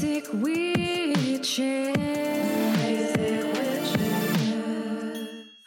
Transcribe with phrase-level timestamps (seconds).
[0.00, 1.96] Basic witches.
[1.96, 3.96] Basic witches.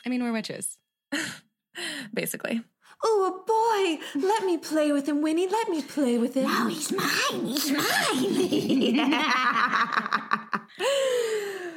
[0.06, 0.78] I mean, we're witches.
[2.14, 2.64] Basically.
[3.04, 4.00] Oh, a boy!
[4.26, 5.50] Let me play with him, Winnie.
[5.50, 6.46] Let me play with him.
[6.48, 7.46] Oh, he's mine.
[7.46, 9.20] He's mine.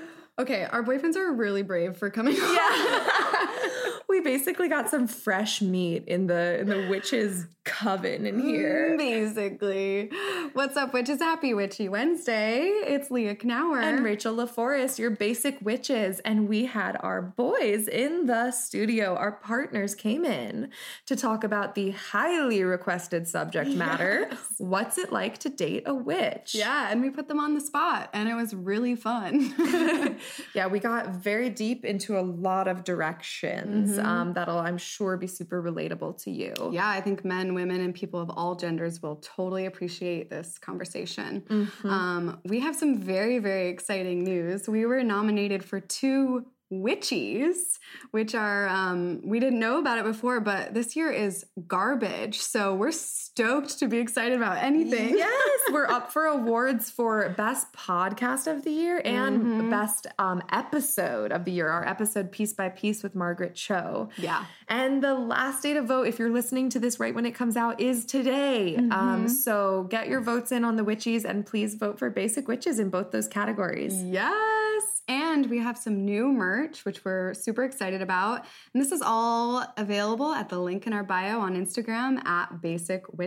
[0.37, 2.59] Okay, our boyfriends are really brave for coming on.
[4.15, 8.95] we basically got some fresh meat in the in the witches coven in here.
[8.97, 10.11] Basically.
[10.53, 11.19] What's up, witches?
[11.19, 12.61] Happy Witchy Wednesday.
[12.61, 13.83] It's Leah Knauer.
[13.83, 19.17] And Rachel LaForest, your basic witches, and we had our boys in the studio.
[19.17, 20.71] Our partners came in
[21.07, 24.31] to talk about the highly requested subject matter.
[24.59, 26.55] What's it like to date a witch?
[26.55, 29.55] yeah, and we put them on the spot, and it was really fun.
[30.55, 34.04] yeah, we got very deep into a lot of directions Mm-hmm.
[34.05, 36.53] Um, that'll, I'm sure, be super relatable to you.
[36.73, 41.43] yeah, I think men, women, and people of all genders will totally appreciate this conversation.
[41.43, 41.89] Mm-hmm.
[41.89, 44.69] Um, we have some very, very exciting news.
[44.69, 47.79] We were nominated for two witchies,
[48.11, 52.41] which are, um, we didn't know about it before, but this year is garbage.
[52.41, 52.93] So we're
[53.39, 55.19] stoked to be excited about anything.
[55.19, 59.71] Yes, we're up for awards for best podcast of the year and Mm-hmm.
[59.71, 61.69] best um, episode of the year.
[61.69, 64.09] Our episode piece by piece with Margaret Cho.
[64.17, 64.45] Yeah.
[64.69, 67.57] And the last day to vote, if you're listening to this right when it comes
[67.57, 68.77] out, is today.
[68.79, 68.93] Mm-hmm.
[68.93, 72.79] Um, so get your votes in on the witchies and please vote for basic witches
[72.79, 74.01] in both those categories.
[74.01, 74.85] Yes.
[75.07, 78.47] And we have some new merch, which we're super excited about.
[78.73, 83.03] And this is all available at the link in our bio on Instagram at Basic
[83.13, 83.24] Witches.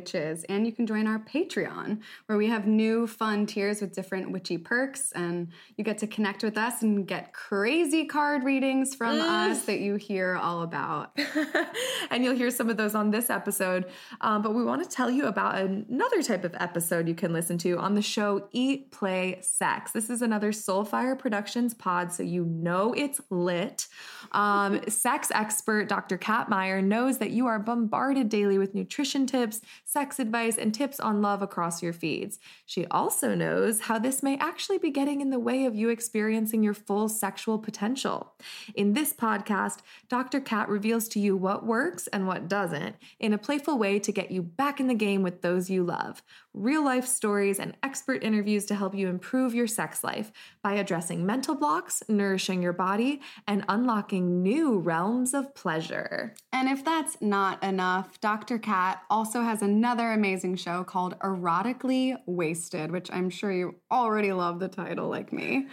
[0.50, 4.58] And you can join our Patreon, where we have new fun tiers with different witchy
[4.58, 5.12] perks.
[5.14, 9.80] And you get to connect with us and get crazy card readings from us that
[9.80, 11.18] you hear all about.
[12.12, 13.86] and you'll hear some of those on this episode.
[14.22, 17.58] Um, but we want to tell you about another type of episode you can listen
[17.60, 19.92] to on the show Eat, Play, Sex.
[19.92, 23.88] This is another Soulfire Productions pod, so you know it's lit.
[24.32, 26.18] Um, sex expert Dr.
[26.18, 31.00] Kat Meyer knows that you are bombarded daily with nutrition tips, sex advice, and tips
[31.00, 32.40] on love across your feeds.
[32.66, 36.62] She also knows how this may actually be getting in the way of you experiencing
[36.62, 38.34] your full sexual potential.
[38.76, 39.78] In this podcast,
[40.10, 40.42] Dr.
[40.42, 44.30] Kat reveals to you what works and what doesn't in a playful way to get
[44.30, 46.22] you back in the game with those you love.
[46.54, 51.26] Real life stories and expert interviews to help you improve your sex life by addressing
[51.26, 56.34] mental blocks, nourishing your body, and unlocking new realms of pleasure.
[56.52, 58.58] And if that's not enough, Dr.
[58.58, 64.60] Kat also has another amazing show called Erotically Wasted, which I'm sure you already love
[64.60, 65.68] the title like me.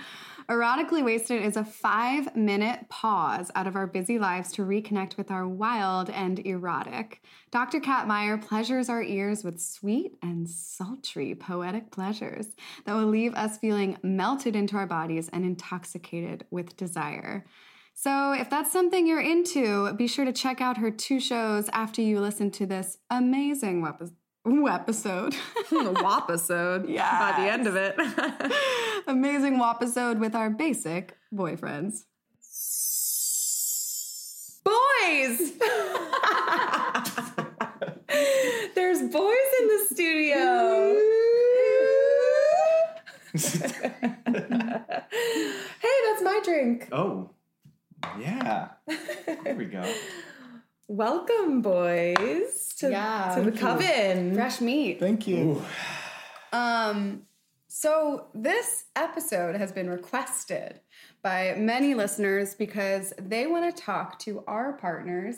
[0.50, 5.30] Erotically Wasted is a five minute pause out of our busy lives to reconnect with
[5.30, 7.22] our wild and erotic.
[7.50, 7.80] Dr.
[7.80, 12.48] Kat Meyer pleasures our ears with sweet and sultry poetic pleasures
[12.84, 17.46] that will leave us feeling melted into our bodies and intoxicated with desire.
[17.96, 22.02] So, if that's something you're into, be sure to check out her two shows after
[22.02, 24.02] you listen to this amazing wep-
[24.68, 25.34] episode.
[25.70, 26.88] Hmm, Wapisode.
[26.88, 27.18] Yes.
[27.18, 27.94] By the end of it.
[29.06, 32.04] amazing episode with our basic boyfriends.
[34.64, 35.52] boys!
[38.74, 40.96] There's boys in the studio.
[43.34, 43.58] hey,
[46.06, 46.88] that's my drink.
[46.92, 47.30] Oh,
[48.18, 48.68] yeah.
[49.44, 49.82] There we go.
[50.88, 53.34] Welcome, boys, to, Yeah.
[53.36, 54.34] to the coven.
[54.34, 55.00] Fresh meat.
[55.00, 55.62] Thank you.
[56.52, 57.22] Um,
[57.68, 60.80] so this episode has been requested
[61.22, 65.36] by many listeners because they want to talk to our partners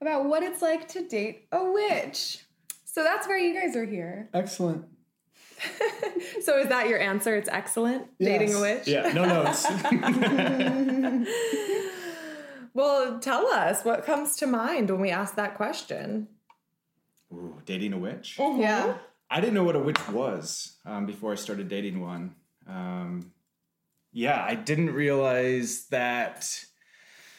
[0.00, 2.44] about what it's like to date a witch.
[2.84, 4.28] So that's why you guys are here.
[4.34, 4.84] Excellent.
[6.42, 7.34] So, is that your answer?
[7.36, 8.06] It's excellent.
[8.18, 8.86] Dating a witch.
[8.86, 9.64] Yeah, no notes.
[12.74, 16.28] Well, tell us what comes to mind when we ask that question.
[17.32, 18.36] Ooh, dating a witch?
[18.38, 18.98] Yeah.
[19.30, 22.34] I didn't know what a witch was um, before I started dating one.
[22.68, 23.32] Um,
[24.12, 26.64] yeah, I didn't realize that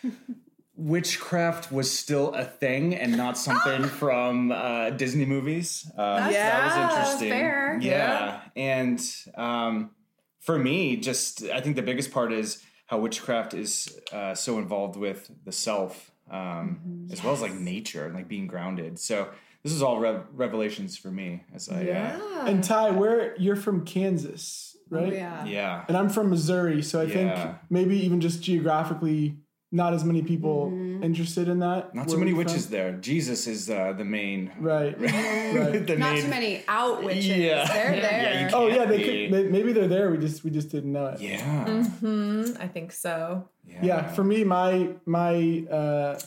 [0.76, 5.90] witchcraft was still a thing and not something from uh, Disney movies.
[5.98, 7.30] Uh, that was interesting.
[7.30, 7.80] fair.
[7.82, 9.02] Yeah, and
[9.36, 9.92] um,
[10.40, 14.96] for me, just I think the biggest part is how witchcraft is uh, so involved
[14.96, 19.00] with the self, um, as well as like nature and like being grounded.
[19.00, 19.30] So
[19.64, 23.86] this is all rev- revelations for me as I uh, And Ty, where you're from
[23.86, 25.12] Kansas, right?
[25.14, 25.46] Oh, yeah.
[25.46, 25.86] yeah.
[25.88, 27.14] And I'm from Missouri, so I Yeah.
[27.46, 29.38] think maybe even just geographically
[29.72, 30.70] not as many people
[31.06, 31.94] interested in that.
[31.96, 32.72] Not where so many witches from.
[32.74, 32.92] there.
[32.94, 34.52] Jesus is uh, the main.
[34.60, 35.00] Right.
[35.00, 35.86] right.
[35.88, 37.28] the Not main, too many out witches.
[37.28, 37.66] Yeah.
[37.66, 38.22] They're there.
[38.26, 39.44] Yeah, you Oh yeah, they Can't could.
[39.46, 40.10] may- Maybe they're there.
[40.12, 41.22] We just we just didn't know it.
[41.22, 41.66] Yeah.
[42.02, 43.48] Mm, I think so.
[43.82, 46.20] Yeah, for me, my my uh,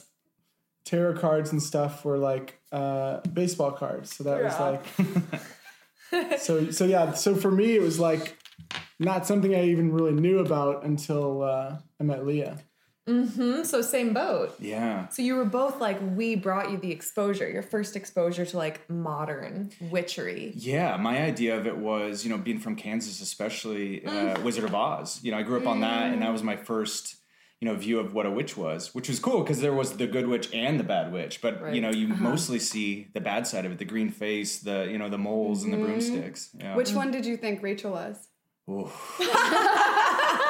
[0.84, 4.14] tarot cards and stuff were like uh, baseball cards.
[4.16, 6.40] So that was like.
[6.40, 7.12] so so yeah.
[7.12, 8.36] So for me, it was like
[8.98, 12.58] not something I even really knew about until uh, I met Leah.
[13.08, 13.62] Mm, hmm.
[13.64, 14.54] so same boat.
[14.60, 15.08] Yeah.
[15.08, 18.88] So you were both like, we brought you the exposure, your first exposure to like
[18.90, 20.52] modern witchery.
[20.54, 24.74] Yeah, my idea of it was, you know, being from Kansas, especially uh, Wizard of
[24.74, 25.20] Oz.
[25.22, 27.16] You know, I grew up on that, and that was my first,
[27.60, 30.06] you know, view of what a witch was, which was cool because there was the
[30.06, 31.40] good witch and the bad witch.
[31.40, 34.86] But you know, you mostly see the bad side of it: the green face, the
[34.90, 36.50] you know, the moles and the broomsticks.
[36.54, 36.76] Yeah.
[36.76, 38.28] Which one did you think Rachel was?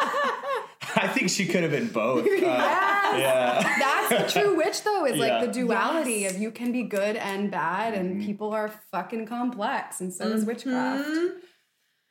[0.98, 1.04] Oof.
[1.04, 2.26] I think she could have been both.
[2.26, 4.06] Uh, yeah.
[4.10, 5.38] That's a true witch, though, is Yeah.
[5.38, 6.34] like the duality Yes.
[6.34, 8.00] of you can be good and bad, Mm-hmm.
[8.06, 11.08] and people are fucking complex, and so is witchcraft.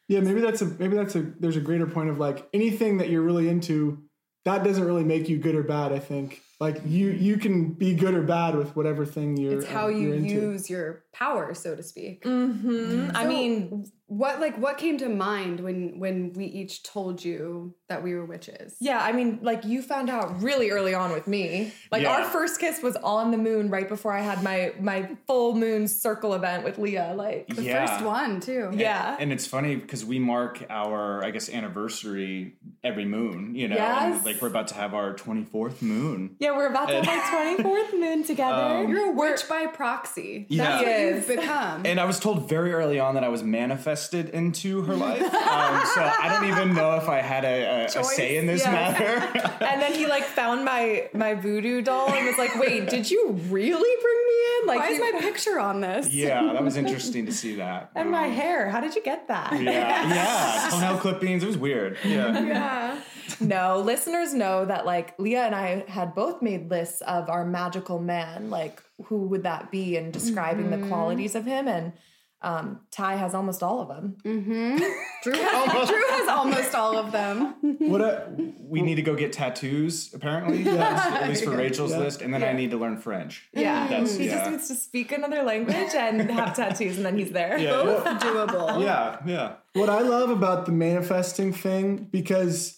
[0.07, 3.09] Yeah, maybe that's a maybe that's a there's a greater point of like anything that
[3.09, 3.97] you're really into
[4.45, 5.91] that doesn't really make you good or bad.
[5.91, 9.59] I think like you you can be good or bad with whatever thing you're.
[9.59, 10.29] It's how uh, you you're into.
[10.29, 12.23] use your power, so to speak.
[12.23, 13.11] Mm-hmm.
[13.15, 17.75] I So, mean, what like what came to mind when when we each told you
[17.89, 18.75] that we were witches?
[18.79, 21.73] yeah, I mean, like you found out really early on with me.
[21.91, 22.17] Like Yeah.
[22.17, 25.87] our first kiss was on the moon right before I had my my full moon
[25.87, 27.13] circle event with Leah.
[27.15, 27.85] Like, The yeah.
[27.85, 28.71] first one too.
[28.73, 29.15] yeah.
[29.19, 34.15] And it's funny because we mark our, I guess, anniversary every moon, you know, Yes.
[34.17, 36.35] and like we're about to have our 24th moon.
[36.39, 38.85] Yeah, we're about to have our 24th moon together.
[38.87, 40.45] You're a witch by proxy.
[40.49, 40.81] That's Yeah.
[40.81, 41.85] what you've become.
[41.85, 45.21] And I was told very early on that I was manifested into her life.
[45.21, 48.61] Um, so I don't even know if I had a, a, a say in this
[48.63, 48.71] Yeah.
[48.71, 49.39] matter.
[49.65, 53.31] and then he like found my my voodoo doll and was like, "Wait, did you
[53.49, 54.67] really bring me in?
[54.67, 56.09] Like, Why is you- my picture on this?
[56.13, 57.91] yeah, that was interesting to see that.
[57.95, 58.69] and my Um, hair?
[58.69, 61.43] How did you get that?" Yeah, yeah, toenail clippings.
[61.43, 61.97] It was weird.
[62.03, 62.43] Yeah.
[62.43, 62.99] Yeah.
[63.41, 67.99] No, listeners know that like Leah and I had both made lists of our magical
[67.99, 71.67] man, like who would that be, and describing the qualities of him.
[71.67, 71.93] And
[72.41, 74.15] um, Ty has almost all of them.
[74.23, 77.55] Drew, has, Drew has almost all of them.
[77.79, 78.27] What a,
[78.59, 80.67] We need to go get tattoos, apparently.
[80.67, 81.97] At least for Rachel's Yeah.
[81.99, 82.21] list.
[82.21, 83.47] And then I need to learn French.
[83.53, 84.37] Yeah, That's- he yeah.
[84.39, 87.57] just needs to speak another language and have tattoos, and then he's there.
[87.57, 87.71] Yeah.
[88.19, 88.83] Doable.
[88.83, 89.53] Yeah, yeah.
[89.73, 92.76] what I love about the manifesting thing because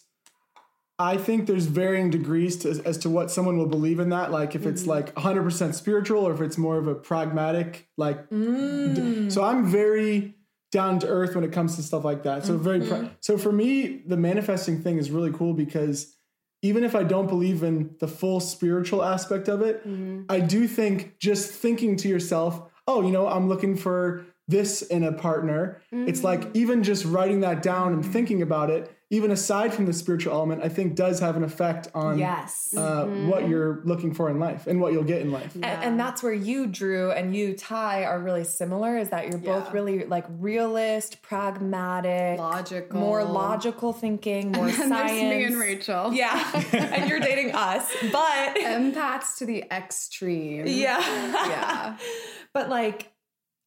[0.99, 4.31] I think there's varying degrees to, as to what someone will believe in that.
[4.31, 4.87] Like if it's mm.
[4.87, 8.29] like 100% spiritual or if it's more of a pragmatic, like.
[8.29, 9.31] d- mm.
[9.31, 10.35] so I'm very
[10.71, 12.45] down to earth when it comes to stuff like that.
[12.45, 12.79] So very.
[12.81, 13.13] Pra- mm-hmm.
[13.21, 16.15] so for me, the manifesting thing is really cool because
[16.61, 20.23] even if I don't believe in the full spiritual aspect of it, mm-hmm.
[20.29, 25.03] I do think just thinking to yourself, oh, you know, I'm looking for this in
[25.03, 25.81] a partner.
[25.91, 26.51] It's like mm.
[26.55, 30.61] even just writing that down and thinking about it, even aside from the spiritual element,
[30.63, 32.71] I think does have an effect on Yes.
[32.77, 35.55] uh, what you're looking for in life and what you'll get in life.
[35.55, 38.97] And, and that's where you, Drew, and you, Ty, are really similar.
[38.97, 42.99] Is that you're both really like realist, pragmatic, Logical.
[42.99, 44.91] more logical thinking, more And science.
[44.91, 46.13] there's me and Rachel.
[46.13, 50.67] Yeah, and you're dating us, but Empaths to the extreme.
[50.67, 50.99] yeah,
[51.47, 51.97] Yeah.
[52.53, 53.11] but like,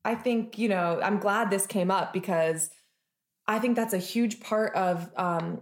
[0.04, 2.70] I think you know, I'm glad this came up because
[3.52, 5.60] I think that's a huge part of um,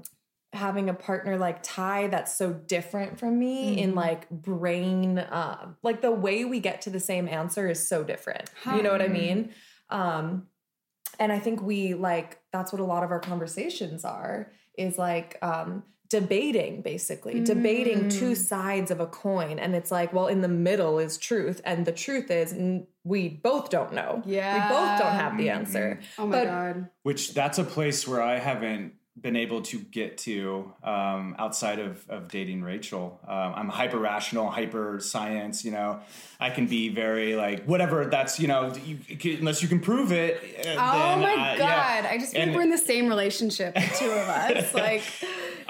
[0.52, 6.00] having a partner like Ty that's so different from me in like brain, uh, like
[6.00, 8.48] the way we get to the same answer is so different.
[8.76, 9.50] You know what I mean?
[9.90, 10.46] Um,
[11.18, 15.36] and I think we like that's what a lot of our conversations are is like
[15.42, 20.48] um, debating basically debating two sides of a coin and it's like well in the
[20.48, 24.54] middle is truth and the truth is n- we both don't know Yeah.
[24.54, 26.88] we both don't have the answer Oh my But- god.
[27.04, 32.08] Which that's a place where I haven't been able to get to um, outside of,
[32.08, 33.20] of dating Rachel.
[33.28, 35.62] Um, I'm hyper rational, hyper science.
[35.64, 36.00] You know,
[36.38, 38.06] I can be very like whatever.
[38.06, 38.98] That's you know, you,
[39.38, 40.36] unless you can prove it.
[40.66, 42.04] uh, Oh then, my uh, god.
[42.04, 42.08] yeah.
[42.10, 44.72] I just feel And- we're in the same relationship, the two of us.
[44.74, 45.02] Like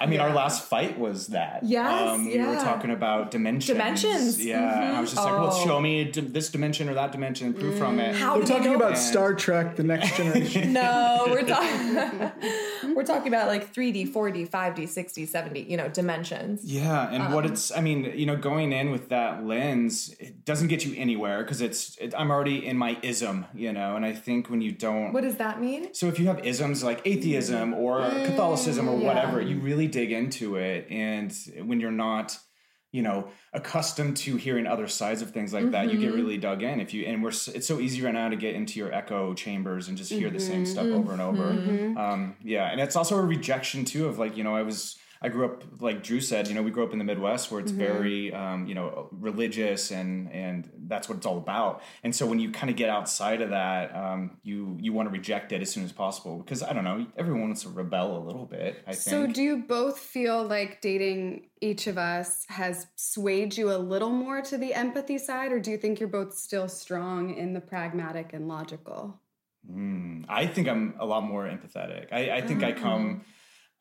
[0.00, 1.60] I mean, our last fight was that.
[1.62, 3.66] Yes, um, we were talking about dimensions.
[3.76, 4.48] Dimensions, Mm-hmm.
[4.48, 5.64] Yeah, and I was just like, well, Oh.
[5.66, 8.14] show me d- this dimension or that dimension, and prove from it.
[8.16, 10.72] How We're we talking know- about And- Star Trek: The Next Generation.
[10.72, 16.64] no we're talking we're talking about like 3d 4d 5d 6d 7d you know dimensions
[16.64, 20.44] Yeah, and Um, what it's, I mean, you know, going in with that lens, it
[20.44, 24.04] doesn't get you anywhere because it's, it, I'm already in my ism, you know, and
[24.04, 25.12] I think when you don't.
[25.12, 29.40] what does that mean so if you have isms like atheism or Catholicism or whatever,
[29.40, 31.32] you really dig into it, and
[31.64, 32.38] when you're not
[32.92, 36.00] you know accustomed to hearing other sides of things like that you Mm-hmm.
[36.00, 38.56] get really dug in if you and we're it's so easy right now to get
[38.56, 40.98] into your echo chambers and just hear the same stuff Mm-hmm.
[40.98, 41.44] over and over
[42.00, 45.28] um yeah and it's also a rejection too of like you know i was I
[45.28, 47.72] grew up like Drew said, you know, we grew up in the Midwest where it's
[47.72, 47.78] Mm-hmm.
[47.92, 51.82] very, um, you know, religious and and that's what it's all about.
[52.02, 55.12] And so when you kind of get outside of that, um, you you want to
[55.12, 58.22] reject it as soon as possible because I don't know, everyone wants to rebel a
[58.22, 58.82] little bit.
[58.86, 59.02] I think.
[59.02, 64.10] So, do you both feel like dating each of us has swayed you a little
[64.10, 67.60] more to the empathy side, or do you think you're both still strong in the
[67.60, 69.20] pragmatic and logical?
[69.68, 72.06] Mm, I think I'm a lot more empathetic.
[72.12, 73.24] I, I think I come,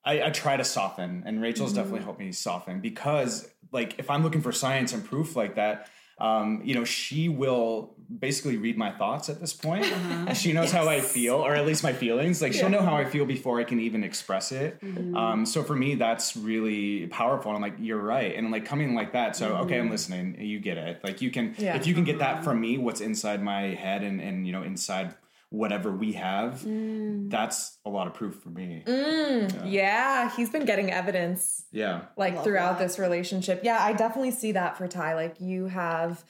[0.03, 4.23] I, I try to soften, and Rachel's definitely helped me soften because, like, if I'm
[4.23, 5.87] looking for science and proof like that,
[6.19, 9.85] um, you know, she will basically read my thoughts at this point.
[9.85, 12.41] And she knows how I feel, or at least my feelings.
[12.41, 14.79] Like, she'll know how I feel before I can even express it.
[15.15, 17.51] Um, so for me, that's really powerful.
[17.51, 18.35] And I'm like, you're right.
[18.35, 19.35] And like coming like that.
[19.35, 20.41] So, okay, I'm listening.
[20.41, 21.01] You get it.
[21.03, 21.75] Like, you can, Yeah.
[21.75, 24.63] if you can get that from me, what's inside my head and, and, you know,
[24.63, 25.13] inside
[25.49, 26.63] whatever we have,
[27.29, 28.83] that's a lot of proof for me.
[29.65, 32.01] Yeah, he's been getting evidence Yeah.
[32.17, 33.61] like throughout this relationship.
[33.63, 35.15] Yeah, I definitely see that for Ty.
[35.15, 36.23] Like you have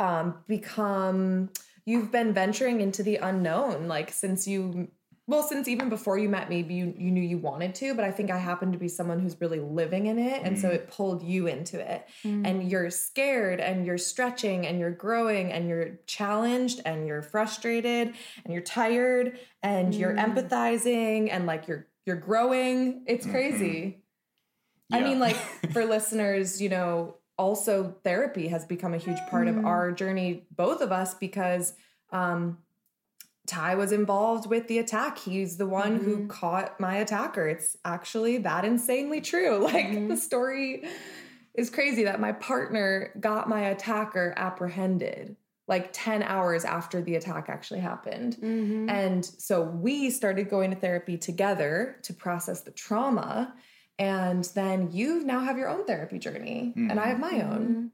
[0.00, 1.50] um become
[1.86, 4.88] you've been venturing into the unknown like since you
[5.26, 8.10] well since even before you met me you you knew you wanted to but i
[8.10, 10.74] think i happen to be someone who's really living in it and so mm.
[10.74, 12.06] it pulled you into it.
[12.24, 12.46] Mm.
[12.46, 18.14] And you're scared and you're stretching and you're growing and you're challenged and you're frustrated
[18.44, 20.24] and you're tired and you're mm.
[20.24, 23.04] empathizing and like you're you're growing.
[23.06, 23.34] It's mm-hmm.
[23.34, 24.02] crazy.
[24.92, 25.04] I Yeah.
[25.04, 25.36] mean, like
[25.72, 30.82] for listeners, you know, also therapy has become a huge part of our journey, both
[30.82, 31.72] of us, because
[32.12, 32.58] um,
[33.46, 35.18] Ty was involved with the attack.
[35.18, 36.28] He's the one who mm-hmm.
[36.28, 37.46] caught my attacker.
[37.46, 39.62] It's actually that insanely true.
[39.74, 40.16] Like the mm-hmm.
[40.16, 40.84] story
[41.54, 45.36] is crazy that my partner got my attacker apprehended
[45.66, 48.36] like 10 hours after the attack actually happened.
[48.36, 48.90] Mm-hmm.
[48.90, 53.54] And so we started going to therapy together to process the trauma.
[53.98, 57.92] And then you now have your own therapy journey, and I have my own.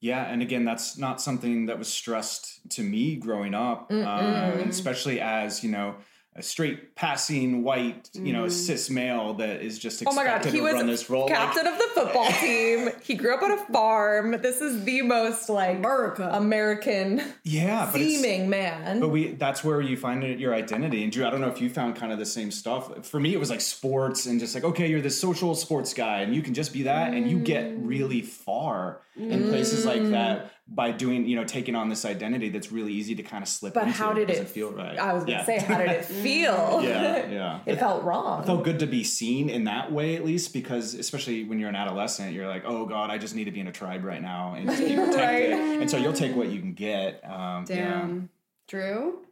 [0.00, 5.20] Yeah, and again, that's not something that was stressed to me growing up, um, especially
[5.20, 5.96] as you know
[6.38, 8.50] a straight passing white, you know, mm-hmm.
[8.50, 11.26] cis male that is just Oh my god, he to was run this role.
[11.26, 12.90] Like, captain of the football team.
[13.02, 14.30] He grew up on a farm.
[14.40, 16.30] This is the most like America.
[16.32, 19.00] American yeah, seeming man.
[19.00, 21.02] but we that's where you find it, your identity.
[21.02, 23.06] And Drew, I don't know if you found kind of the same stuff.
[23.06, 26.20] For me, it was like sports and just like okay, you're this social sports guy,
[26.20, 27.80] and you can just be that, and you get mm.
[27.82, 32.70] really far in places like that by doing, you know, taking on this identity that's
[32.70, 33.94] really easy to kind of slip but into.
[33.96, 34.98] how did doesn't it feel right?
[34.98, 35.44] I was gonna Yeah.
[35.44, 36.80] say, how did it feel?
[36.82, 37.60] yeah, yeah.
[37.66, 38.44] It felt wrong.
[38.44, 41.74] felt good to be seen in that way at least because especially when you're an
[41.76, 44.54] adolescent you're like oh god i just need to be in a tribe right now
[44.54, 48.28] and just be protected and so you'll take what you can get um Damn.
[48.68, 49.24] Drew?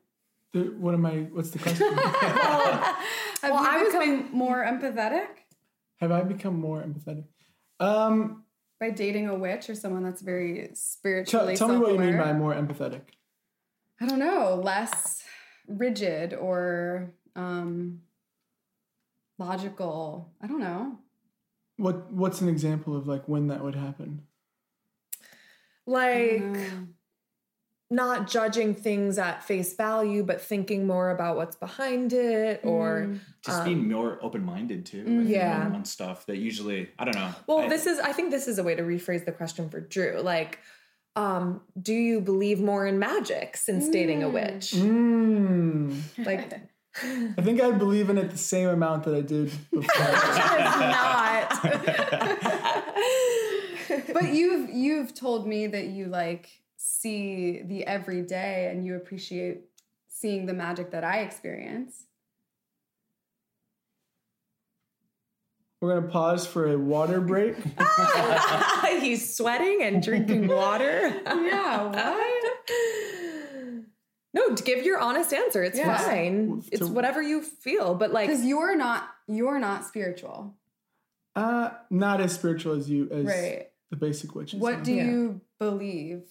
[0.53, 1.29] The- what am I?
[1.33, 1.93] What's the question?
[1.93, 2.97] Have
[3.43, 5.27] Well, you I was become more empathetic
[6.01, 7.25] Have I become more empathetic?
[7.79, 8.45] Um,
[8.79, 12.17] by dating a witch or someone that's very tell, spiritually tell me what you mean
[12.17, 13.03] by more empathetic.
[14.01, 15.23] I don't know, less
[15.67, 18.01] rigid or um
[19.39, 20.33] logical.
[20.41, 20.99] I don't know.
[21.77, 24.23] What What's an example of like when that would happen?
[25.87, 26.43] like.
[27.89, 33.65] Not judging things at face value, but thinking more about what's behind it or just
[33.65, 35.67] being more open-minded too yeah.
[35.67, 38.49] on, on stuff that usually i don't know Well, I- this is I think this
[38.49, 40.21] is a way to rephrase the question for Drew.
[40.21, 40.59] Like,
[41.15, 44.73] um, do you believe more in magic since dating a witch?
[44.73, 46.01] Mm.
[46.25, 46.61] Like
[47.39, 50.07] I think I believe in it the same amount that I did before.
[50.91, 51.53] not.
[54.13, 59.63] But you've you've told me that you like see the everyday and you appreciate
[60.09, 62.05] seeing the magic that I experience.
[65.81, 67.57] We're gonna pause for a water break.
[69.01, 71.15] He's sweating and drinking water.
[71.27, 72.71] Yeah, what?
[74.35, 75.63] No, give your honest answer.
[75.63, 75.97] It's Yeah.
[75.97, 76.61] fine.
[76.61, 77.95] To- It's whatever you feel.
[77.95, 80.55] But like, Because you're not you're not spiritual.
[81.35, 83.69] Uh, not as spiritual as you as Right.
[83.91, 84.61] the basic witches.
[84.61, 85.05] What do Yeah.
[85.07, 86.25] you believe?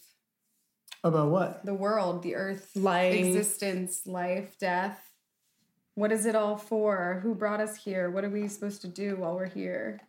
[1.06, 1.66] About what?
[1.66, 3.14] The world, the earth, Life.
[3.14, 5.00] existence, life, death.
[5.94, 7.20] What is it all for?
[7.24, 8.10] Who brought us here?
[8.10, 10.02] What are we supposed to do while we're here?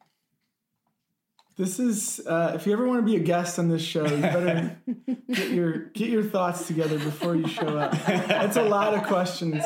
[1.56, 4.16] This is uh, if you ever want to be a guest on this show, you
[4.20, 4.76] better
[5.32, 7.92] get your get your thoughts together before you show up.
[8.06, 9.62] That's a lot of questions.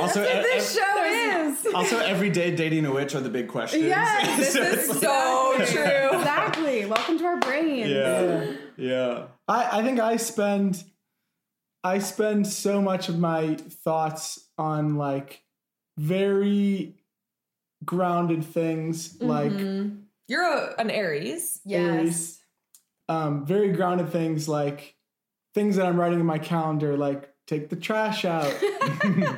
[0.00, 1.66] also e- This ev- show is.
[1.72, 3.84] Also, every day dating a witch are the big questions.
[3.84, 6.18] Yes, This So is it's like- so true.
[6.18, 6.84] exactly.
[6.86, 7.88] Welcome to our brains.
[7.88, 8.52] yeah,
[8.82, 9.24] yeah.
[9.46, 10.82] I, I think I spend
[11.84, 15.42] I spend so much of my thoughts on like
[15.98, 16.94] very
[17.84, 19.52] grounded things like
[20.28, 21.60] You're a, an Aries.
[21.64, 21.80] Yes.
[21.80, 22.40] Aries.
[23.08, 24.94] um, very grounded things like
[25.54, 28.44] things that I'm writing in my calendar, like take the trash out.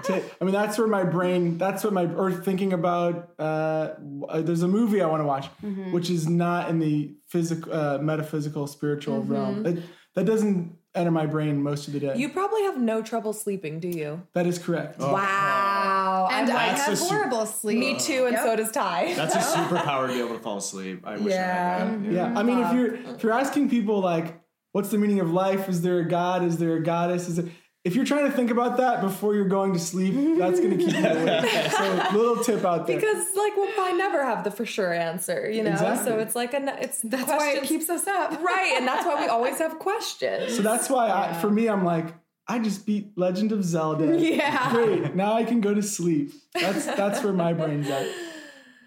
[0.05, 3.95] Ta- I mean, that's where my brain, that's what my, or thinking about, uh,
[4.29, 5.47] uh, there's a movie I want to watch,
[5.93, 9.65] which is not in the physical, uh, metaphysical, spiritual realm.
[9.67, 9.83] It,
[10.15, 12.15] that doesn't enter my brain most of the day.
[12.17, 14.23] You probably have no trouble sleeping, do you?
[14.35, 15.01] that is correct.
[15.01, 16.29] Wow.
[16.31, 17.79] And I'm I like, That's have a super- horrible sleep.
[17.79, 18.45] me too, and Yep.
[18.45, 19.15] so does Ty.
[19.15, 21.03] That's a superpower to be able to fall asleep.
[21.05, 21.79] I wish I Yeah.
[21.89, 22.13] had that.
[22.13, 24.41] Yeah, I mean, if you're if you're asking people like,
[24.73, 25.69] what's the meaning of life?
[25.69, 26.45] Is there a God?
[26.45, 27.29] Is there a goddess?
[27.29, 27.47] Is it?
[27.85, 30.83] If you're trying to think about that before you're going to sleep, that's going to
[30.83, 31.45] keep you awake.
[31.71, 32.97] So, little tip out there.
[32.97, 35.73] because like we'll probably never have the for sure answer, you know.
[35.73, 36.11] Exactly.
[36.11, 38.43] So it's like a it's That's why it keeps us up.
[38.43, 40.57] right, and that's why we always have questions.
[40.57, 42.15] so that's why, I, for me, I'm like,
[42.49, 44.19] I just beat Legend of Zelda.
[44.19, 44.73] Yeah.
[44.73, 45.15] Great.
[45.15, 46.33] Now I can go to sleep.
[46.55, 48.07] That's that's where my brain's at.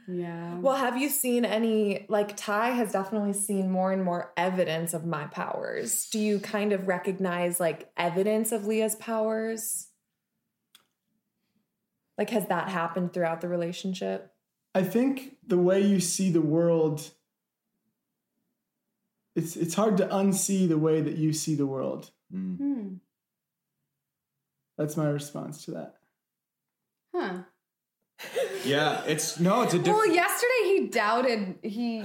[0.07, 0.59] Yeah.
[0.59, 5.05] Well, have you seen any, like, Ty has definitely seen more and more evidence of
[5.05, 6.07] my powers.
[6.09, 9.89] Do you kind of recognize, like, evidence of Leah's powers?
[12.17, 14.33] Like, has that happened throughout the relationship?
[14.73, 17.11] I think the way you see the world,
[19.35, 22.11] it's it's hard to unsee the way that you see the world.
[22.31, 22.95] Hmm.
[24.77, 25.95] That's my response to that.
[27.13, 27.39] Huh.
[28.65, 32.03] Yeah, it's no, it's a Well, yesterday he doubted he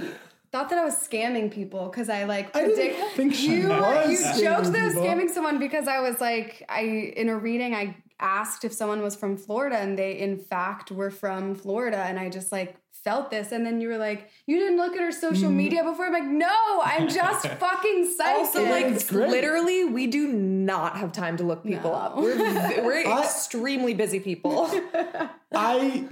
[0.53, 4.39] thought that I was scamming people because I like I didn't think she you was
[4.39, 6.81] you joked that I was scamming someone because I was like I
[7.17, 11.11] in a reading I asked if someone was from Florida and they in fact were
[11.11, 14.77] from Florida and I just like felt this and then you were like you didn't
[14.77, 15.55] look at her social Mm.
[15.55, 18.39] media before I'm like no I'm just fucking psychic.
[18.39, 21.97] Also, like, literally, we do not have time to look people No.
[21.97, 22.17] up.
[22.23, 24.71] We're, we're I- extremely busy people.
[25.55, 26.05] I,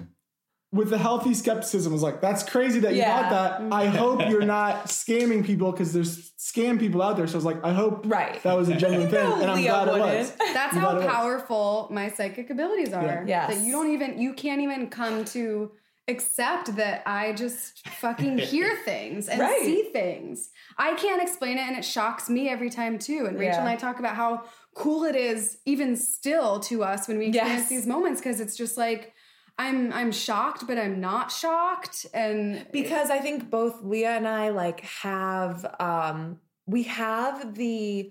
[0.73, 3.29] with a healthy skepticism, was like, "That's crazy that you Yeah.
[3.29, 7.27] thought that." I hope you're not scamming people because there's scam people out there.
[7.27, 8.41] So I was like, "I hope Right.
[8.45, 10.31] that was a genuine thing," and I'm Leah glad it was.
[10.55, 11.07] That's I'm how glad was.
[11.13, 13.25] powerful my psychic abilities are.
[13.27, 13.53] Yes.
[13.55, 15.73] That you don't even you can't even come to
[16.11, 19.63] accept that I just fucking hear things and Right.
[19.63, 20.51] see things.
[20.77, 23.25] I can't explain it and it shocks me every time too.
[23.27, 23.61] And Rachel Yeah.
[23.61, 24.45] and I talk about how
[24.75, 27.69] cool it is even still to us when we experience Yes.
[27.69, 29.15] these moments because it's just like
[29.59, 34.51] I'm I'm shocked but I'm not shocked and because I think both Leah and I
[34.51, 38.11] like have um we have the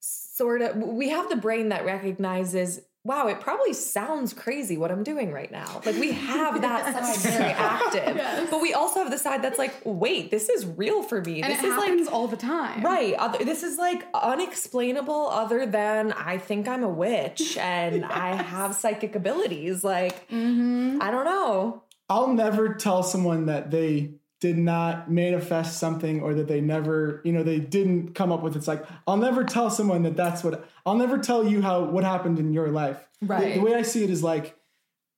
[0.00, 5.02] sort of we have the brain that recognizes wow it probably sounds crazy what I'm
[5.02, 9.18] doing right now like we have that side very active but we also have the
[9.18, 12.14] side that's like wait this is real for me and this it is happens like
[12.14, 12.82] all the time.
[12.82, 13.14] Right.
[13.14, 18.74] Other, this is like unexplainable other than I think I'm a witch and I have
[18.74, 19.84] psychic abilities.
[19.84, 20.98] Like, Mm-hmm.
[21.00, 21.82] I don't know.
[22.08, 27.32] I'll never tell someone that they did not manifest something or that they never, you
[27.32, 28.54] know, they didn't come up with.
[28.56, 32.04] It's like I'll never tell someone that that's what I'll never tell you how what
[32.04, 33.08] happened in your life.
[33.22, 33.54] Right.
[33.54, 34.56] The, way I see it is like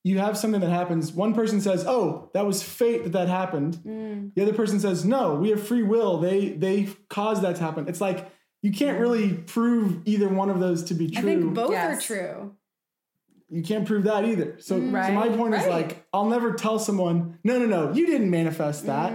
[0.05, 1.11] you have something that happens.
[1.11, 4.33] One person says, "Oh, that was fate that that happened." Mm.
[4.35, 6.19] The other person says, "No, we have free will.
[6.19, 10.59] They they caused that to happen." It's like you can't really prove either one of
[10.59, 11.19] those to be true.
[11.19, 11.97] I think both Yes.
[11.97, 12.55] are true.
[13.49, 14.55] You can't prove that either.
[14.59, 18.29] So, so my point is like, I'll never tell someone, no, no, no, you didn't
[18.29, 19.11] manifest that.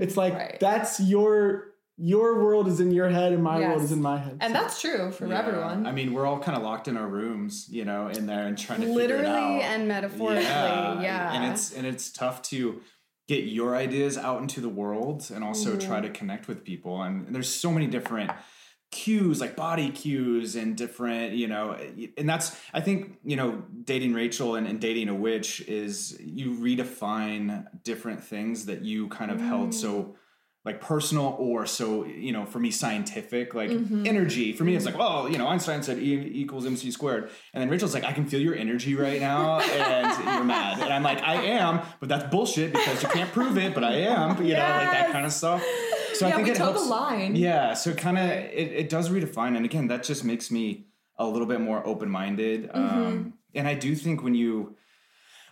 [0.00, 0.56] it's like right.
[0.60, 1.68] that's your
[1.98, 4.38] your world is in your head and my world is in my head.
[4.40, 5.38] And So- that's true for Yeah.
[5.40, 5.86] everyone.
[5.86, 8.56] I mean, we're all kind of locked in our rooms, you know, in there and
[8.58, 9.28] trying to figure it Literally
[9.62, 9.62] out.
[9.62, 10.42] and metaphorically.
[10.44, 11.32] Yeah.
[11.34, 12.80] and it's and it's tough to
[13.28, 16.06] get your ideas out into the world and also try Mm-hmm.
[16.12, 17.02] to connect with people.
[17.02, 18.30] And there's so many different
[18.92, 21.76] cues, like body cues, and different, you know,
[22.16, 26.52] and that's I think you know, dating Rachel and, and dating a witch is you
[26.52, 29.74] redefine different things that you kind of held Mm.
[29.74, 30.16] so
[30.64, 34.06] like personal or so you know for me scientific like Mm-hmm.
[34.06, 34.52] energy.
[34.52, 37.30] For me it's like oh you know einstein said e equals mc squared.
[37.52, 40.78] And then rachel's like i can feel your energy right now and you're mad.
[40.80, 43.94] And i'm like i am but that's bullshit because you can't prove it but i
[43.94, 45.64] am you know like that kind of stuff
[46.14, 46.88] so Yeah, i think we it helps.
[46.88, 47.34] line.
[47.36, 50.86] yeah so kind of it, it does redefine and again that just makes me
[51.18, 52.78] a little bit more open-minded Mm-hmm.
[53.06, 54.76] um, and i do think when you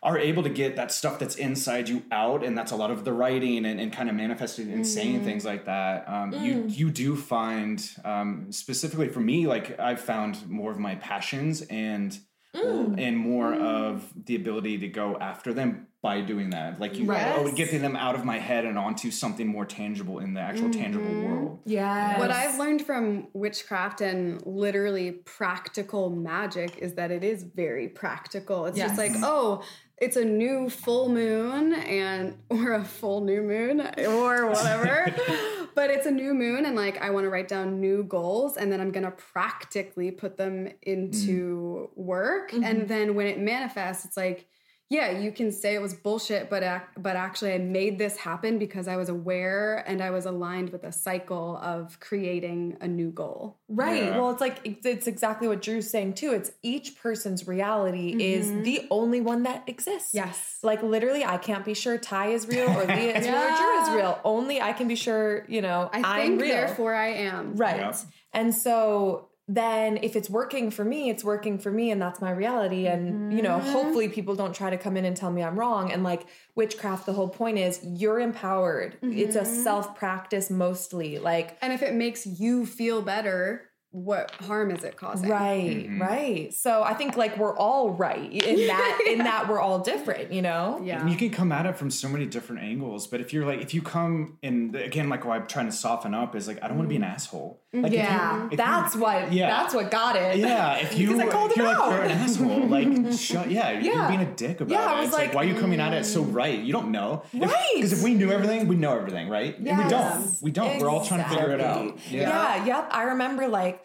[0.02, 3.04] are able to get that stuff that's inside you out and that's a lot of
[3.04, 6.90] the writing and, and kind of manifesting and saying things like that um, you you
[6.90, 12.18] do find um, specifically for me like i've found more of my passions and
[12.54, 16.80] and more of the ability to go after them by doing that.
[16.80, 17.34] Like you, Right.
[17.36, 20.70] oh, getting them out of my head and onto something more tangible in the actual
[20.70, 21.24] tangible mm-hmm.
[21.24, 21.60] world.
[21.66, 22.18] Yeah.
[22.18, 28.64] What I've learned from witchcraft and literally practical magic is that it is very practical.
[28.64, 29.62] It's just like, oh,
[29.98, 35.14] it's a new full moon and or a full new moon or whatever.
[35.74, 38.72] but it's a new moon and like I want to write down new goals and
[38.72, 42.02] then I'm going to practically put them into mm.
[42.02, 42.64] work mm-hmm.
[42.64, 44.46] and then when it manifests it's like
[44.90, 48.59] yeah, you can say it was bullshit, but ac- but actually, I made this happen
[48.59, 53.12] because I was aware and I was aligned with a cycle of creating a new
[53.12, 53.61] goal.
[53.68, 54.03] Right.
[54.03, 54.18] Yeah.
[54.18, 56.33] Well, it's like it's, it's exactly what Drew's saying too.
[56.33, 58.64] It's each person's reality is mm-hmm.
[58.64, 60.12] the only one that exists.
[60.12, 60.59] Yes.
[60.64, 63.83] Like literally, I can't be sure Ty is real or Leah is real or Drew
[63.83, 64.18] is real.
[64.24, 65.44] Only I can be sure.
[65.48, 66.50] You know, I am think, real.
[66.50, 67.55] therefore, I am.
[67.55, 67.76] Right.
[67.76, 67.94] Yeah.
[68.33, 72.30] And so then if it's working for me, it's working for me and that's my
[72.30, 72.86] reality.
[72.86, 73.72] And, you know, mm-hmm.
[73.72, 75.90] hopefully people don't try to come in and tell me I'm wrong.
[75.90, 78.96] And like witchcraft, the whole point is you're empowered.
[79.02, 79.62] It's a mm-hmm.
[79.62, 81.18] self practice mostly.
[81.18, 85.28] Like, And if it makes you feel better, what harm is it causing?
[85.28, 86.00] Right, mm-hmm.
[86.00, 86.54] right.
[86.54, 90.42] So I think like we're all right in that in that we're all different, you
[90.42, 90.80] know?
[90.82, 91.00] Yeah.
[91.00, 93.08] And you can come at it from so many different angles.
[93.08, 96.14] But if you're like, if you come and again, like why I'm trying to soften
[96.14, 97.12] up is like, I don't want to be an mm.
[97.12, 97.60] asshole.
[97.72, 98.44] Like, if you- Yeah.
[98.46, 99.48] if you- that's what Yeah.
[99.50, 100.37] that's what got it.
[100.38, 103.70] Yeah, if you Because I called if you're like you're an asshole, like shut, yeah,
[103.70, 104.09] you're Yeah.
[104.09, 104.96] being a dick about Yeah, I it.
[104.96, 106.35] was It's like, like, why are you coming at it so mm.
[106.35, 106.59] right?
[106.59, 107.54] You don't know, Right.
[107.74, 109.56] Because if we knew everything, we know everything, right?
[109.56, 110.26] And we don't.
[110.42, 110.80] We don't.
[110.80, 111.85] We're all trying to figure it out.
[111.85, 112.18] Exactly.
[112.18, 112.64] Yeah.
[112.64, 112.88] yep.
[112.90, 113.85] I remember like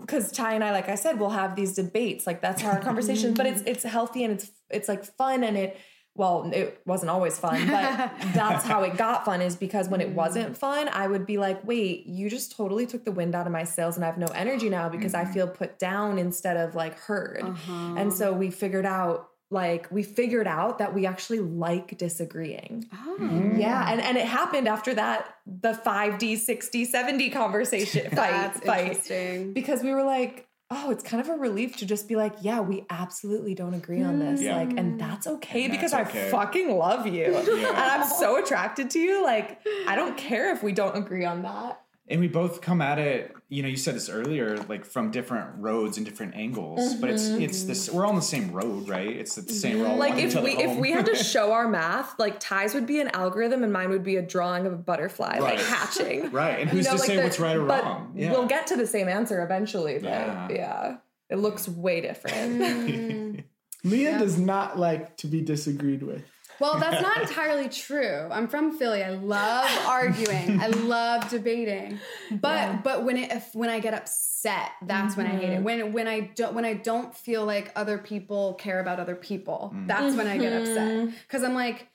[0.00, 2.26] because Ty and I, like I said, we'll have these debates.
[2.26, 3.34] Like that's our conversation.
[3.34, 5.76] but it's it's healthy and it's it's like fun and it
[6.16, 10.10] well, it wasn't always fun, but that's how it got fun is because when it
[10.10, 13.52] wasn't fun, I would be like, wait, you just totally took the wind out of
[13.52, 15.32] my sails and I have no energy now because I mm-hmm.
[15.32, 17.42] feel put down instead of like heard.
[17.42, 17.94] Uh-huh.
[17.96, 22.88] And so we figured out like we figured out that we actually like disagreeing.
[22.92, 23.52] Oh.
[23.56, 28.86] Yeah, and, and it happened after that the 5D, 60, 70 conversation fight That's fight.
[28.88, 29.52] interesting.
[29.52, 32.60] Because we were like, oh, it's kind of a relief to just be like, yeah,
[32.60, 34.40] we absolutely don't agree on this.
[34.42, 34.56] Yeah.
[34.56, 34.98] Like, and mm.
[34.98, 37.36] that's okay And because that's I fucking love you.
[37.36, 39.22] And I'm so attracted to you.
[39.22, 41.80] Like, I don't care if we don't agree on that.
[42.08, 43.34] And we both come at it.
[43.48, 46.94] You know, you said this earlier, like from different roads and different angles.
[46.94, 47.42] But it's mm-hmm.
[47.42, 47.90] it's this.
[47.90, 49.08] We're all on the same road, right?
[49.08, 49.80] It's the same.
[49.80, 52.74] We're Like if each other we if we had to show our math, like Ty's
[52.74, 56.30] would be an algorithm and mine would be a drawing of a butterfly like hatching.
[56.32, 58.12] right, and You who's know, to like say the- what's right or but wrong?
[58.14, 58.30] Yeah.
[58.30, 60.48] We'll get to the same answer eventually, but Yeah.
[60.50, 60.96] yeah.
[61.28, 62.60] It looks way different.
[62.60, 63.44] Mm.
[63.84, 66.22] Leah does not like to be disagreed with.
[66.58, 68.28] Well, that's not entirely true.
[68.30, 69.02] I'm from Philly.
[69.02, 70.60] I love arguing.
[70.60, 71.98] I love debating.
[72.30, 75.54] But but when it if, when I get upset, that's when I hate it.
[75.56, 75.64] Mm-hmm.
[75.64, 79.72] When when I don't when I don't feel like other people care about other people,
[79.74, 79.86] mm.
[79.86, 80.88] that's when I get upset.
[80.88, 81.14] Mm-hmm.
[81.28, 81.88] Cuz I'm like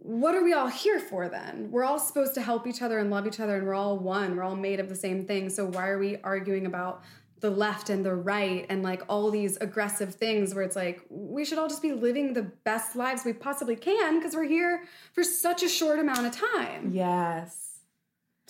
[0.00, 1.70] what are we all here for then?
[1.70, 4.36] We're all supposed to help each other and love each other and we're all one.
[4.36, 5.50] We're all made of the same thing.
[5.50, 7.02] So why are we arguing about
[7.40, 11.44] the left and the right and like all these aggressive things where it's like we
[11.44, 15.22] should all just be living the best lives we possibly can because we're here for
[15.22, 16.90] such a short amount of time.
[16.92, 17.64] yes.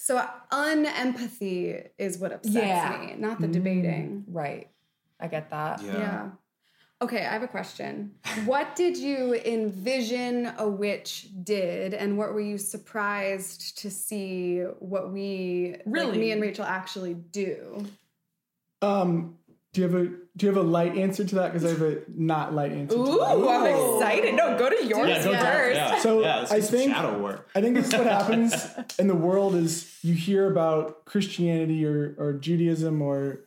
[0.00, 2.98] So unempathy is what upsets Yeah.
[3.06, 4.24] me, not the debating.
[4.28, 4.68] Mm, right.
[5.20, 5.82] I get that.
[5.82, 5.92] Yeah.
[5.98, 6.28] Yeah.
[7.02, 8.12] Okay, I have a question.
[8.44, 15.12] What did you envision a witch did, and what were you surprised to see what
[15.12, 16.18] we, like Really?
[16.18, 17.84] me and Rachel, actually do?
[18.82, 19.36] Um,
[19.72, 21.52] do you have a do you have a light answer to that?
[21.52, 22.96] Because I have a not light answer.
[22.96, 23.10] to that.
[23.10, 24.34] Ooh, I'm excited.
[24.34, 25.76] No, go to yours yeah, go first.
[25.76, 25.98] yeah.
[25.98, 27.48] So, yeah, I get some think- shadow work.
[27.56, 28.54] I think it's what happens
[28.98, 33.40] in the world is you hear about Christianity or, or Judaism or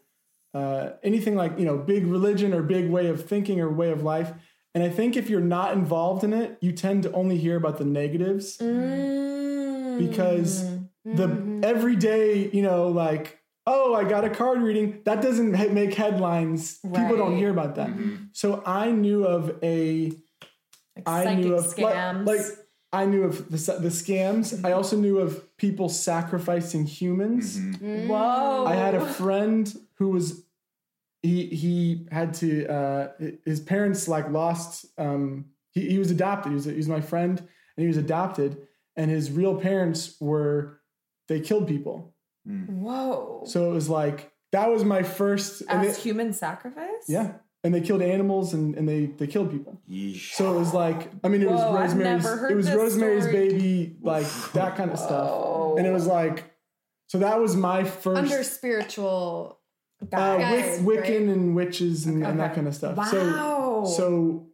[0.54, 4.04] uh, anything like you know big religion or big way of thinking or way of
[4.04, 4.34] life.
[4.76, 7.78] And I think if you're not involved in it, you tend to only hear about
[7.78, 8.58] the negatives
[9.98, 10.66] because
[11.06, 16.80] the everyday you know like oh I got a card reading that doesn't make headlines.
[16.80, 17.90] People don't hear about that.
[18.34, 20.14] So I knew of a
[21.06, 22.26] I Psychic knew of like- scams.
[22.26, 22.42] Like,
[22.94, 24.66] I knew of the, the scams.
[24.66, 27.58] I also knew of people sacrificing humans.
[27.80, 28.66] Whoa.
[28.66, 30.44] I had a friend who was
[31.22, 33.08] he he had to uh,
[33.46, 36.52] his parents like lost um, he, he was adopted.
[36.52, 38.58] He was he was my friend and he was adopted
[38.98, 40.82] and his real parents were
[41.30, 42.11] they killed people.
[42.46, 43.44] Whoa.
[43.46, 47.06] So it was like that was my first and As it- human sacrifice?
[47.08, 47.34] yeah.
[47.64, 49.80] And they killed animals and, and they, they killed people.
[49.88, 50.32] Yeesh.
[50.34, 52.52] So it was like, I mean, it was Whoa, I've Rosemary's.
[52.52, 53.50] It was Rosemary's story.
[53.50, 55.78] Baby, like that kind of stuff.
[55.78, 56.52] And it was like,
[57.06, 58.18] so that was my first.
[58.18, 59.60] Under spiritual
[60.02, 61.12] uh, Guys, Wiccan right?
[61.12, 62.98] and witches and, and that kind of stuff.
[62.98, 63.84] Wow.
[63.86, 64.48] So so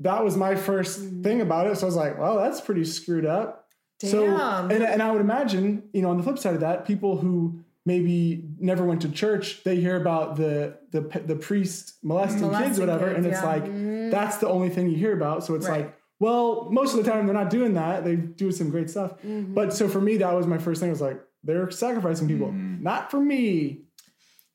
[0.00, 1.76] that was my first thing about it.
[1.76, 3.63] So I was like, well, that's pretty screwed up.
[4.10, 4.24] So
[4.70, 7.64] and, and I would imagine, you know, on the flip side of that, people who
[7.86, 12.86] maybe never went to church, they hear about the the the priest molesting, kids, Molesting
[12.86, 13.46] whatever, kids, and it's yeah.
[13.46, 14.10] like mm.
[14.10, 15.44] that's the only thing you hear about.
[15.44, 15.82] So it's Right.
[15.82, 18.04] like, well, most of the time they're not doing that.
[18.04, 19.12] They do some great stuff.
[19.22, 19.54] Mm-hmm.
[19.54, 20.88] But so for me, that was my first thing.
[20.88, 22.82] I was like, they're sacrificing people, mm-hmm.
[22.82, 23.82] not for me.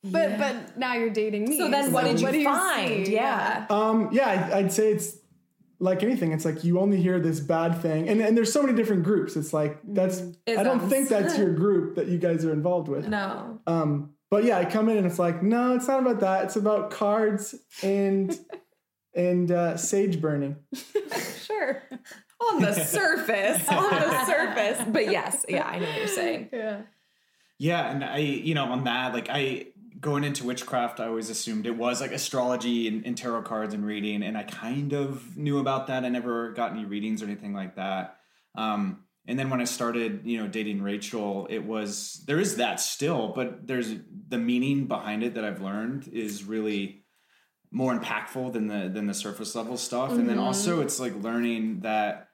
[0.04, 1.58] But but now you're dating me.
[1.58, 3.06] so then what did you do find?
[3.06, 3.14] see?
[3.14, 3.66] yeah.
[3.70, 5.18] Um, yeah, I'd, I'd say it's
[5.80, 6.32] like anything.
[6.32, 9.36] It's like you only hear this bad thing, and and there's so many different groups.
[9.36, 13.08] It's like that's I don't think that's your group that you guys are involved with.
[13.08, 13.60] No.
[13.66, 16.46] Um, but yeah, I come in and it's like, no, it's not about that.
[16.46, 18.38] It's about cards and
[19.16, 20.58] and uh, sage burning.
[21.50, 21.82] Sure.
[22.40, 23.68] On the surface.
[23.70, 24.80] on the surface.
[24.88, 26.50] But yes, yeah, I know what you're saying.
[26.54, 26.82] Yeah.
[27.58, 29.66] Yeah, and I, you know, on that, like I
[30.00, 33.86] going into witchcraft, I always assumed it was like astrology and, and tarot cards and
[33.86, 36.06] reading, and I kind of knew about that.
[36.06, 38.18] I never got any readings or anything like that.
[38.56, 42.80] Um, and then when I started, you know, dating Rachel, it was there is that
[42.80, 43.94] still, but there's
[44.28, 47.04] the meaning behind it that I've learned is really
[47.72, 50.12] more impactful than the than the surface level stuff.
[50.12, 52.30] And then also it's like learning that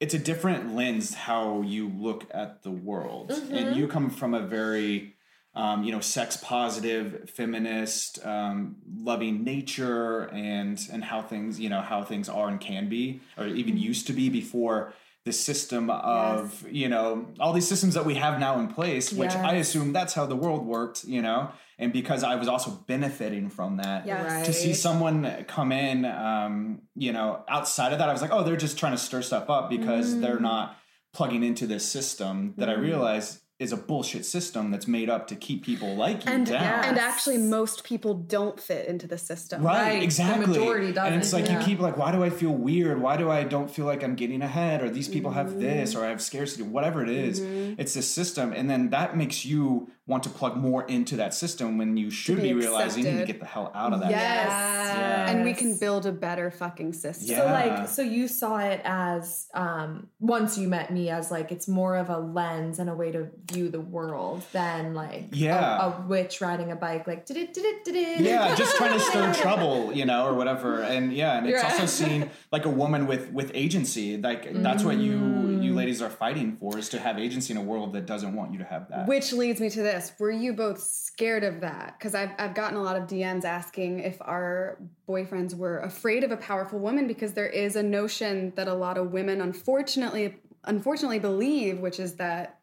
[0.00, 4.40] it's a different lens how you look at the world and you come from a
[4.40, 5.13] very
[5.54, 11.80] um, you know sex positive feminist um, loving nature and and how things you know
[11.80, 14.92] how things are and can be or even used to be before
[15.24, 19.32] the system of you know all these systems that we have now in place which
[19.32, 23.48] i assume that's how the world worked you know and because i was also benefiting
[23.48, 24.06] from that.
[24.06, 24.46] Yes.
[24.46, 28.42] to see someone come in, um, you know, outside of that, I was like, oh,
[28.42, 30.76] they're just trying to stir stuff up because they're not
[31.12, 35.34] plugging into this system that I realize is a bullshit system that's made up to
[35.34, 36.84] keep people like you And down.
[36.84, 39.62] and actually, most people don't fit into the system.
[39.62, 40.46] Right, Right, the exactly.
[40.46, 41.58] majority and it's like yeah.
[41.58, 43.00] you keep like, why do I feel weird?
[43.00, 44.82] Why do I don't feel like I'm getting ahead?
[44.82, 46.02] Or these people have this, Mm-hmm.
[46.02, 47.40] or I have scarcity, whatever it is.
[47.80, 51.78] It's this system, and then that makes you want to plug more into that system
[51.78, 54.10] when you should be be, realizing you need to get the hell out of that.
[54.10, 54.48] Yes.
[54.48, 55.30] Yeah.
[55.30, 57.28] And we can build a better fucking system.
[57.30, 57.38] Yeah.
[57.38, 61.66] So like so you saw it as um once you met me as like it's
[61.66, 65.86] more of a lens and a way to view the world than like Yeah.
[65.86, 68.92] a, witch riding a bike like did it did it did it yeah just trying
[68.92, 72.70] to stir trouble you know or whatever and yeah and it's also seen like a
[72.70, 75.62] woman with with agency like that's what you Mm.
[75.62, 78.52] you ladies are fighting for is to have agency in a world that doesn't want
[78.52, 80.12] you to have that Which leads me to this.
[80.18, 81.96] Were you both scared of that?
[81.98, 84.78] Because I've, I've gotten a lot of DMs asking if our
[85.08, 88.98] boyfriends were afraid of a powerful woman because there is a notion that a lot
[88.98, 92.58] of women unfortunately unfortunately believe, which is that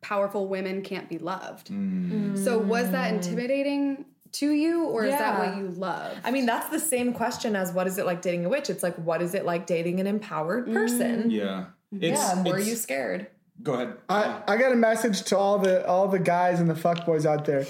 [0.00, 1.68] powerful women can't be loved.
[1.68, 2.42] Mm.
[2.42, 6.16] So was that intimidating to you or is that what you love?
[6.24, 8.82] I mean that's the same question as what is it like dating a witch it's
[8.82, 12.76] like what is it like dating an empowered person yeah it's, yeah were it's- you
[12.76, 13.26] scared
[13.62, 16.74] go ahead I, I got a message to all the all the guys and the
[16.74, 17.66] fuckboys out there.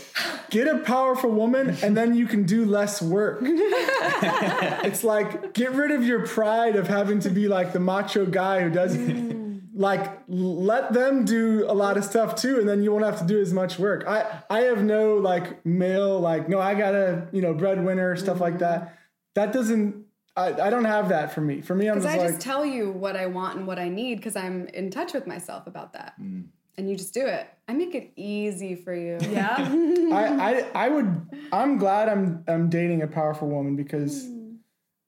[0.50, 3.40] Get a powerful woman and then you can do less work.
[3.42, 8.62] it's like get rid of your pride of having to be like the macho guy
[8.62, 9.62] who does mm.
[9.74, 13.26] like let them do a lot of stuff too and then you won't have to
[13.26, 14.04] do as much work.
[14.06, 18.40] I I have no like male like no I got a, you know, breadwinner stuff
[18.40, 18.96] like that.
[19.34, 20.06] That doesn't
[20.40, 21.60] I, I don't have that for me.
[21.60, 23.78] For me I'm Because just I like just tell you what I want and what
[23.78, 26.14] I need because I'm in touch with myself about that.
[26.18, 27.46] And you just do it.
[27.68, 29.18] I make it easy for you.
[29.28, 29.56] yeah
[30.12, 34.26] I, I I would I'm glad I'm I'm dating a powerful woman because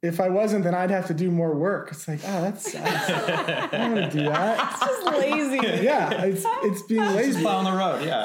[0.02, 1.88] if I wasn't then I'd have to do more work.
[1.92, 4.72] It's like, oh that's I don't want to do that.
[4.72, 5.84] It's just lazy.
[5.84, 7.40] Yeah, it's it's being lazy.
[7.42, 8.22] Plow on the road yeah,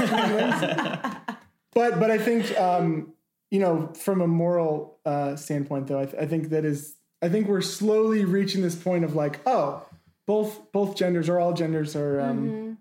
[0.00, 1.18] yeah.
[1.74, 3.14] But but I think um,
[3.52, 7.28] you know, from a moral uh, standpoint though, I, th- I think that is I
[7.28, 9.84] think we're slowly reaching this point of like, oh,
[10.26, 12.78] both both genders or all genders are um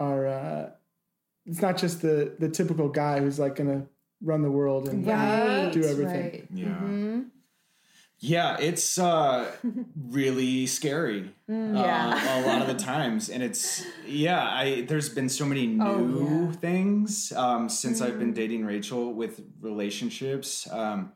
[0.00, 0.70] are uh
[1.46, 3.86] it's not just the the typical guy who's like gonna
[4.20, 6.22] run the world and right do everything.
[6.32, 6.46] right.
[6.50, 7.20] yeah
[8.20, 9.50] yeah it's uh
[10.10, 12.36] really scary yeah.
[12.36, 15.84] uh, a lot of the times and it's yeah i there's been so many new
[15.84, 16.52] Oh, yeah.
[16.52, 21.12] things um since i've been dating rachel with relationships um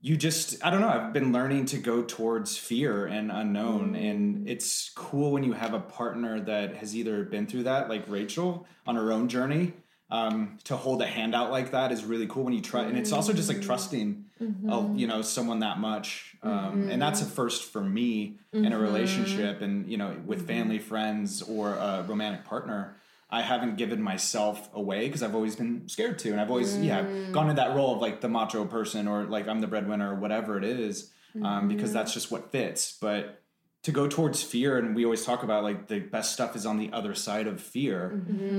[0.00, 4.48] you just i don't know i've been learning to go towards fear and unknown and
[4.48, 8.66] it's cool when you have a partner that has either been through that like rachel
[8.86, 9.72] on her own journey
[10.10, 12.96] um, to hold a hand out like that is really cool when you try and
[12.96, 14.24] it's also just like trusting
[14.68, 18.78] uh, you know someone that much um, and that's a first for me in a
[18.78, 22.94] relationship and you know with family friends or a romantic partner
[23.30, 27.02] I haven't given myself away because I've always been scared to, and I've always yeah
[27.30, 30.14] gone in that role of like the macho person or like I'm the breadwinner or
[30.14, 31.10] whatever it is,
[31.44, 32.96] um, because that's just what fits.
[32.98, 33.42] But
[33.84, 36.78] to go towards fear and we always talk about like the best stuff is on
[36.78, 38.10] the other side of fear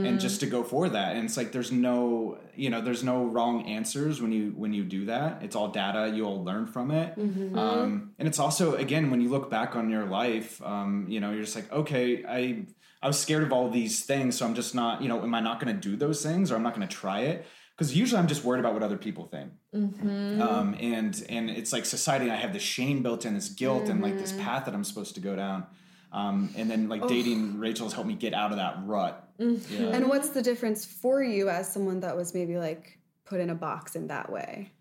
[0.08, 1.16] and just to go for that.
[1.16, 4.84] And it's like there's no you know there's no wrong answers when you when you
[4.84, 5.44] do that.
[5.44, 6.12] It's all data.
[6.16, 7.18] You'll learn from it.
[7.18, 11.32] Um, and it's also again when you look back on your life um, you know
[11.32, 12.64] you're just like okay i
[13.02, 15.40] i was scared of all these things so i'm just not you know am i
[15.40, 17.46] not going to do those things or i'm not going to try it
[17.80, 21.86] because usually i'm just worried about what other people think um, and and it's like
[21.86, 22.32] society.
[22.32, 25.16] I have this shame built in, this guilt, and like this path that I'm supposed
[25.16, 25.66] to go down.
[26.12, 29.30] Um, and then like dating Rachel has helped me get out of that rut.
[29.38, 29.90] Yeah.
[29.90, 33.56] And what's the difference for you as someone that was maybe like put in a
[33.56, 34.72] box in that way?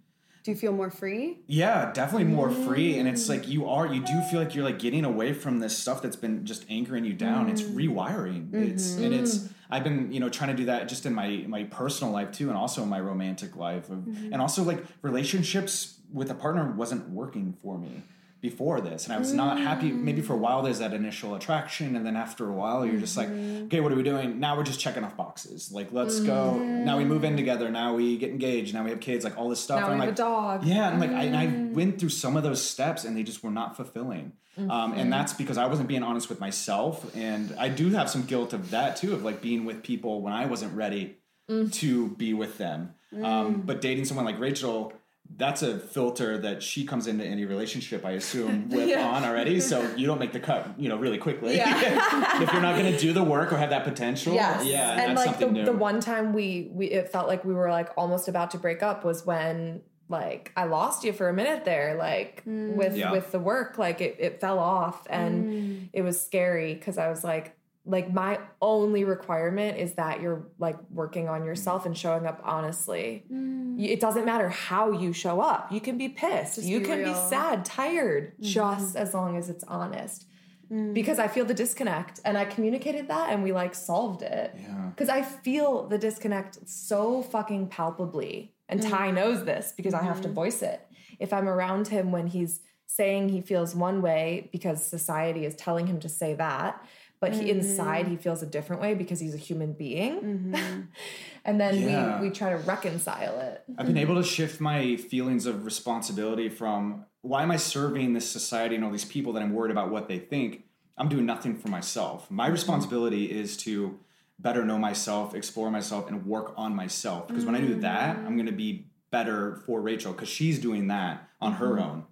[0.48, 1.40] Do you feel more free?
[1.46, 2.98] Yeah, definitely more free.
[2.98, 3.48] And it's like mm.
[3.48, 6.46] you are, you do feel like you're like getting away from this stuff that's been
[6.46, 7.50] just anchoring you down.
[7.50, 7.74] It's mm.
[7.74, 8.54] rewiring.
[8.54, 9.04] It's mm-hmm.
[9.04, 12.14] and it's I've been, you know, trying to do that just in my my personal
[12.14, 13.88] life too, and also in my romantic life.
[13.88, 14.32] Mm-hmm.
[14.32, 18.00] And also like relationships with a partner wasn't working for me
[18.40, 19.04] before this.
[19.04, 19.90] And I was not happy.
[19.90, 23.16] Maybe for a while there's that initial attraction, and then after a while you're just
[23.16, 23.66] like, mm-hmm.
[23.66, 24.38] okay, what are we doing?
[24.38, 25.72] Now we're just checking off boxes.
[25.72, 26.54] Like, let's go.
[26.54, 26.84] Mm-hmm.
[26.84, 27.70] Now we move in together.
[27.70, 28.74] Now we get engaged.
[28.74, 29.80] Now we have kids, like all this stuff.
[29.80, 30.64] Now and we I'm have a dog.
[30.64, 31.74] yeah, and like I, and I mm-hmm.
[31.74, 34.32] went through some of those steps, and they just were not fulfilling.
[34.58, 38.24] Um, and that's because I wasn't being honest with myself, and I do have some
[38.24, 41.72] guilt of that too, of like being with people when I wasn't ready mm.
[41.74, 42.94] to be with them.
[43.14, 43.66] Um, mm.
[43.66, 44.92] but dating someone like Rachel,
[45.36, 49.60] that's a filter that she comes into any relationship, I assume, with on already.
[49.60, 51.54] So you don't make the cut, you know, really quickly.
[51.60, 54.64] if you're not going to do the work or have that potential, Yes.
[54.64, 55.64] yeah, and that's like the, new.
[55.64, 58.82] the one time we we it felt like we were like almost about to break
[58.82, 62.74] up was when like I lost you for a minute there, like mm.
[62.74, 63.12] with Yeah.
[63.12, 65.88] with the work, like it, it fell off and mm.
[65.92, 67.57] it was scary because I was like
[67.88, 73.24] like my only requirement is that you're like working on yourself and showing up honestly.
[73.28, 75.72] Y- It doesn't matter how you show up.
[75.72, 76.56] You can be pissed.
[76.56, 77.14] Just you be can real.
[77.14, 78.44] be sad, tired, mm-hmm.
[78.44, 80.26] just as long as it's honest
[80.70, 80.94] mm.
[80.94, 84.54] because I feel the disconnect and I communicated that and we like solved it.
[84.54, 84.90] Yeah.
[84.94, 88.54] Because I feel the disconnect so fucking palpably.
[88.68, 89.14] And Ty mm.
[89.14, 90.34] knows this because I have to mm-hmm.
[90.34, 90.80] voice it.
[91.18, 95.86] If I'm around him when he's saying he feels one way because society is telling
[95.86, 96.82] him to say that,
[97.20, 98.10] but he inside mm.
[98.10, 100.20] he feels a different way because he's a human being.
[100.20, 100.80] Mm-hmm.
[101.44, 102.20] and then Yeah.
[102.20, 103.64] we, we try to reconcile it.
[103.76, 108.28] I've been able to shift my feelings of responsibility from why am I serving this
[108.28, 110.64] society and all these people that I'm worried about what they think?
[110.96, 112.30] I'm doing nothing for myself.
[112.30, 112.52] My mm-hmm.
[112.52, 113.98] responsibility is to
[114.38, 117.26] better know myself, explore myself, and work on myself.
[117.28, 120.88] Because when I do that, I'm going to be better for Rachel because she's doing
[120.88, 122.04] that on her own.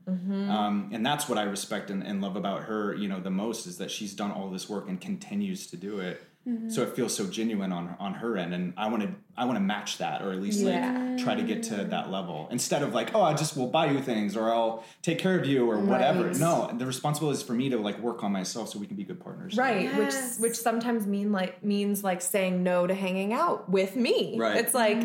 [0.51, 3.67] Um, and that's what I respect and, and love about her, you know, the most
[3.67, 6.23] is that she's done all this work and continues to do it.
[6.69, 9.57] So it feels so genuine on on her end, and I want to I want
[9.57, 10.93] to match that, or at least Yeah.
[11.17, 13.87] like try to get to that level instead of like, oh, I just will buy
[13.91, 16.33] you things, or I'll take care of you, or whatever.
[16.35, 19.03] No, the responsibility is for me to like work on myself so we can be
[19.03, 19.57] good partners.
[19.57, 20.39] Right, Yes.
[20.39, 24.37] which which sometimes mean like means like saying no to hanging out with me.
[24.39, 24.57] Right.
[24.59, 25.05] It's like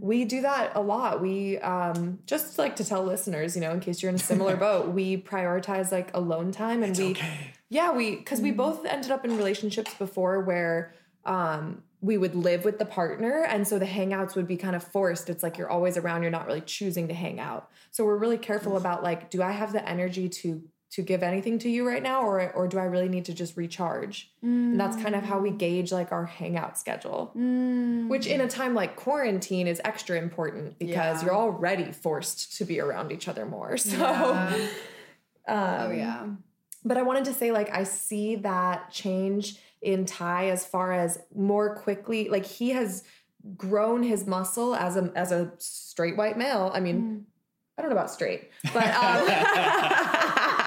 [0.00, 1.22] we do that a lot.
[1.22, 4.56] We um just like to tell listeners, you know, in case you're in a similar
[4.66, 7.52] boat, we prioritize like alone time and we Okay.
[7.72, 8.56] Yeah, we because we mm.
[8.56, 10.92] both ended up in relationships before where
[11.24, 14.84] um we would live with the partner and so the hangouts would be kind of
[14.84, 15.30] forced.
[15.30, 17.70] It's like you're always around, you're not really choosing to hang out.
[17.90, 21.58] So we're really careful about like do I have the energy to to give anything
[21.60, 24.30] to you right now or or do I really need to just recharge?
[24.42, 25.58] And that's kind of how we mm.
[25.58, 27.32] gauge like our hangout schedule.
[27.34, 28.08] Mm.
[28.08, 31.24] Which in a time like quarantine is extra important because Yeah.
[31.24, 33.78] you're already forced to be around each other more.
[33.92, 34.68] So um,
[35.48, 36.26] oh yeah.
[36.84, 41.18] But I wanted to say, like, I see that change in Ty as far as
[41.34, 43.04] more quickly, like he has
[43.56, 46.70] grown his muscle as a as a straight white male.
[46.72, 47.26] I mean,
[47.76, 49.28] I don't know about straight, but um,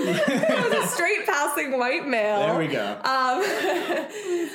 [0.10, 2.40] as a straight passing white male.
[2.40, 3.00] There we go.
[3.04, 4.54] Um, um, he's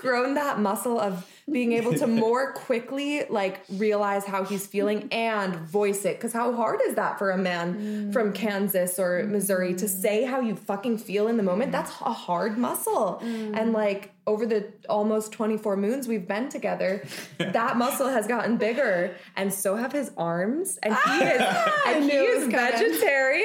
[0.00, 5.54] grown that muscle of being able to more quickly like realize how he's feeling and
[5.56, 6.16] voice it.
[6.16, 10.40] Because how hard is that for a man from kansas or missouri to say how
[10.40, 11.72] you fucking feel in the moment?
[11.72, 13.18] That's a hard muscle.
[13.20, 17.04] And like over the almost 24 moons we've been together
[17.38, 19.14] that muscle has gotten bigger.
[19.36, 20.78] And so have his arms.
[20.82, 21.42] And he is
[21.86, 23.44] and he is vegetarian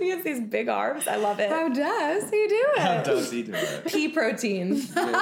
[0.00, 2.78] he has these big arms i love it How does he do it?
[2.80, 3.86] How does he do it?
[3.86, 5.18] pea protein There we go.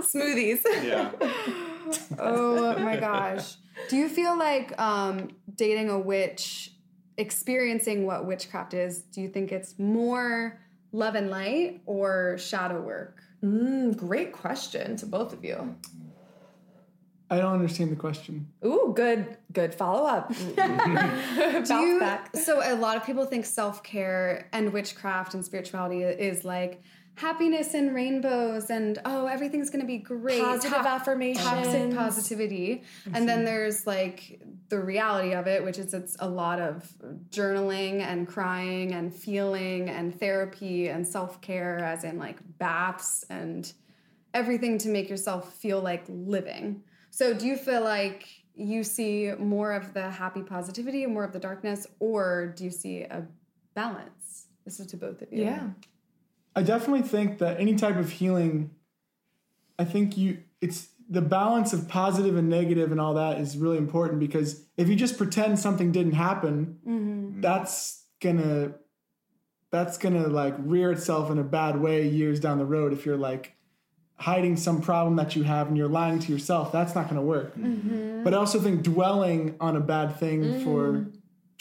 [0.00, 0.60] smoothies.
[0.82, 1.10] Yeah.
[2.18, 3.56] oh my gosh.
[3.88, 6.72] Do you feel like um, dating a witch,
[7.16, 10.60] experiencing what witchcraft is, do you think it's more
[10.92, 13.18] love and light or shadow work?
[13.42, 15.74] Mm, great question to both of you.
[17.32, 18.46] I don't understand the question.
[18.62, 20.28] Ooh, good, good follow up.
[20.34, 22.36] Do you, back.
[22.36, 26.82] so a lot of people think self-care and witchcraft and spirituality is like
[27.14, 31.44] happiness and rainbows and oh everything's going to be great Positive affirmations.
[31.44, 36.58] toxic positivity and then there's like the reality of it which is it's a lot
[36.58, 36.90] of
[37.28, 43.74] journaling and crying and feeling and therapy and self-care as in like baths and
[44.32, 46.82] everything to make yourself feel like living
[47.12, 51.32] so do you feel like you see more of the happy positivity and more of
[51.32, 53.26] the darkness or do you see a
[53.74, 54.46] balance?
[54.64, 55.44] This is to both of you.
[55.44, 55.68] Yeah.
[56.56, 58.70] I definitely think that any type of healing,
[59.78, 63.76] I think you it's the balance of positive and negative and all that is really
[63.76, 67.42] important because if you just pretend something didn't happen, mm-hmm.
[67.42, 68.72] that's gonna
[69.70, 73.18] that's gonna like rear itself in a bad way years down the road if you're
[73.18, 73.54] like
[74.22, 77.26] hiding some problem that you have and you're lying to yourself that's not going to
[77.36, 77.72] work mm-hmm.
[77.72, 78.24] Mm-hmm.
[78.24, 80.64] but i also think dwelling on a bad thing mm.
[80.64, 81.06] for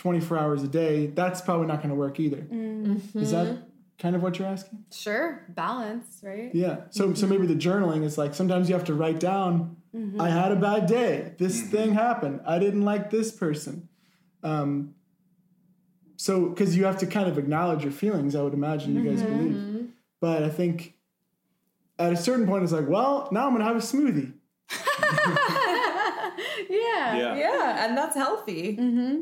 [0.01, 2.37] 24 hours a day that's probably not going to work either.
[2.37, 3.19] Mm-hmm.
[3.19, 3.67] Is that
[3.99, 4.83] kind of what you're asking?
[4.91, 6.49] Sure balance right?
[6.55, 6.77] Yeah.
[6.89, 9.77] So so maybe the journaling is like sometimes you have to write down
[10.19, 11.33] I had a bad day.
[11.37, 12.41] This thing happened.
[12.47, 13.89] I didn't like this person.
[14.41, 14.95] Um
[16.17, 19.21] so cuz you have to kind of acknowledge your feelings, I would imagine you guys
[19.21, 19.91] believe.
[20.19, 20.95] But I think
[22.07, 24.33] at a certain point it's like, well, now I'm going to have a smoothie.
[26.69, 27.35] yeah Yeah.
[27.35, 28.77] Yeah, and that's healthy.
[28.77, 29.21] Mm-hmm.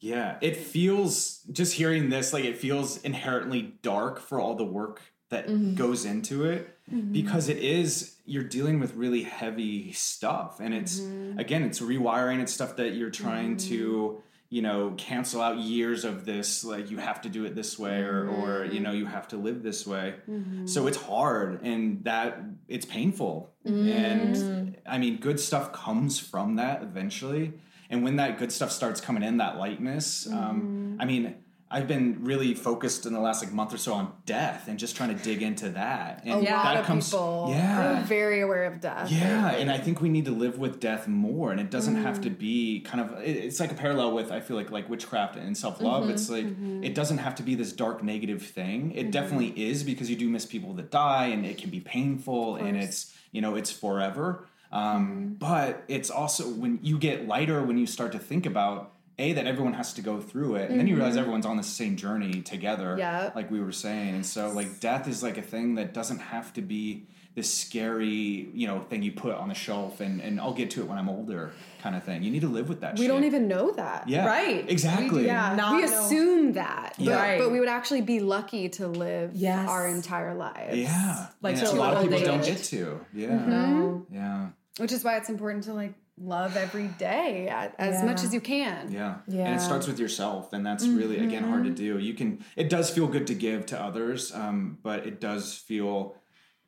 [0.00, 5.00] Yeah, it feels just hearing this like it feels inherently dark for all the work
[5.30, 5.74] that mm-hmm.
[5.74, 7.12] goes into it mm-hmm.
[7.12, 11.00] because it is you're dealing with really heavy stuff and it's
[11.36, 16.24] again it's rewiring it's stuff that you're trying to you know cancel out years of
[16.24, 18.74] this like you have to do it this way or or mm-hmm.
[18.74, 20.14] you know you have to live this way.
[20.28, 20.66] Mm-hmm.
[20.66, 23.52] So it's hard and that it's painful.
[23.64, 24.74] And mm.
[24.86, 27.54] i mean good stuff comes from that eventually.
[27.88, 31.00] And when that good stuff starts coming in that lightness um, mm-hmm.
[31.00, 31.36] i mean
[31.76, 34.96] i've been really focused in the last like month or so on death and just
[34.96, 38.40] trying to dig into that and a that lot of comes people yeah are very
[38.40, 41.60] aware of death yeah, and I think we need to live with death more, and
[41.60, 42.22] it doesn't have Mm.
[42.22, 43.06] to be kind of.
[43.22, 46.02] It's like a parallel with I feel like like witchcraft and self love.
[46.04, 46.46] Mm-hmm, It's like
[46.88, 48.80] it doesn't have to be this dark negative thing.
[48.90, 48.98] Mm-hmm.
[48.98, 52.56] It definitely is because you do miss people that die, and it can be painful,
[52.56, 52.98] and it's
[53.32, 54.46] you know it's forever.
[54.72, 55.32] Um, Mm-hmm.
[55.34, 58.92] But it's also when you get lighter when you start to think about.
[59.18, 61.62] A that everyone has to go through it, and then you realize everyone's on the
[61.62, 62.96] same journey together.
[62.98, 63.36] Mm-hmm.
[63.36, 66.52] Like we were saying, and so like death is like a thing that doesn't have
[66.54, 70.54] to be this scary, you know, thing you put on the shelf and, and I'll
[70.54, 71.52] get to it when I'm older
[71.82, 72.22] kind of thing.
[72.22, 73.08] You need to live with that we shit.
[73.08, 74.64] don't even know that yeah, Right.
[74.70, 75.26] Exactly.
[75.26, 76.04] yeah Not we know.
[76.04, 77.38] assume that but, Right.
[77.38, 79.68] but we would actually be lucky to live Yes.
[79.68, 81.26] our entire lives Yeah.
[81.42, 83.00] Like And to a lot of old people don't get to.
[83.12, 83.28] Yeah.
[83.28, 84.14] Mm-hmm.
[84.14, 84.46] Yeah.
[84.78, 88.40] which is why it's important to like love every day a- as much as you
[88.40, 89.16] can Yeah.
[89.26, 89.46] Yeah.
[89.46, 90.52] And it starts with yourself.
[90.52, 91.98] And that's really, again, hard to mm-hmm.
[91.98, 91.98] do.
[91.98, 96.16] You can, it does feel good to give to others, um, but it does feel,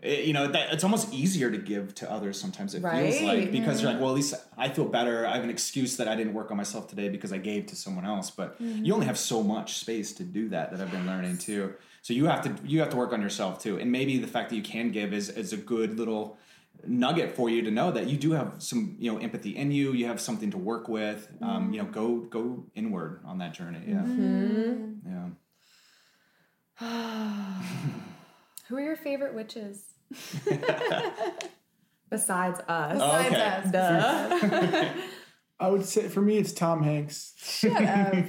[0.01, 3.51] it- you know, that it's almost easier to give to others sometimes it feels like
[3.51, 4.05] because you're like, mm-hmm.
[4.05, 5.27] well, at least I feel better.
[5.27, 7.77] I have an excuse that I didn't work on myself today because I gave to
[7.77, 8.31] someone else.
[8.31, 8.85] But mm-hmm.
[8.85, 11.75] you only have so much space to do that that I've been learning too.
[12.03, 13.79] So you have to you have to work on yourself too.
[13.79, 16.39] And maybe the fact that you can give is is a good little
[16.87, 19.93] nugget for you to know that you do have some you know empathy in you
[19.93, 23.83] you have something to work with um, you know go go inward on that journey
[23.87, 24.05] yeah
[25.11, 25.29] yeah
[28.69, 29.85] who are your favorite witches
[32.11, 32.99] Besides us.
[33.01, 33.77] Oh, Besides okay.
[33.77, 34.91] us.
[34.95, 35.03] Duh.
[35.61, 37.35] I would say for me it's Tom Hanks.
[37.37, 38.15] Shut up.
[38.15, 38.23] I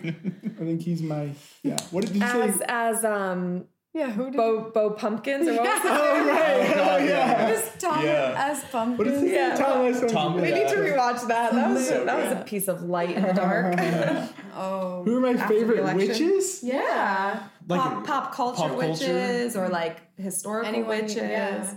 [0.60, 1.30] think he's my
[1.64, 1.78] yeah.
[1.92, 2.66] What did you as say?
[2.68, 3.66] as um
[4.00, 5.92] yeah who did Bo Bo Pumpkins or what was it?
[5.92, 6.78] Oh right.
[6.78, 7.48] Oh yeah.
[7.48, 8.50] you was Tom Yeah.
[8.50, 9.32] as pumpkin What is it?
[9.32, 9.56] Yeah.
[9.56, 10.12] Tom Hanks.
[10.12, 11.52] Tom- We need to rewatch that.
[11.54, 13.76] That was So that was a piece of light in the dark.
[14.56, 16.64] oh Who are my favorite witches?
[16.64, 17.44] yeah.
[17.68, 18.88] Like pop, pop culture pop culture?
[18.88, 21.18] witches or like historical Anyone, witches.
[21.18, 21.74] yeah.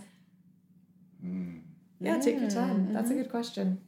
[2.00, 2.92] Yeah, take your time.
[2.92, 3.22] That's a mm-hmm.
[3.22, 3.80] good question.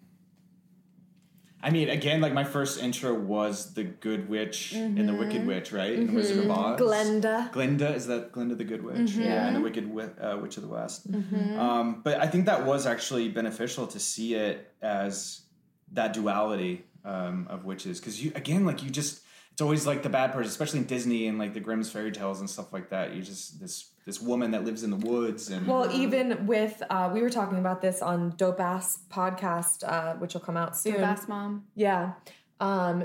[1.66, 5.72] I mean again like my first intro was the good witch and the wicked witch
[5.72, 7.50] right and wizard of oz Glenda.
[7.52, 9.12] Glinda is that Glinda the Good Witch?
[9.12, 11.06] Yeah, and the Wicked Wi- uh, Witch of the West.
[11.58, 15.40] Um, but I think that was actually beneficial to see it as
[15.92, 20.08] that duality um, of witches, because you again, like you just, it's always like the
[20.08, 23.14] bad person, especially in Disney and like the Grimm's fairy tales and stuff like that.
[23.14, 27.10] You're just this this woman that lives in the woods and Well, even with uh,
[27.12, 30.96] we were talking about this on Dope Ass podcast, uh, which will come out soon.
[30.96, 32.12] Bass mom Yeah.
[32.60, 33.04] Um,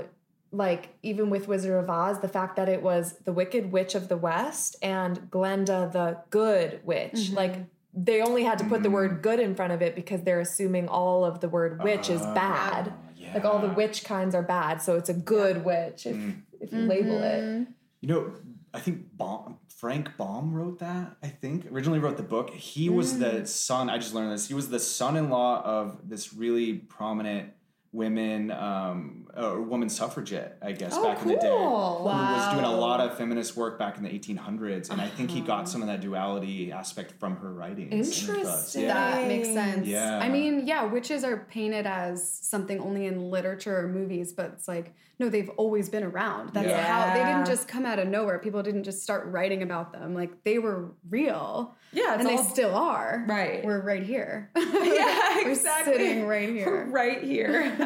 [0.52, 4.08] like even with Wizard of Oz, the fact that it was the Wicked Witch of
[4.08, 7.56] the West and Glenda the Good Witch, like
[7.94, 10.88] they only had to put the word good in front of it because they're assuming
[10.88, 12.92] all of the word witch is bad.
[13.34, 16.16] Like all the witch kinds are bad, so it's a good witch if
[16.60, 17.66] if you label it.
[18.00, 18.32] You know,
[18.72, 21.16] I think Baum, Frank Baum wrote that.
[21.22, 22.50] I think originally wrote the book.
[22.50, 23.48] He was the mm.
[23.48, 23.90] son.
[23.90, 24.46] I just learned this.
[24.46, 27.50] He was the son-in-law of this really prominent
[27.92, 32.72] women, um, or woman suffragette, I guess, back in the day, who was doing a
[32.76, 34.90] lot of feminist work back in the 1800s.
[34.90, 37.92] And I think he got some of that duality aspect from her writings.
[37.92, 38.76] and her thoughts.
[38.76, 38.82] Interesting.
[38.84, 38.94] Yeah.
[39.16, 39.86] That makes sense.
[39.86, 40.18] Yeah.
[40.22, 44.68] I mean, yeah, witches are painted as something only in literature or movies, but it's
[44.68, 46.54] like, no, they've always been around.
[46.54, 46.82] That's Yeah.
[46.82, 48.38] how they didn't just come out of nowhere.
[48.38, 50.14] People didn't just start writing about them.
[50.14, 51.74] Like they were real.
[51.92, 53.24] Yeah, it's and they still are.
[53.28, 53.62] Right.
[53.64, 54.50] We're right here.
[55.00, 55.92] Yeah, We're exactly.
[55.94, 56.86] sitting right here.
[56.90, 57.76] right here.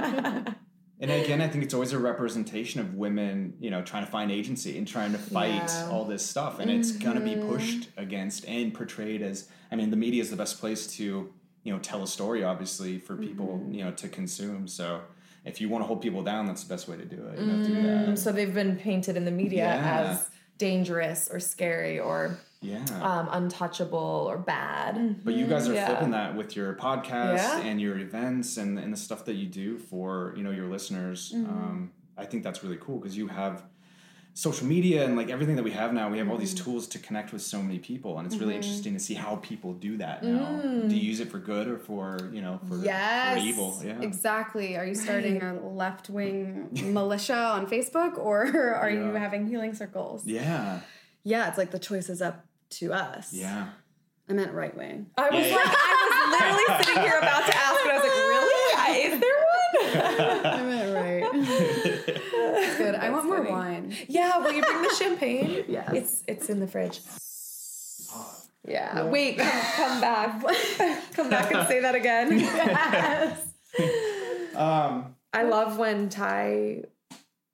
[1.01, 4.31] And again, I think it's always a representation of women, you know, trying to find
[4.31, 5.89] agency and trying to fight Yeah.
[5.91, 6.61] all this stuff.
[6.61, 7.49] And it's going to be mm-hmm.
[7.49, 11.33] pushed against and portrayed as, I mean, the media is the best place to,
[11.65, 13.75] you know, tell a story, obviously, for people, mm-hmm.
[13.75, 14.69] you know, to consume.
[14.69, 15.01] So
[15.45, 17.41] if you want to hold people down, that's the best way to do it.
[17.41, 18.09] You know, do that.
[18.09, 20.11] Mm, so they've been painted in the media Yeah.
[20.11, 22.85] as dangerous or scary or Yeah.
[23.03, 25.25] um, untouchable or bad.
[25.25, 25.87] But you guys are Yeah.
[25.87, 27.61] flipping that with your podcast Yeah.
[27.69, 31.33] and your events and, and the stuff that you do for you know your listeners.
[31.35, 31.51] Mm-hmm.
[31.51, 33.62] Um, I think that's really cool because you have
[34.37, 36.09] social media and like everything that we have now.
[36.11, 36.65] We have all these Mm-hmm.
[36.73, 39.75] tools to connect with so many people, and it's really interesting to see how people
[39.75, 40.61] do that now.
[40.65, 40.89] Mm.
[40.89, 43.41] Do you use it for good or for you know for, Yes.
[43.41, 43.81] for evil?
[43.85, 44.01] Yeah.
[44.01, 44.77] Exactly.
[44.77, 48.47] Are you starting a left wing militia on Facebook or
[48.83, 50.27] are you having healing circles?
[50.27, 50.81] Yeah.
[51.23, 52.45] Yeah, it's like the choice is up
[52.79, 53.33] to us.
[53.33, 53.68] Yeah.
[54.29, 55.07] I meant right wing.
[55.18, 58.03] I was Yeah, like, I was literally sitting here about to ask, and I was
[58.05, 58.55] like, really?
[59.14, 60.47] Is there one?
[60.47, 61.25] I meant right.
[62.62, 62.95] That's good.
[62.95, 63.95] I want more wine.
[64.09, 65.64] yeah, will you bring the champagne?
[65.68, 65.91] Yes.
[65.93, 67.01] It's it's in the fridge.
[68.66, 69.05] Yeah.
[69.05, 70.43] Wait, come, come back.
[71.12, 72.39] come back and say that again.
[72.41, 73.39] Yes.
[74.57, 76.85] Um, I love when Ty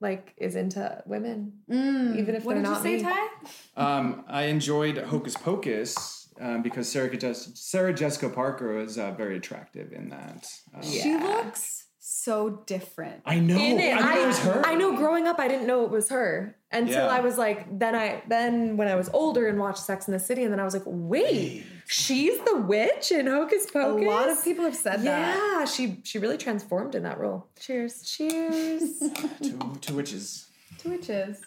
[0.00, 2.82] like is into women, even if What they're not.
[2.82, 3.46] What did you not say, me.
[3.76, 3.98] Ty?
[3.98, 9.36] Um, I enjoyed Hocus Pocus um, because Sarah, Jes- Sarah Jessica Parker was uh, very
[9.36, 10.46] attractive in that.
[10.74, 13.20] Um, She looks so different.
[13.26, 13.56] I know.
[13.58, 13.94] in it.
[13.94, 14.62] I thought it was her.
[14.66, 14.96] I know.
[14.96, 17.06] Growing up, I didn't know it was her until Yeah.
[17.08, 20.18] I was like, then I then when I was older and watched Sex in the
[20.18, 24.02] City, and then I was like, wait, she's the witch in Hocus Pocus.
[24.04, 25.36] A lot of people have said that.
[25.36, 27.48] Yeah, she she really transformed in that role.
[27.58, 28.02] Cheers.
[28.02, 28.98] Cheers.
[29.42, 30.46] two, two witches.
[30.78, 31.40] Two witches.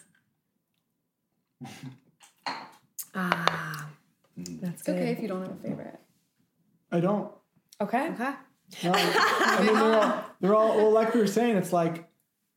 [3.14, 3.88] ah,
[4.36, 4.96] that's It's good.
[4.96, 5.98] okay if you don't have a favorite.
[6.92, 7.30] I don't.
[7.80, 8.08] Okay.
[8.10, 8.32] Okay.
[8.82, 12.08] No, I mean, they're all, they're all, well, like we were saying, it's like,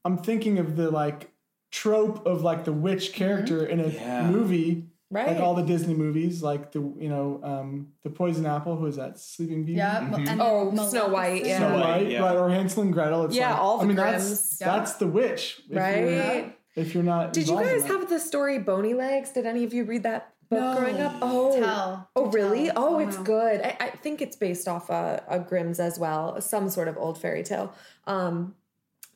[0.05, 1.31] I'm thinking of the like
[1.71, 4.29] trope of like the witch character in a Yeah.
[4.29, 4.85] movie.
[5.09, 5.27] Right.
[5.27, 8.97] Like all the Disney movies, like the, you know, um, the Poison Apple, who is
[8.97, 9.17] that?
[9.17, 9.77] Sleeping Beauty?
[9.77, 10.05] Yeah.
[10.05, 10.89] And Oh, Maleficent.
[10.89, 11.57] Snow White, yeah.
[11.59, 12.19] Snow Snow White, White, yeah.
[12.21, 12.35] right?
[12.37, 13.23] Or Hansel and Gretel.
[13.25, 14.29] It's Yeah, like, all the I mean, Grimms.
[14.29, 14.67] that's Yeah.
[14.77, 15.97] that's the witch, if Right.
[15.99, 19.31] You're, if you're not, Did you guys have the story Bony Legs?
[19.31, 20.75] Did any of you read that book No.
[20.77, 21.15] growing up?
[21.21, 22.09] Oh, Tell.
[22.15, 22.65] Oh, really?
[22.65, 22.73] tell.
[22.77, 23.23] Oh, Oh, it's no.
[23.23, 23.61] good.
[23.61, 27.17] I, I think it's based off a, a Grimm's as well, some sort of old
[27.17, 27.73] fairy tale.
[28.07, 28.55] Um,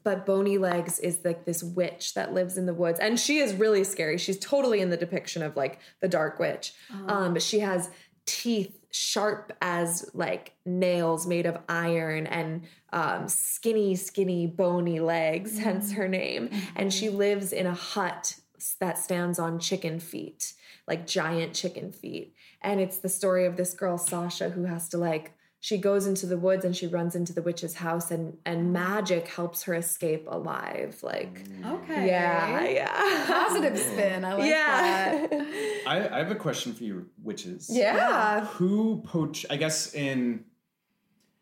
[0.03, 3.53] but Bony Legs is like this witch that lives in the woods, and she is
[3.53, 4.17] really scary.
[4.17, 6.73] She's totally in the depiction of like the dark witch.
[7.07, 7.89] Um, but she has
[8.25, 15.93] teeth sharp as like nails made of iron and um, skinny, skinny, bony legs, hence
[15.93, 16.49] her name.
[16.75, 18.35] And she lives in a hut
[18.79, 20.53] that stands on chicken feet,
[20.87, 22.35] like giant chicken feet.
[22.61, 25.33] And it's the story of this girl, Sasha, who has to like,
[25.63, 29.27] she goes into the woods and she runs into the witch's house and and magic
[29.27, 32.07] helps her escape alive like Okay.
[32.07, 34.25] yeah yeah Positive spin.
[34.25, 35.83] I like yeah that.
[35.87, 37.69] I, I have a question for you, witches.
[37.71, 39.45] yeah Who poach?
[39.49, 40.45] I guess in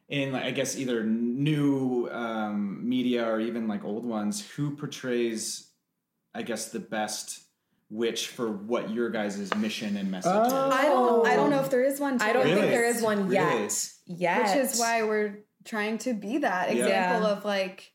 [0.09, 5.70] in like, I guess either new um, media or even like old ones, who portrays,
[6.34, 7.41] I guess, the best
[7.90, 10.70] witch for what your guys' mission and message Oh.
[10.70, 11.28] I don't.
[11.28, 12.22] I don't know if there is one.
[12.22, 12.62] I don't Really?
[12.62, 13.54] think there is one yet.
[13.54, 13.70] Really?
[14.06, 14.42] Yet.
[14.44, 16.84] Which is why we're trying to be that Yeah.
[16.84, 17.92] example of like,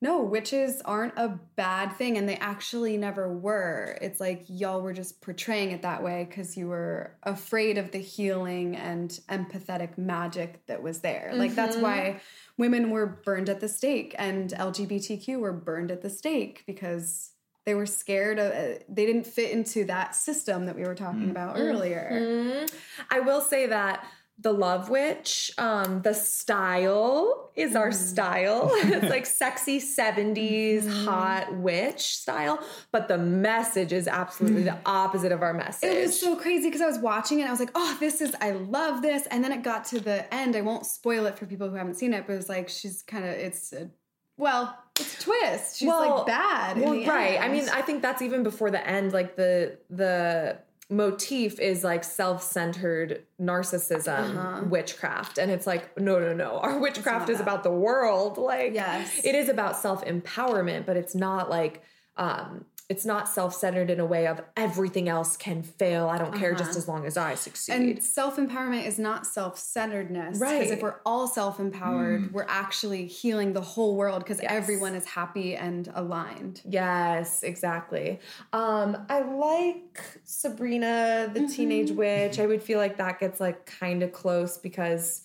[0.00, 3.96] no, witches aren't a bad thing, and they actually never were.
[4.00, 7.98] It's like y'all were just portraying it that way because you were afraid of the
[7.98, 11.30] healing and empathetic magic that was there.
[11.34, 11.84] Like that's mm-hmm.
[11.84, 12.20] why
[12.58, 17.30] women were burned at the stake and LGBTQ were burned at the stake because
[17.64, 21.22] they were scared of uh, they didn't fit into that system that we were talking
[21.22, 21.30] mm-hmm.
[21.30, 21.66] about mm-hmm.
[21.66, 22.10] earlier.
[22.12, 22.74] Mhm.
[23.10, 24.04] I will say that
[24.42, 25.52] the Love Witch.
[25.58, 27.94] Um, the style is our mm.
[27.94, 28.70] style.
[28.74, 31.04] it's like sexy 70s mm-hmm.
[31.04, 32.58] hot witch style,
[32.90, 34.80] but the message is absolutely the mm.
[34.86, 35.90] opposite of our message.
[35.90, 38.20] It was so crazy because I was watching it and I was like, oh, this
[38.20, 39.26] is, I love this.
[39.26, 40.56] And then it got to the end.
[40.56, 43.02] I won't spoil it for people who haven't seen it, but it was like, she's
[43.02, 43.90] kind of, it's, a,
[44.36, 45.78] well, it's a twist.
[45.78, 46.78] She's like bad.
[46.78, 47.40] Well, right.
[47.40, 49.12] I mean, I think that's even before the end.
[49.12, 50.58] Like the the
[50.90, 54.64] motif is like self-centered narcissism Uh-huh.
[54.68, 59.24] witchcraft and it's like no no no our witchcraft is about the world like Yes.
[59.24, 61.82] it is about self-empowerment but it's not like
[62.18, 64.36] um it's not self-centered in a way of
[64.66, 67.82] everything else can fail i don't care just as long as i succeed Uh-huh.
[67.82, 70.38] And self empowerment is not self centeredness.
[70.38, 70.58] Right.
[70.58, 75.06] Because if we're all self empowered, we're actually healing the whole world because everyone is
[75.06, 76.56] happy and aligned.
[76.68, 78.08] Yes, exactly.
[78.52, 82.38] Um, I like Sabrina the Teenage Witch.
[82.38, 85.22] I would feel like that gets like kind of close because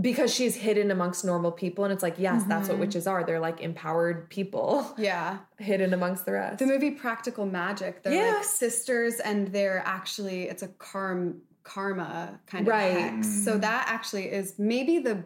[0.00, 2.82] because she's hidden amongst normal people and it's like yes, that's what mm-hmm.
[2.82, 3.24] witches are.
[3.24, 5.38] They're like empowered people Yeah.
[5.58, 6.58] hidden amongst the rest.
[6.58, 8.34] The movie Practical Magic, they're Yeah.
[8.34, 12.98] like sisters and they're actually, it's a karm, karma kind of Right.
[12.98, 13.44] hex.
[13.44, 13.60] So mm.
[13.62, 15.24] that actually is maybe the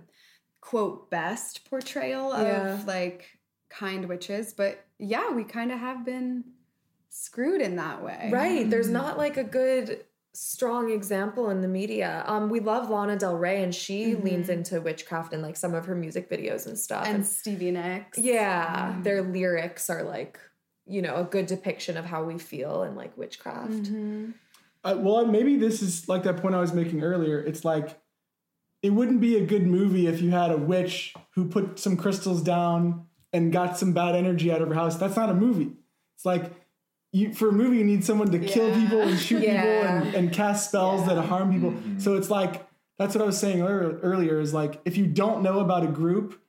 [0.60, 2.80] quote best portrayal of Yeah.
[2.86, 3.26] like
[3.68, 4.52] kind witches.
[4.52, 6.44] But yeah, we kind of have been
[7.08, 8.30] screwed in that way.
[8.32, 8.70] Right.
[8.70, 8.92] There's mm.
[8.92, 10.04] not like a good
[10.34, 12.24] strong example in the media.
[12.26, 15.86] Um, we love Lana Del Rey and she leans into witchcraft in like some of
[15.86, 17.06] her music videos and stuff.
[17.06, 18.18] And Stevie Nicks.
[18.18, 20.38] Yeah, their lyrics are like,
[20.86, 23.90] you know, a good depiction of how we feel and like witchcraft.
[24.84, 27.38] Uh, well, maybe this is like that point I was making earlier.
[27.38, 28.00] It's like
[28.82, 32.42] it wouldn't be a good movie if you had a witch who put some crystals
[32.42, 34.96] down and got some bad energy out of her house.
[34.96, 35.72] That's not a movie.
[36.16, 36.52] It's like
[37.12, 40.32] you for a movie you need someone to kill people and shoot people and, and
[40.32, 41.74] cast spells that harm people.
[41.98, 42.66] So it's like
[42.98, 45.88] that's what I was saying earlier, earlier is like if you don't know about a
[45.88, 46.40] group,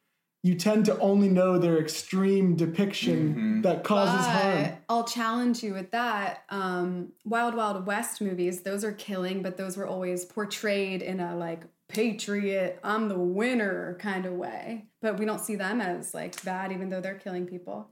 [0.43, 4.73] you tend to only know their extreme depiction that causes harm.
[4.89, 6.43] I'll challenge you with that.
[6.49, 11.35] Um, Wild Wild West movies, those are killing, but those were always portrayed in a
[11.35, 11.61] like
[11.93, 14.85] patriot, I'm the winner kind of way.
[15.01, 17.89] But we don't see them as like bad, even though they're killing people.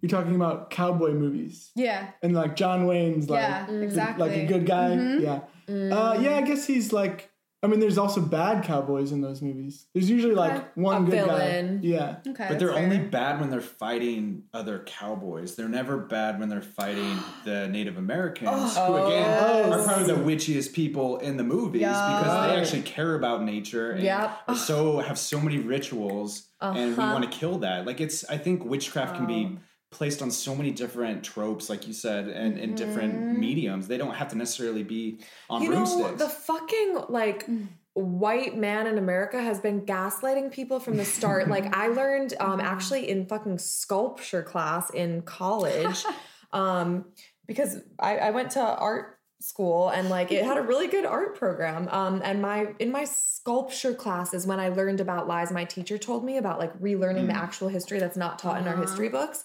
[0.00, 1.70] You're talking about cowboy movies.
[1.74, 2.10] Yeah.
[2.22, 4.28] and like John Wayne's like Yeah, the- exactly.
[4.28, 4.94] like a good guy.
[5.18, 6.36] Yeah, uh, yeah.
[6.36, 7.30] I guess he's like.
[7.64, 9.86] I mean, there's also bad cowboys in those movies.
[9.94, 11.80] There's usually like one A good villain.
[11.80, 11.86] guy.
[11.86, 12.46] Yeah, Okay.
[12.48, 15.54] But they're that's only bad when they're fighting other cowboys.
[15.54, 18.86] They're never bad when they're fighting the Native Americans, oh.
[18.86, 19.72] who again oh.
[19.72, 24.02] are probably the witchiest people in the movies because they actually care about nature and
[24.02, 24.56] Yep.
[24.56, 27.12] so have so many rituals, and we uh-huh.
[27.12, 27.86] want to kill that.
[27.86, 29.58] Like it's, I think witchcraft can be oh.
[29.92, 33.86] Placed on so many different tropes, like you said, and in different mediums.
[33.86, 35.18] They don't have to necessarily be
[35.48, 36.18] on You know, broomsticks.
[36.18, 37.48] the fucking like
[37.94, 41.48] white man in America has been gaslighting people from the start.
[41.48, 46.04] like I learned um actually in fucking sculpture class in college.
[46.52, 47.04] um
[47.46, 51.36] because I, I went to art school and like it had a really good art
[51.36, 55.98] program um and my in my sculpture classes when i learned about lies my teacher
[55.98, 59.42] told me about like relearning the actual history that's not taught in our history books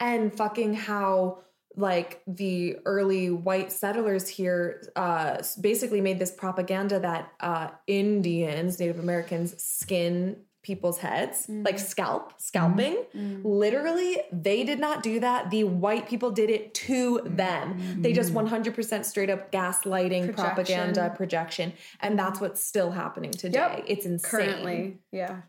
[0.00, 1.38] and fucking how
[1.76, 8.98] like the early white settlers here uh basically made this propaganda that uh indians native
[8.98, 11.62] americans skin people's heads mm-hmm.
[11.62, 12.94] like scalp scalping.
[12.94, 13.18] Mm-hmm.
[13.18, 13.48] Mm-hmm.
[13.48, 15.50] Literally they did not do that.
[15.50, 18.02] The white people did it to them.
[18.02, 21.72] They just 100% straight up gaslighting propaganda projection.
[22.00, 23.58] And that's what's still happening today.
[23.58, 23.84] Yep.
[23.86, 24.30] it's insane.
[24.30, 24.98] Currently.
[25.12, 25.42] Yeah.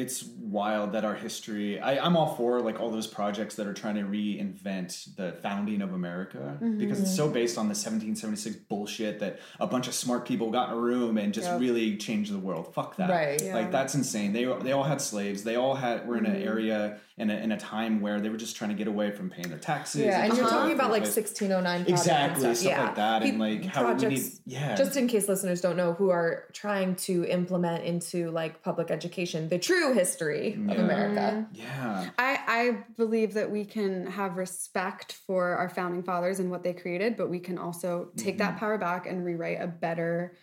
[0.00, 3.74] It's wild that our history I, i'm all for like all those projects that are
[3.74, 7.34] trying to reinvent the founding of america because it's so mm-hmm.
[7.34, 11.18] based on the 1776 bullshit that a bunch of smart people got in a room
[11.18, 12.72] and just really changed the world.
[12.74, 13.10] Fuck that.
[13.10, 13.42] Right.
[13.52, 14.32] like that's insane.
[14.32, 15.44] They, they all had slaves.
[15.44, 16.48] They all had were in an mm-hmm.
[16.48, 19.28] area in a, in a time where they were just trying to get away from
[19.28, 22.78] paying their taxes Yeah, and you're talking about like over 1609 Exactly, and stuff.
[22.78, 24.76] like that, and, like, how we need- yeah.
[24.76, 29.48] Just in case listeners don't know, who are trying to implement into like public education.
[29.48, 31.46] The true history of America.
[31.52, 36.62] yeah I, I believe that we can have respect for our founding fathers and what
[36.62, 38.58] they created, but we can also take that mm-hmm.
[38.58, 40.36] power back and rewrite a better,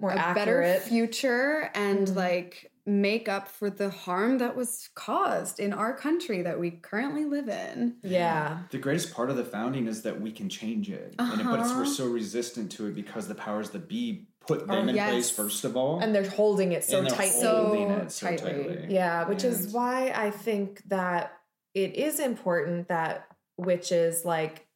[0.00, 0.36] More a accurate.
[0.36, 2.16] better future and mm-hmm.
[2.16, 7.24] like make up for the harm that was caused in our country that we currently
[7.24, 7.94] live in.
[8.02, 8.58] Yeah.
[8.70, 11.60] the greatest part of the founding is that we can change it, and it, but
[11.60, 11.90] it's, we're uh-huh.
[11.90, 15.10] so resistant to it because the powers that be put oh, them in yes.
[15.10, 17.40] place first of all, And they're holding it so and they're tightly.
[17.40, 18.52] So it so tightly.
[18.52, 18.86] tightly.
[18.90, 21.32] Yeah, which is why I think that
[21.74, 23.26] it is important that
[23.56, 24.66] witches like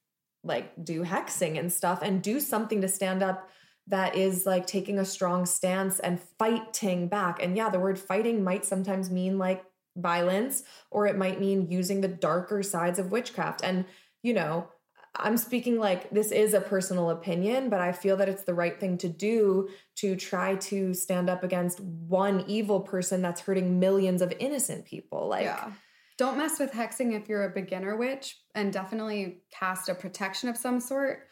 [0.45, 3.49] like do hexing and stuff and do something to stand up
[3.89, 7.43] that is like taking a strong stance and fighting back.
[7.43, 9.64] And yeah, the word fighting might sometimes mean like
[9.97, 13.61] violence or it might mean using the darker sides of witchcraft.
[13.62, 13.85] And,
[14.23, 14.69] you know,
[15.19, 18.79] I'm speaking like this is a personal opinion, but I feel that it's the right
[18.79, 24.23] thing to do to try to stand up against one evil person that's hurting millions
[24.23, 25.29] of innocent people.
[25.29, 25.73] Like, Yeah.
[26.19, 30.57] Don't mess with hexing if you're a beginner witch and definitely cast a protection of
[30.57, 31.29] some sort.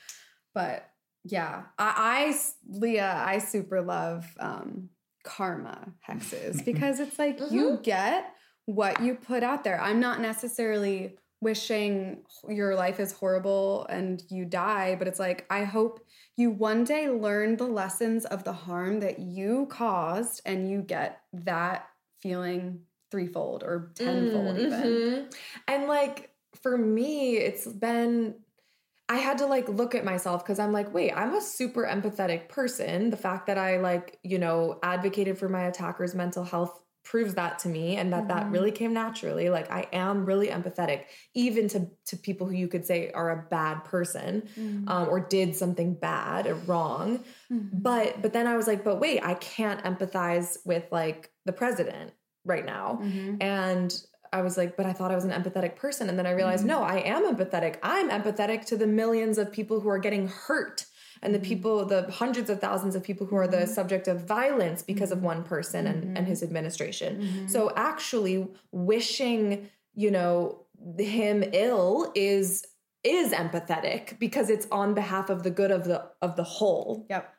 [0.52, 0.90] But
[1.24, 4.90] yeah, I, I Leah, I super love um,
[5.24, 8.34] karma hexes because it's like you get
[8.66, 9.80] what you put out there.
[9.80, 15.64] I'm not necessarily wishing your life is horrible and you die, but it's like I
[15.64, 16.04] hope
[16.36, 21.20] you one day learn the lessons of the harm that you caused and you get
[21.32, 21.88] that
[22.20, 22.80] feeling
[23.12, 24.82] threefold or tenfold even.
[24.82, 25.34] Mhm.
[25.68, 28.36] And like for me, it's been
[29.08, 32.48] I had to like look at myself because I'm like, wait, I'm a super empathetic
[32.48, 33.10] person.
[33.10, 37.58] The fact that I like, you know, advocated for my attacker's mental health proves that
[37.60, 38.52] to me and that that mm-hmm.
[38.52, 39.50] really came naturally.
[39.50, 43.46] Like I am really empathetic, even to to people who you could say are a
[43.50, 44.88] bad person mm-hmm.
[44.88, 47.20] um, or did something bad or wrong.
[47.52, 47.68] Mm-hmm.
[47.72, 52.12] But but then I was like, but wait, I can't empathize with like the president
[52.44, 53.00] right now.
[53.40, 53.94] And
[54.32, 56.08] I was like, but I thought I was an empathetic person.
[56.08, 57.76] And then I realized, no, I am empathetic.
[57.84, 60.86] I'm empathetic to the millions of people who are getting hurt
[61.24, 63.72] and the people, the hundreds of thousands of people who are the mm-hmm.
[63.72, 65.26] subject of violence because of mm-hmm.
[65.26, 66.26] one person and, and mm-hmm.
[66.26, 67.48] his administration.
[67.48, 70.60] So actually wishing, you know,
[70.98, 72.66] him ill is
[73.02, 77.06] is empathetic because it's on behalf of the good of the of the whole.
[77.10, 77.30] Yep.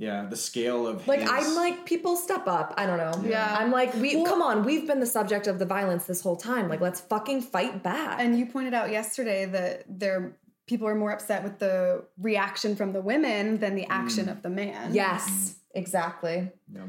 [0.00, 2.72] Yeah, the scale of Like his- I'm like people step up.
[2.76, 3.28] I don't know.
[3.28, 3.56] Yeah.
[3.58, 4.64] I'm like we come on.
[4.64, 6.68] We've been the subject of the violence this whole time.
[6.68, 8.20] Like let's fucking fight back.
[8.20, 10.36] And you pointed out yesterday that there
[10.68, 14.30] people are more upset with the reaction from the women than the action mm.
[14.30, 14.94] of the man.
[14.94, 16.50] yes, exactly.
[16.72, 16.82] Yeah.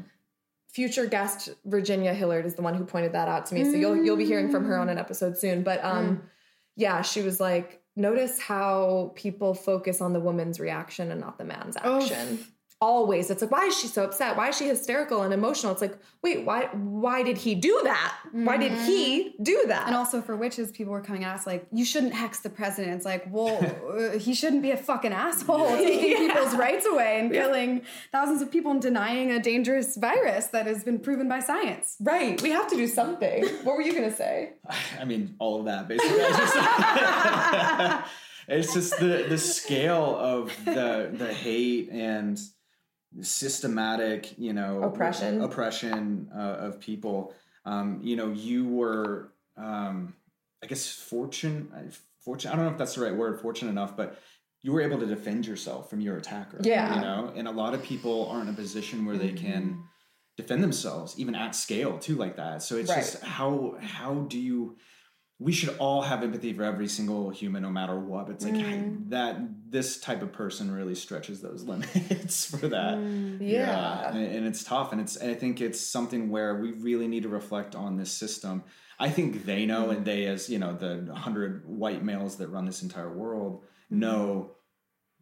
[0.72, 3.64] Future guest Virginia Hillard is the one who pointed that out to me.
[3.64, 4.82] So you'll you'll be hearing from her mm.
[4.82, 5.64] on an episode soon.
[5.64, 6.22] But um, mm.
[6.76, 11.46] yeah, she was like, notice how people focus on the woman's reaction and not the
[11.46, 12.46] man's oh, action.
[12.82, 14.38] Always, it's like, why is she so upset?
[14.38, 15.74] Why is she hysterical and emotional?
[15.74, 16.70] It's like, wait, why?
[16.74, 18.16] Why did he do that?
[18.32, 19.88] Why did he do that?
[19.88, 22.96] And also for witches, people were coming at us like, "You shouldn't hex the president."
[22.96, 23.60] It's like, well,
[23.98, 27.82] uh, he shouldn't be a fucking asshole taking people's rights away and killing
[28.14, 31.98] thousands of people and denying a dangerous virus that has been proven by science.
[32.00, 32.42] Right.
[32.42, 33.44] We have to do something.
[33.64, 34.54] what were you going to say?
[34.98, 36.18] I mean, all of that basically.
[36.18, 36.56] It's just,
[38.48, 42.40] it's just the the scale of the the hate and
[43.22, 45.42] systematic, you know, Oppression.
[45.42, 47.34] oppression uh, of people.
[47.66, 50.14] Um, you know, you were, um,
[50.64, 51.72] I guess, fortune,
[52.24, 52.52] fortune.
[52.52, 54.20] I don't know if that's the right word, fortunate enough, but
[54.62, 56.60] you were able to defend yourself from your attacker.
[56.64, 56.96] Yeah.
[56.96, 59.84] you know, and a lot of people aren't in a position where they can
[60.38, 62.62] defend themselves, even at scale, too, like that.
[62.64, 62.98] So it's Right.
[62.98, 64.78] just how how do you?
[65.40, 68.28] We should all have empathy for every single human, no matter what.
[68.28, 69.10] But it's like mm.
[69.10, 69.38] that
[69.70, 72.98] this type of person really stretches those limits for that.
[72.98, 74.10] Mm, yeah.
[74.10, 77.24] and, and it's tough, and it's and I think it's something where we really need
[77.24, 78.64] to reflect on this system.
[79.00, 79.98] I think they know, mm.
[79.98, 84.00] and they, as you know, the hundred white males that run this entire world, mm-hmm.
[84.00, 84.52] know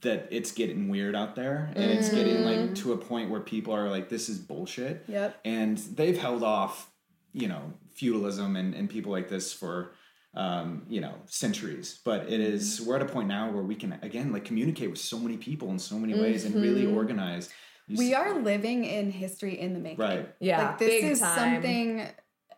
[0.01, 3.73] that it's getting weird out there, and it's getting like to a point where people
[3.73, 5.39] are like, "This is bullshit." Yep.
[5.45, 6.91] and they've held off,
[7.33, 9.91] you know, feudalism and, and people like this for,
[10.37, 11.99] um, you know, centuries.
[12.05, 14.99] But it is we're at a point now where we can again like communicate with
[14.99, 17.49] so many people in so many ways and really organize.
[17.87, 19.99] You We s- are living in history in the making.
[20.05, 20.29] right.
[20.39, 20.61] Yeah.
[20.61, 21.37] Like this big is time.
[21.63, 22.07] something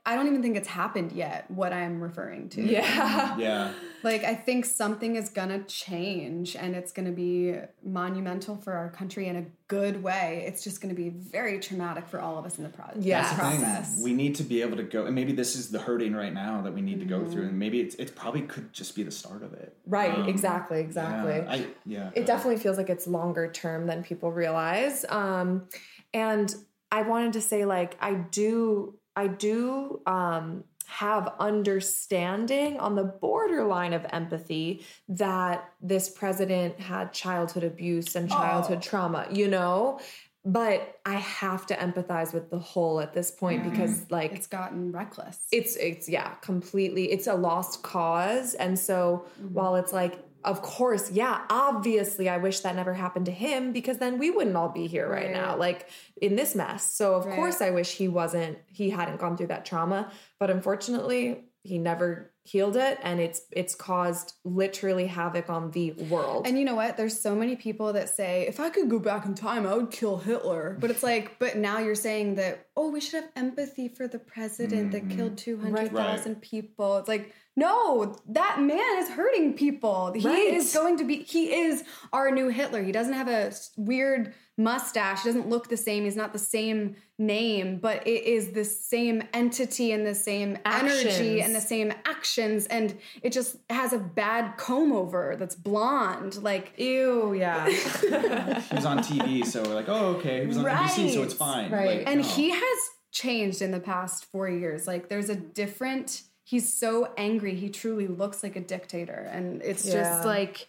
[0.06, 2.62] I don't even think it's happened yet, what I'm referring to.
[2.62, 3.38] Yeah.
[3.40, 3.72] Yeah,
[4.04, 9.28] Like I think something is gonna change and it's gonna be monumental for our country
[9.28, 10.44] in a good way.
[10.48, 13.22] It's just gonna be very traumatic for all of us in the pro- Yeah.
[13.22, 13.60] That's the thing.
[13.62, 14.02] process.
[14.04, 16.62] We need to be able to go, and maybe this is the hurting right now
[16.64, 19.12] that we need to go through, and maybe it's it probably could just be the
[19.12, 19.76] start of it.
[19.86, 20.14] Right.
[20.18, 20.80] Um, exactly.
[20.80, 21.36] Exactly.
[21.36, 25.06] Yeah, I, yeah it definitely feels like it's longer term than people realize.
[25.10, 25.68] Um,
[26.14, 26.54] and
[26.92, 33.94] I wanted to say, like, I do, I do um, have understanding on the borderline
[33.94, 40.00] of empathy that this president had childhood abuse and childhood trauma, you know.
[40.46, 44.92] But I have to empathize with the whole at this point because, like, It's gotten
[44.92, 45.38] reckless.
[45.52, 50.16] it's it's yeah completely it's a lost cause and so while it's like
[50.46, 54.56] of course yeah obviously i wish that never happened to him because then we wouldn't
[54.56, 55.34] all be here right, Right.
[55.34, 55.88] now like
[56.22, 57.36] in this mess so of Right.
[57.36, 62.32] course i wish he wasn't he hadn't gone through that trauma but unfortunately he never
[62.44, 66.48] healed it and it's it's caused literally havoc on the world.
[66.48, 66.98] And you know what?
[66.98, 69.92] There's so many people that say, if I could go back in time, I would
[69.92, 70.78] kill Hitler.
[70.80, 74.20] But it's like, but now you're saying that, oh, we should have empathy for the
[74.20, 75.16] president that mm.
[75.16, 76.98] killed 200,000 people.
[76.98, 80.14] It's like, no, that man is hurting people.
[80.14, 80.54] He Right.
[80.54, 81.84] is going to be, he is
[82.14, 82.82] our new Hitler.
[82.82, 85.24] He doesn't have a weird mustache.
[85.24, 86.04] He doesn't look the same.
[86.04, 91.40] He's not the same name, but it is the same entity and the same energy
[91.42, 92.68] and the same actions.
[92.68, 96.44] And it just has a bad comb over that's blonde.
[96.44, 97.66] Like, Ew, yeah.
[97.70, 100.42] He was on TV, so we're like, oh, okay.
[100.42, 101.72] He was on NBC, so it's fine.
[101.72, 102.00] Right.
[102.00, 102.28] Like, and no.
[102.28, 102.80] he has
[103.12, 104.86] changed in the past four years.
[104.86, 106.24] Like there's a different.
[106.44, 107.56] He's so angry.
[107.56, 109.94] He truly looks like a dictator, and it's Yeah.
[109.94, 110.68] just like.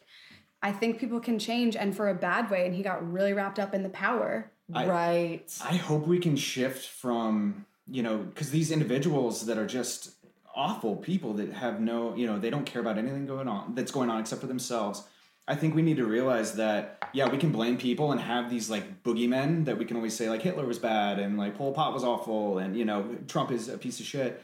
[0.62, 2.66] I think people can change, and for a bad way.
[2.66, 4.50] And he got really wrapped up in the power.
[4.72, 5.58] I- right.
[5.64, 10.12] I hope we can shift from, you know, because these individuals that are just
[10.54, 13.90] awful people that have no, you know, they don't care about anything going on that's
[13.90, 15.04] going on except for themselves.
[15.48, 18.70] I think we need to realize that, yeah, we can blame people and have these
[18.70, 21.92] like boogeymen that we can always say like Hitler was bad and like Pol Pot
[21.92, 24.42] was awful and you know Trump is a piece of shit.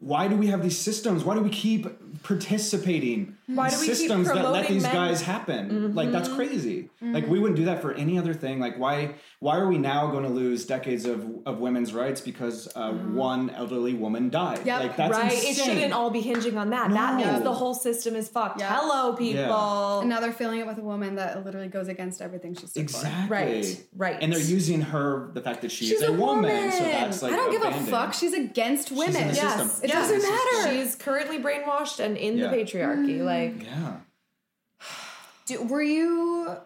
[0.00, 1.22] Why do we have these systems?
[1.22, 1.86] Why do we keep
[2.22, 5.94] participating Why in do we keep systems that let promoting these men- guys happen?
[5.94, 6.90] Like that's crazy.
[7.00, 8.60] Like we wouldn't do that for any other thing.
[8.60, 12.68] Like why why are we now going to lose decades of, of women's rights because
[12.76, 14.64] uh, one elderly woman died?
[14.64, 14.80] Yep.
[14.80, 15.32] Like that's right.
[15.32, 15.64] It insane.
[15.64, 16.90] shouldn't all be hinging on that.
[16.90, 17.26] That No.
[17.32, 18.60] means the whole system is fucked.
[18.60, 18.78] Yeah.
[18.80, 20.00] Hello, people.
[20.00, 22.90] And now they're filling it with a woman that literally goes against everything she stood
[22.90, 22.98] for.
[22.98, 23.36] Exactly.
[23.36, 24.18] Right, right.
[24.20, 26.70] And they're using her the fact that she She's is a, a, woman.
[26.72, 27.90] so that's like I don't give a abandoned.
[27.90, 28.14] fuck.
[28.14, 29.16] She's against women.
[29.16, 29.84] in the yes, system.
[29.84, 30.10] It yes.
[30.10, 30.74] doesn't matter.
[30.76, 32.48] She's currently brainwashed and in Yeah.
[32.48, 33.20] the patriarchy.
[33.24, 33.96] Like, Yeah.
[35.46, 36.56] Do, were you?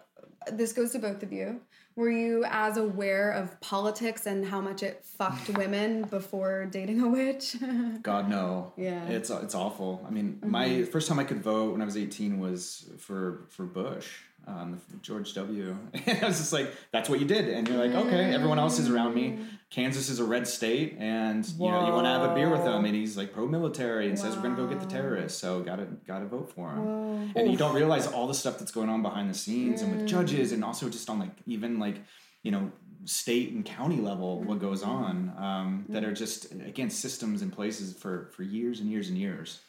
[0.51, 1.61] This goes to both of you.
[1.95, 7.09] Were you as aware of politics and how much it fucked women before dating a
[7.09, 7.55] witch?
[8.03, 8.71] God no.
[8.77, 9.01] Yeah.
[9.01, 9.11] Mm-hmm.
[9.13, 10.05] It's it's awful.
[10.07, 13.65] I mean, my first time I could vote when I was 18 was for for
[13.65, 14.07] Bush,
[14.47, 15.77] um, George W.
[16.07, 18.79] And I was just like, that's what you did, and you're like, okay, everyone else
[18.79, 19.39] is around me.
[19.69, 22.61] Kansas is a red state, and you know you want to have a beer with
[22.61, 25.85] him, and he's like pro-military and says we're gonna go get the terrorists, so gotta
[26.07, 27.33] gotta vote for him.
[27.35, 30.07] And you don't realize all the stuff that's going on behind the scenes and with
[30.07, 31.97] judges, and also just on like even like
[32.43, 32.71] you know
[33.03, 37.93] state and county level what goes on um, that are just again systems and places
[37.97, 39.61] for for years and years and years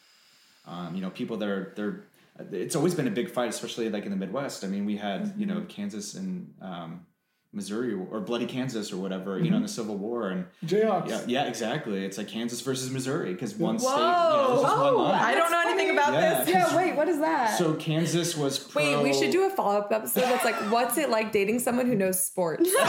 [0.65, 2.03] um, you know people that are they're
[2.51, 5.33] it's always been a big fight especially like in the midwest i mean we had
[5.37, 7.05] you know kansas and um,
[7.51, 11.09] missouri or bloody kansas or whatever you know in the civil war and Jayhawks.
[11.09, 14.61] yeah yeah exactly it's like kansas versus missouri because one state you know, whoa, there's
[14.61, 16.43] just one oh, line I don't know anything about Yeah.
[16.43, 16.49] this.
[16.49, 16.77] yeah.
[16.77, 16.95] Wait.
[16.95, 17.57] What is that?
[17.57, 20.97] so kansas was pro, Wait, we should do a follow up episode that's like, what's
[20.99, 22.69] it like dating someone who knows sports?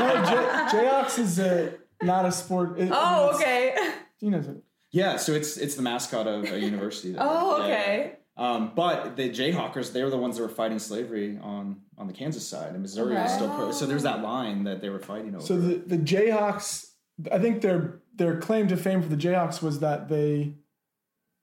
[0.00, 2.78] No, J- Jayhawks is a, not a sport.
[2.78, 3.74] it- oh, okay.
[4.18, 4.56] He knows it.
[4.92, 7.22] yeah so it's it's the mascot of a university there.
[7.22, 8.10] Oh, Yeah.
[8.40, 8.44] Okay.
[8.44, 12.12] Um, but the Jayhawkers, they were the ones that were fighting slavery on on the
[12.12, 13.72] Kansas side, and Missouri was still pro.
[13.72, 15.44] So there's that line that they were fighting over.
[15.44, 16.86] So the the Jayhawks,
[17.30, 20.54] I think their their claim to fame for the Jayhawks was that they,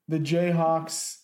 [0.08, 1.18] the Jayhawks,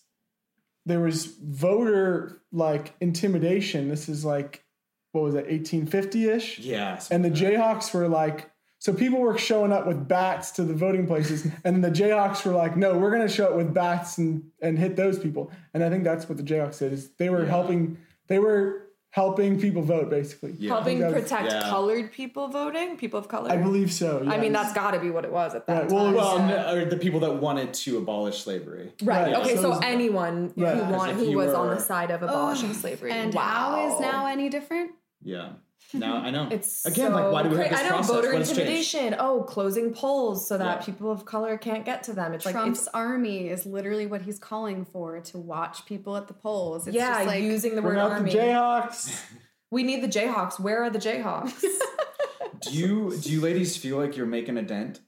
[0.85, 3.89] there was voter like intimidation.
[3.89, 4.63] This is like,
[5.11, 6.59] what was it, eighteen fifty ish?
[6.59, 8.49] yeah, And the Jayhawks were like,
[8.79, 12.53] so people were showing up with bats to the voting places, and the Jayhawks were
[12.53, 15.51] like, no, we're gonna show up with bats and and hit those people.
[15.73, 17.49] And I think that's what the Jayhawks did is they were Yeah.
[17.49, 17.97] helping
[18.27, 20.53] they were helping people vote basically.
[20.67, 21.61] Helping protect yeah.
[21.69, 23.49] colored people voting, people of color.
[23.49, 24.21] I believe so.
[24.27, 26.15] I mean, that's got to be what it was at that Right, well, time.
[26.15, 26.47] well, Yeah.
[26.73, 28.91] no, or the people that wanted to abolish slavery.
[29.03, 29.31] right.
[29.31, 29.55] right, Okay.
[29.55, 30.75] so So, it's- anyone Right.
[30.75, 33.11] who 'Cause want, who you was on the side of abolishing slavery.
[33.13, 33.41] and wow.
[33.41, 34.91] how is now any different?
[35.21, 35.53] Yeah.
[35.93, 36.47] Now I know.
[36.51, 38.09] It's again so like why do we have this I know process?
[38.11, 39.15] voter What intimidation.
[39.19, 40.85] Oh, closing polls so that Yeah.
[40.85, 42.33] people of color can't get to them.
[42.33, 46.27] It's like Trump's it's, army is literally what he's calling for to watch people at
[46.27, 46.87] the polls.
[46.87, 48.31] It's yeah, just like, using the word out army.
[48.31, 49.21] the Jayhawks.
[49.71, 50.59] we need the Jayhawks.
[50.59, 51.63] Where are the Jayhawks?
[52.61, 54.99] Do you do you ladies feel like you're making a dent?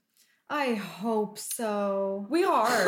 [0.50, 2.26] I hope so.
[2.30, 2.86] we are.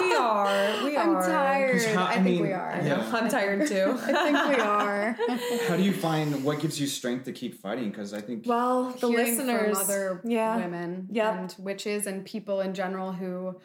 [0.00, 0.84] We are.
[0.84, 1.26] We I'm are.
[1.26, 1.82] tired.
[1.84, 2.80] how- I I think mean, we are.
[2.82, 3.10] yeah.
[3.12, 3.98] I'm tired too.
[4.02, 5.16] I think we are.
[5.68, 7.90] How do you find what gives you strength to keep fighting?
[7.90, 11.34] Because I think well, the listeners, from other yeah, women Yep.
[11.34, 13.60] and witches and people in general who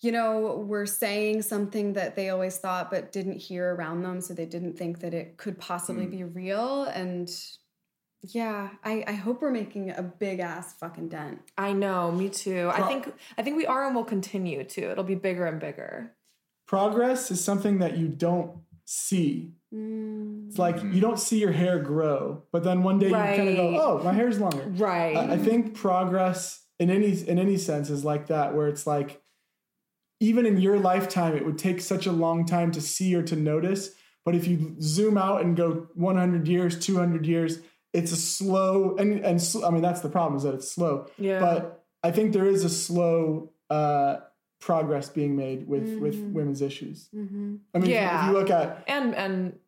[0.00, 4.32] you know were saying something that they always thought but didn't hear around them so
[4.34, 6.10] they didn't think that it could possibly Hmm.
[6.10, 7.28] be real and
[8.22, 12.12] yeah I, I hope we're making a big ass fucking dent I know.
[12.12, 12.70] Me too.
[12.72, 13.12] I think.
[13.36, 14.90] I think we are, and will continue to.
[14.90, 16.12] It'll be bigger and bigger.
[16.66, 18.52] Progress is something that you don't
[18.84, 19.52] see.
[19.74, 20.48] Mm.
[20.48, 23.56] It's like you don't see your hair grow, but then one day you kind of
[23.56, 25.16] go, "Oh, my hair's longer." Right.
[25.16, 29.20] I, I think progress in any in any sense is like that, where it's like
[30.20, 33.36] even in your lifetime, it would take such a long time to see or to
[33.36, 33.90] notice.
[34.24, 37.60] But if you zoom out and go 100 years, 200 years,
[37.92, 41.06] it's a slow and and sl- I mean that's the problem is that it's slow.
[41.18, 41.40] Yeah.
[41.40, 44.16] But I think there is a slow uh,
[44.60, 47.08] progress being made with with women's issues.
[47.14, 48.20] I mean, if you- Yeah.
[48.20, 49.58] if you look at and and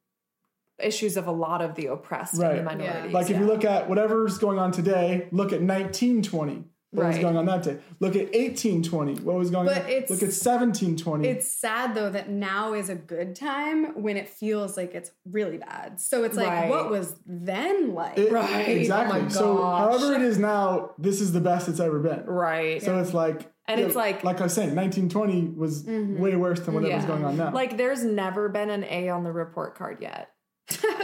[0.79, 3.13] issues of a lot of the oppressed and the minorities.
[3.13, 6.65] like if you look at whatever's going on today, look at 1920.
[6.93, 7.79] What was going on that day?
[8.01, 9.21] Look at 1820.
[9.23, 9.89] What was going But on?
[9.91, 11.29] it's- Look at 1720.
[11.29, 15.59] It's sad though that now is a good time when it feels like it's really
[15.59, 16.01] bad.
[16.01, 16.69] So it's like, Right.
[16.69, 18.19] what was then like?
[18.19, 18.67] It- Right.
[18.69, 19.21] Oh exactly.
[19.25, 22.25] Oh so however it is now, this is the best it's ever been.
[22.27, 22.83] right.
[22.83, 26.21] So it's like And yeah, it's like- like I was saying, 1920 was mm-hmm.
[26.21, 27.07] way worse than whatever's Yeah.
[27.09, 27.53] going on now.
[27.53, 30.31] Like there's never been an A on the report card yet.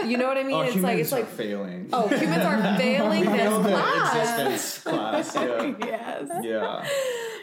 [0.06, 0.54] You know what I mean?
[0.54, 1.88] Oh, it's like it's are like failing.
[1.92, 4.16] oh, humans are failing this class.
[4.16, 5.34] existence class.
[5.34, 5.74] Yeah.
[5.86, 6.44] Yes.
[6.44, 6.86] yeah.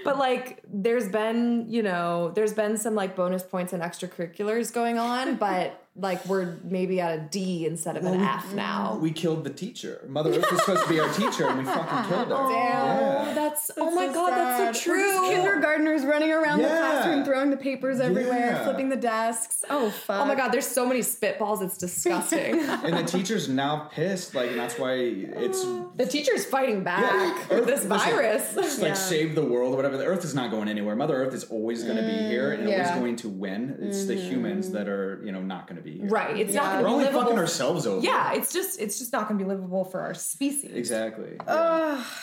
[0.03, 4.97] But like there's been, you know, there's been some like bonus points and extracurriculars going
[4.97, 8.97] on, but like we're maybe at a D instead of an F now.
[8.99, 10.03] We killed the teacher.
[10.07, 12.35] Mother Earth was supposed to be our teacher, and we fucking killed her.
[12.35, 13.33] Oh, Yeah.
[13.35, 15.11] that's, oh my god, that's so true.
[15.11, 18.63] just kindergartners running around the classroom, throwing the papers everywhere, Yeah.
[18.63, 19.63] flipping the desks.
[19.69, 20.21] Oh fuck!
[20.21, 22.61] Oh my god, there's so many spitballs, it's disgusting.
[22.83, 25.63] And the teacher's now pissed, like, and that's why it's
[25.95, 27.03] the teacher's fighting back
[27.49, 27.55] Yeah.
[27.55, 28.55] with this virus.
[28.55, 29.97] just like save the world or whatever.
[29.97, 30.95] The Earth is not going anywhere.
[30.95, 32.71] Mother Earth is always going to be here and mm.
[32.71, 32.87] yeah.
[32.87, 33.77] always going to win.
[33.79, 34.73] It's the humans mm.
[34.73, 36.07] that are, you know, not going to be here.
[36.09, 36.37] Right.
[36.37, 37.21] It's not We're gonna be only livable.
[37.23, 38.03] fucking ourselves over.
[38.05, 40.71] yeah, it's just it's just not gonna be livable for our species.
[40.73, 41.37] Exactly.
[41.47, 42.03] Yeah.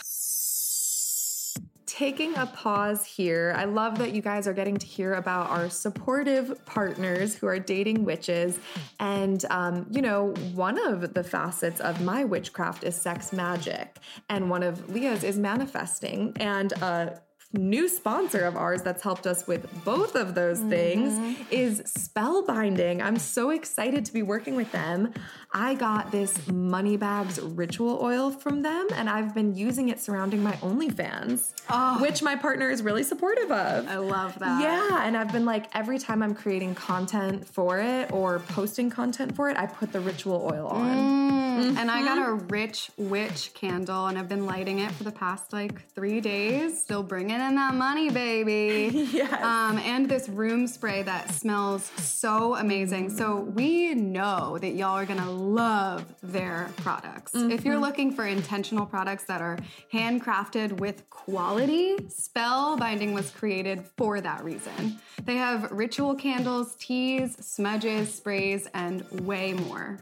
[2.01, 3.53] taking a pause here.
[3.59, 7.59] I love that you guys are getting to hear about our supportive partners who are
[7.59, 8.59] dating witches.
[9.01, 13.99] And, um, you know, one of the facets of my witchcraft is sex magic,
[14.31, 16.33] and one of Leah's is manifesting.
[16.37, 17.11] And, uh,
[17.53, 21.43] New sponsor of ours that's helped us with both of those things mm-hmm.
[21.51, 23.03] is Spellbinding.
[23.03, 25.13] I'm so excited to be working with them.
[25.53, 30.43] I got this Money Bags ritual oil from them, and I've been using it surrounding
[30.45, 31.53] my OnlyFans,
[32.01, 33.89] which my partner is really supportive of.
[33.89, 34.63] I love that.
[34.63, 39.35] Yeah, and I've been like every time I'm creating content for it or posting content
[39.35, 41.41] for it, I put the ritual oil on.
[41.61, 45.53] And I got a rich witch candle, and I've been lighting it for the past
[45.53, 46.81] like three days.
[46.81, 49.09] Still bringing in that money, baby.
[49.21, 49.43] Yes.
[49.43, 53.11] Um, and this room spray that smells so amazing.
[53.11, 57.35] So we know that y'all are gonna love their products.
[57.35, 57.85] If you're mm-hmm.
[57.85, 59.59] looking for intentional products that are
[59.93, 64.99] handcrafted with quality, Spellbinding was created for that reason.
[65.25, 69.99] They have ritual candles, teas, smudges, sprays, and way more.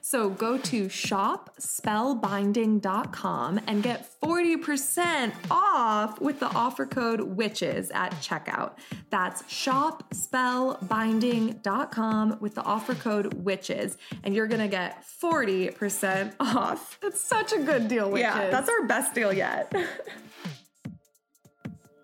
[0.00, 8.78] So go to shopspellbinding.com and get 40% off with the offer code witches at checkout.
[9.10, 16.98] That's shopspellbinding.com with the offer code witches and you're going to get 40% off.
[17.00, 18.26] That's such a good deal, witches.
[18.26, 19.72] Yeah, that's our best deal yet.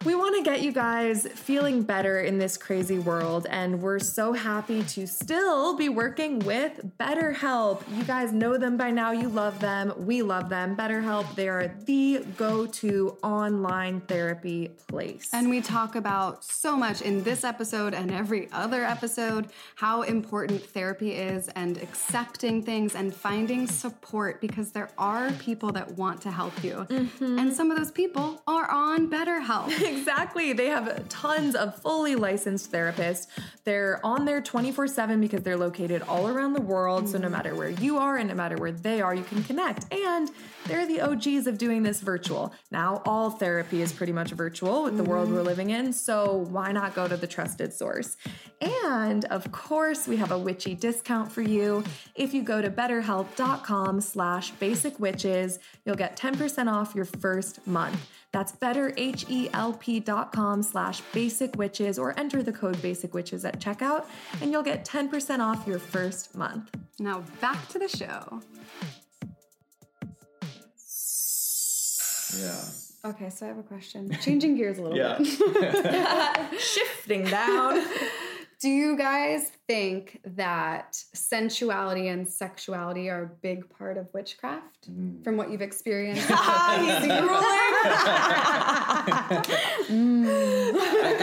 [0.05, 4.33] We want to get you guys feeling better in this crazy world, and we're so
[4.33, 7.85] happy to still be working with BetterHelp.
[7.97, 10.75] You guys know them by now, you love them, we love them.
[10.77, 15.31] BetterHelp, they are the go to online therapy place.
[15.33, 20.65] And we talk about so much in this episode and every other episode how important
[20.65, 26.33] therapy is and accepting things and finding support because there are people that want to
[26.33, 26.87] help you.
[26.91, 27.39] Mm-hmm.
[27.39, 29.71] And some of those people are on BetterHelp.
[29.97, 30.53] Exactly.
[30.53, 33.27] They have tons of fully licensed therapists.
[33.65, 37.09] They're on there 24 7 because they're located all around the world.
[37.09, 37.33] So no mm-hmm.
[37.33, 39.93] matter where you are and no matter where they are, you can connect.
[39.93, 40.31] And
[40.67, 42.53] they're the OGs of doing this virtual.
[42.71, 45.47] Now, all therapy is pretty much virtual with the world we're mm-hmm.
[45.47, 45.93] living in.
[45.93, 48.17] So why not go to the trusted source?
[48.61, 51.85] And of course, we have a witchy discount for you.
[52.15, 58.09] If you go to betterhelp.com slash basic witches, you'll get 10% off your first month.
[58.33, 64.07] That's betterhelp.com slash basic witches or enter the code basic witches at checkout
[64.41, 66.71] and you'll get 10% off your first month.
[66.99, 68.41] now back to the show.
[72.39, 72.65] Yeah.
[73.05, 74.11] Okay, so I have a question.
[74.23, 75.29] Changing gears a little bit.
[75.29, 75.73] Yeah.
[75.73, 76.53] bit.
[76.61, 77.85] Shifting down.
[78.63, 84.87] Do you guys think that sensuality and sexuality are a big part of witchcraft
[85.25, 86.25] from what you've experienced?
[86.31, 87.09] I,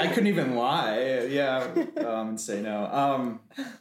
[0.02, 1.28] I couldn't even lie.
[1.30, 1.66] Yeah.
[2.06, 2.88] Um, say no.
[2.88, 3.40] Um,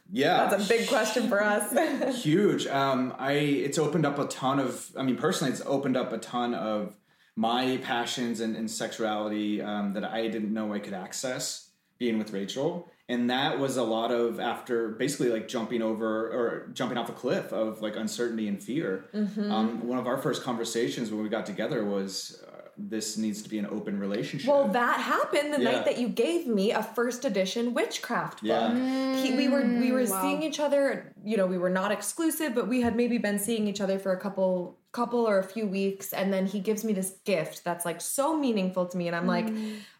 [0.09, 0.47] yeah.
[0.47, 2.23] That's a big question for us.
[2.23, 2.65] huge.
[2.65, 4.89] Um, I it's opened up a ton of.
[4.97, 6.95] I mean, personally, it's opened up a ton of
[7.35, 12.31] my passions and, and sexuality um, that I didn't know I could access being with
[12.31, 12.89] Rachel.
[13.09, 17.13] And that was a lot of after basically like jumping over or jumping off a
[17.13, 19.05] cliff of like uncertainty and fear.
[19.13, 19.51] Mm-hmm.
[19.51, 23.49] Um, one of our first conversations when we got together was uh, this needs to
[23.49, 24.47] be an open relationship.
[24.47, 25.71] Well, that happened the Yeah.
[25.71, 28.47] night that you gave me a first edition witchcraft book.
[28.47, 29.15] Yeah.
[29.15, 30.21] He, we were we were wow.
[30.21, 31.13] seeing each other.
[31.23, 34.13] You know, we were not exclusive, but we had maybe been seeing each other for
[34.13, 37.85] a couple couple or a few weeks, and then he gives me this gift that's
[37.85, 39.47] like so meaningful to me, and I'm like,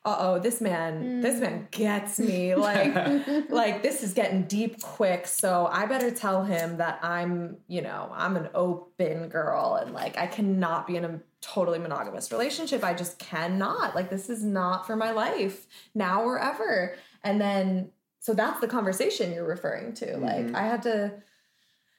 [0.04, 2.56] uh oh, this man, this man gets me.
[2.60, 5.28] Like, like this is getting deep quick.
[5.28, 10.18] So I better tell him that I'm, you know, I'm an open girl, and like
[10.18, 12.84] I cannot be in a totally monogamous relationship.
[12.84, 13.96] I just cannot.
[13.96, 16.96] Like this is not for my life now or ever.
[17.24, 20.18] And then so that's the conversation you're referring to.
[20.18, 21.14] Like I had to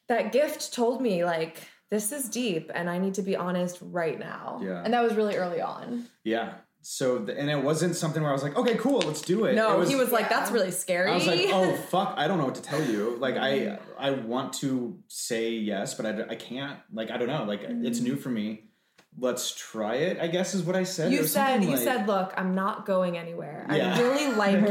[0.09, 4.19] that gift told me like this is deep and I need to be honest right
[4.19, 4.61] now.
[4.63, 4.83] Yeah.
[4.85, 6.07] And that was really early on.
[6.25, 6.55] yeah.
[6.83, 9.55] So the, and it wasn't something where I was like, okay, cool, let's do it.
[9.55, 11.11] No, it he was like, that's really scary.
[11.11, 13.17] I was like, oh fuck, I don't know what to tell you.
[13.19, 13.83] Like I mm-hmm.
[13.99, 16.79] I want to say yes, but I, I can't.
[16.91, 17.45] Like I don't know.
[17.45, 18.09] Like it's mm-hmm.
[18.09, 18.70] new for me.
[19.19, 20.19] Let's try it.
[20.21, 21.13] I guess is what I said.
[21.13, 23.67] You said you like- said, look, I'm not going anywhere.
[23.71, 23.95] Yeah.
[23.97, 24.69] I really like you.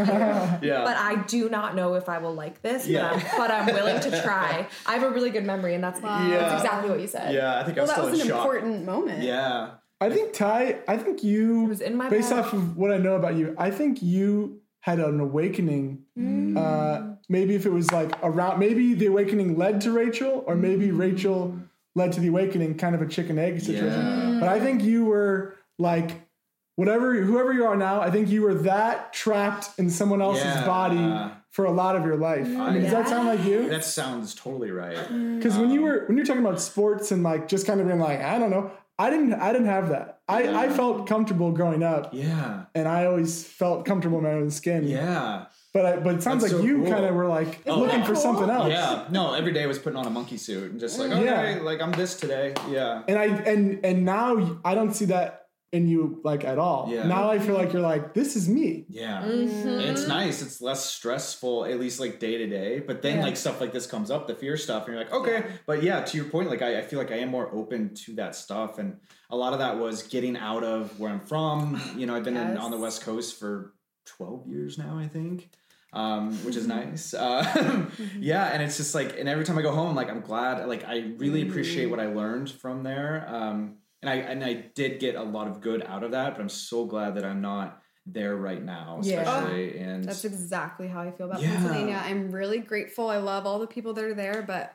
[0.67, 0.83] yeah.
[0.83, 3.09] But I do not know if I will like this, Yeah.
[3.13, 4.65] but, I'm, but I'm willing to try.
[4.85, 6.27] I have a really good memory, and that's, Yeah.
[6.29, 7.33] that's exactly what you said.
[7.33, 8.45] yeah, I think Well, I'm that still was in an shock.
[8.45, 9.23] important moment.
[9.23, 9.71] Yeah.
[10.01, 10.79] I think Ty.
[10.87, 11.65] I think you.
[11.65, 12.45] was in my based bag.
[12.45, 13.53] off of what I know about you.
[13.57, 16.03] I think you had an awakening.
[16.17, 16.57] Mm.
[16.57, 20.89] Uh, maybe if it was like around, maybe the awakening led to Rachel, or maybe
[20.91, 21.59] Rachel
[21.95, 23.87] led to the awakening, kind of a chicken egg situation.
[23.87, 24.37] Yeah.
[24.39, 26.27] But I think you were like.
[26.75, 30.65] Whatever, whoever you are now, I think you were that trapped in someone else's Yeah.
[30.65, 32.45] body for a lot of your life.
[32.47, 33.67] I mean, does that sound like you?
[33.67, 34.95] That sounds totally right.
[34.95, 35.35] Mm.
[35.35, 37.99] Because when you were when you're talking about sports and like just kind of being
[37.99, 40.21] like, I don't know, I didn't I didn't have that.
[40.29, 42.63] I, I felt comfortable growing up, Yeah.
[42.73, 44.87] and I always felt comfortable in my own skin.
[44.87, 45.47] Yeah.
[45.73, 46.89] But I, but it sounds That's like so you cool.
[46.91, 48.69] kind of were like looking for something else.
[48.69, 49.05] Yeah.
[49.11, 51.25] No, every day I was putting on a monkey suit and just like, okay,
[51.57, 51.61] Yeah.
[51.61, 52.55] like I'm this today.
[52.69, 53.03] Yeah.
[53.07, 55.35] And I and and now I don't see that
[55.71, 56.89] in you like at all.
[56.91, 57.05] Yeah.
[57.05, 58.85] Now I feel like you're like this is me.
[58.89, 59.21] Yeah.
[59.21, 59.67] Mm-hmm.
[59.91, 60.41] It's nice.
[60.41, 62.79] It's less stressful, at least like day to day.
[62.79, 65.43] But then like stuff like this comes up, the fear stuff, and you're like, okay.
[65.67, 68.15] But yeah, to your point, like I, I feel like I am more open to
[68.15, 68.79] that stuff.
[68.79, 68.97] And
[69.29, 71.79] a lot of that was getting out of where I'm from.
[71.95, 73.75] You know, I've been in, on the West Coast for
[74.17, 75.49] 12 years now, I think.
[75.91, 77.13] Um, which is nice.
[77.15, 77.87] Uh,
[78.19, 80.63] yeah, and it's just like, and every time I go home, I'm like I'm glad.
[80.67, 83.25] Like I really appreciate what I learned from there.
[83.27, 86.35] Um, and I and I did get a lot of good out of that.
[86.35, 89.21] But I'm so glad that I'm not there right now, Yeah.
[89.21, 89.79] especially.
[89.79, 91.55] and That's exactly how I feel about Yeah.
[91.55, 92.01] Pennsylvania.
[92.05, 93.09] I'm really grateful.
[93.09, 94.73] I love all the people that are there, but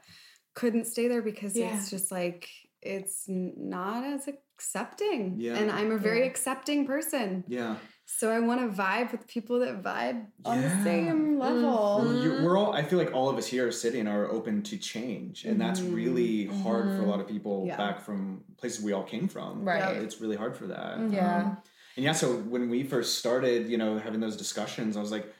[0.54, 1.76] couldn't stay there because Yeah.
[1.76, 2.48] it's just like
[2.82, 5.36] it's not as accepting.
[5.38, 5.56] Yeah.
[5.56, 6.26] And I'm a very Yeah.
[6.26, 7.44] accepting person.
[7.46, 7.76] yeah.
[8.06, 10.76] So I want to vibe with people that vibe on Yeah.
[10.76, 12.00] the same level.
[12.02, 12.72] Well, you, we're all.
[12.72, 15.80] I feel like all of us here are sitting are open to change, and that's
[15.80, 17.76] really hard for a lot of people Yeah.
[17.76, 19.64] back from places we all came from.
[19.64, 19.82] Right.
[19.96, 20.98] Uh, it's really hard for that.
[21.10, 21.36] Yeah.
[21.38, 21.56] Um,
[21.96, 25.32] and yeah, so when we first started, you know, having those discussions, I was like,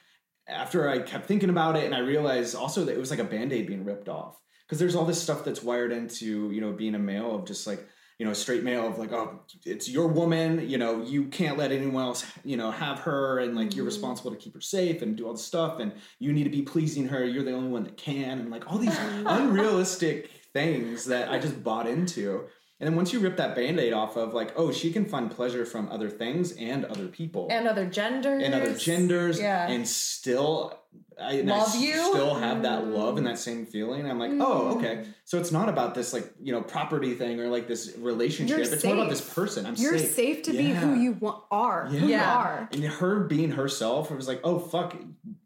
[0.49, 3.25] after I kept thinking about it, and I realized also that it was like a
[3.25, 6.73] band aid being ripped off because there's all this stuff that's wired into you know
[6.73, 7.87] being a male of just like
[8.19, 11.73] you know straight male of like oh it's your woman you know you can't let
[11.73, 13.87] anyone else you know have her and like you're mm-hmm.
[13.87, 16.63] responsible to keep her safe and do all this stuff and you need to be
[16.63, 18.97] pleasing her you're the only one that can and like all these
[19.27, 22.47] unrealistic things that I just bought into.
[22.81, 25.67] And then once you rip that band-aid off of like, oh, she can find pleasure
[25.67, 28.43] from other things and other people And other genders.
[28.43, 29.69] and other genders Yeah.
[29.69, 30.81] and still
[31.21, 31.93] I, and I you?
[32.13, 34.11] still have that love and that same feeling.
[34.11, 35.05] I'm like, oh, okay.
[35.25, 38.57] So it's not about this like, you know, property thing or like this relationship.
[38.59, 39.65] You're it's more about this person.
[39.65, 40.11] I'm You're safe.
[40.11, 41.87] safe to be who you want are.
[41.87, 42.35] Who you Yeah.
[42.37, 42.69] are.
[42.73, 44.97] And her being herself, it was like, oh fuck,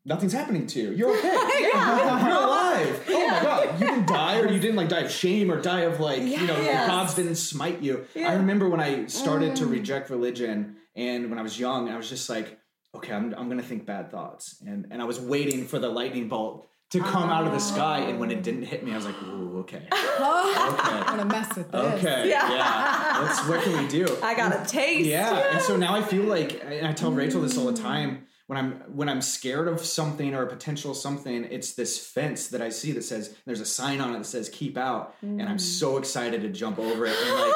[0.06, 0.90] nothing's happening to you.
[0.92, 1.36] You're okay.
[1.60, 3.04] You're alive.
[3.10, 5.80] Oh my god, you didn't die, or you didn't like die of shame, or die
[5.80, 6.86] of like you know the Yes.
[6.88, 8.06] gods didn't smite you.
[8.16, 9.56] I remember when I started Mm.
[9.56, 12.58] to reject religion, and when I was young, I was just like,
[12.96, 16.28] okay, I'm I'm gonna think bad thoughts, and and I was waiting for the lightning
[16.28, 18.96] bolt to oh come out of the sky, and when it didn't hit me, I
[18.96, 21.80] was like, ooh, okay, I'm going to mess with this.
[21.80, 22.50] Okay, Yeah.
[22.50, 23.20] yeah.
[23.22, 23.46] Let's.
[23.46, 24.16] What can we do?
[24.22, 25.06] I got a taste.
[25.06, 28.24] Yeah, and so now I feel like, and I tell Rachel this all the time.
[28.48, 32.62] When I'm when I'm scared of something or a potential something, it's this fence that
[32.62, 35.58] I see that says there's a sign on it that says "keep out," and I'm
[35.58, 35.60] mm.
[35.60, 37.54] so excited to jump over it and like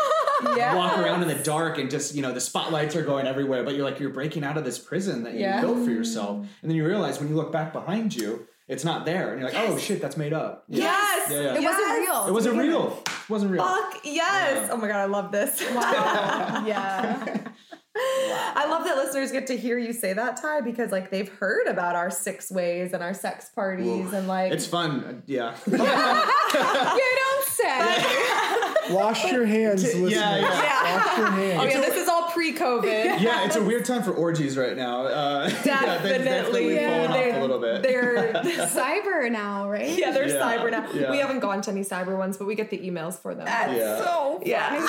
[0.56, 0.76] Yes.
[0.76, 3.74] walk around in the dark and just you know the spotlights are going everywhere, but
[3.74, 5.62] you're like you're breaking out of this prison that you Yeah.
[5.62, 9.06] built for yourself, and then you realize when you look back behind you, it's not
[9.06, 10.64] there, and you're like, oh shit, that's made up.
[10.68, 11.30] Yes.
[11.30, 11.54] Yeah, yeah.
[11.54, 11.72] It Yes.
[11.78, 12.26] wasn't real.
[12.26, 13.02] It wasn't real.
[13.06, 13.64] It wasn't real.
[13.64, 14.66] Fuck yes.
[14.66, 14.68] Yeah.
[14.72, 15.62] Oh my god, I love this.
[15.74, 16.64] Wow.
[16.66, 17.38] yeah.
[17.96, 21.28] I I love that listeners get to hear you say that, Ty, because like they've
[21.28, 25.22] heard about our six ways and our sex parties and like It's fun.
[25.26, 25.54] Yeah.
[25.66, 28.94] you don't say.
[28.94, 30.12] Wash your hands, listeners.
[30.12, 30.96] yeah, yeah.
[30.96, 31.72] Wash your hands.
[31.74, 33.20] Yeah, this is all pre-COVID.
[33.20, 35.02] yeah, it's a weird time for orgies right now.
[35.06, 36.74] Uh, yeah, they've Definitely.
[36.74, 37.82] definitely fallen They're- off a little bit.
[37.82, 38.32] They're
[38.68, 39.96] Cyber now, right?
[39.98, 40.90] yeah, they're Yeah, cyber now.
[40.92, 41.10] yeah.
[41.10, 43.46] We haven't gone to any cyber ones, but we get the emails for them.
[43.46, 43.98] yeah.
[43.98, 44.86] So yeah.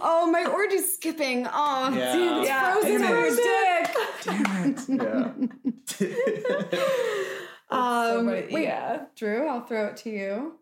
[0.00, 1.46] Oh, my orgy's skipping.
[1.52, 2.12] Oh, Yeah.
[2.12, 2.72] damn, it's Yeah.
[2.72, 5.28] frozen It's in her
[5.98, 6.10] dick.
[6.10, 6.54] yeah.
[7.70, 9.04] Um, Wait, yeah.
[9.16, 10.58] Drew, I'll throw it to you.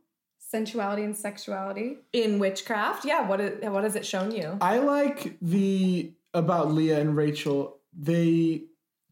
[0.53, 1.99] Sensuality and sexuality.
[2.13, 3.27] In witchcraft, yeah.
[3.27, 4.59] What is, what has it shown you?
[4.61, 7.79] I like the about Leah and Rachel.
[7.99, 8.65] They,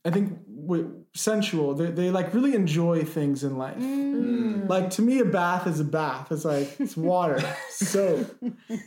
[0.05, 1.75] I think, w- sensual.
[1.75, 3.79] They, they like really enjoy things in life.
[3.79, 4.69] Mm.
[4.69, 6.31] Like to me, a bath is a bath.
[6.31, 8.37] It's like it's water, soap.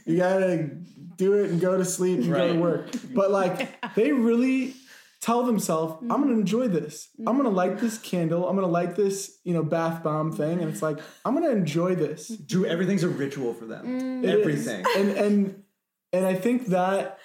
[0.06, 0.70] You gotta
[1.18, 2.92] do it and go to sleep and go to work.
[3.14, 4.76] But like they really
[5.24, 6.42] tell themselves, "I'm gonna mm-hmm.
[6.42, 7.08] enjoy this.
[7.26, 8.10] I'm gonna light this mm-hmm.
[8.10, 8.50] candle.
[8.50, 11.96] I'm gonna light this, you know, bath bomb thing." And it's like I'm gonna enjoy
[11.96, 12.30] this.
[12.30, 12.44] Mm-hmm.
[12.46, 14.24] Drew, everything's a ritual for them.
[14.24, 14.40] It is.
[14.40, 14.86] Everything.
[14.98, 15.64] And and
[16.12, 17.20] and I think that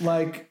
[0.00, 0.50] like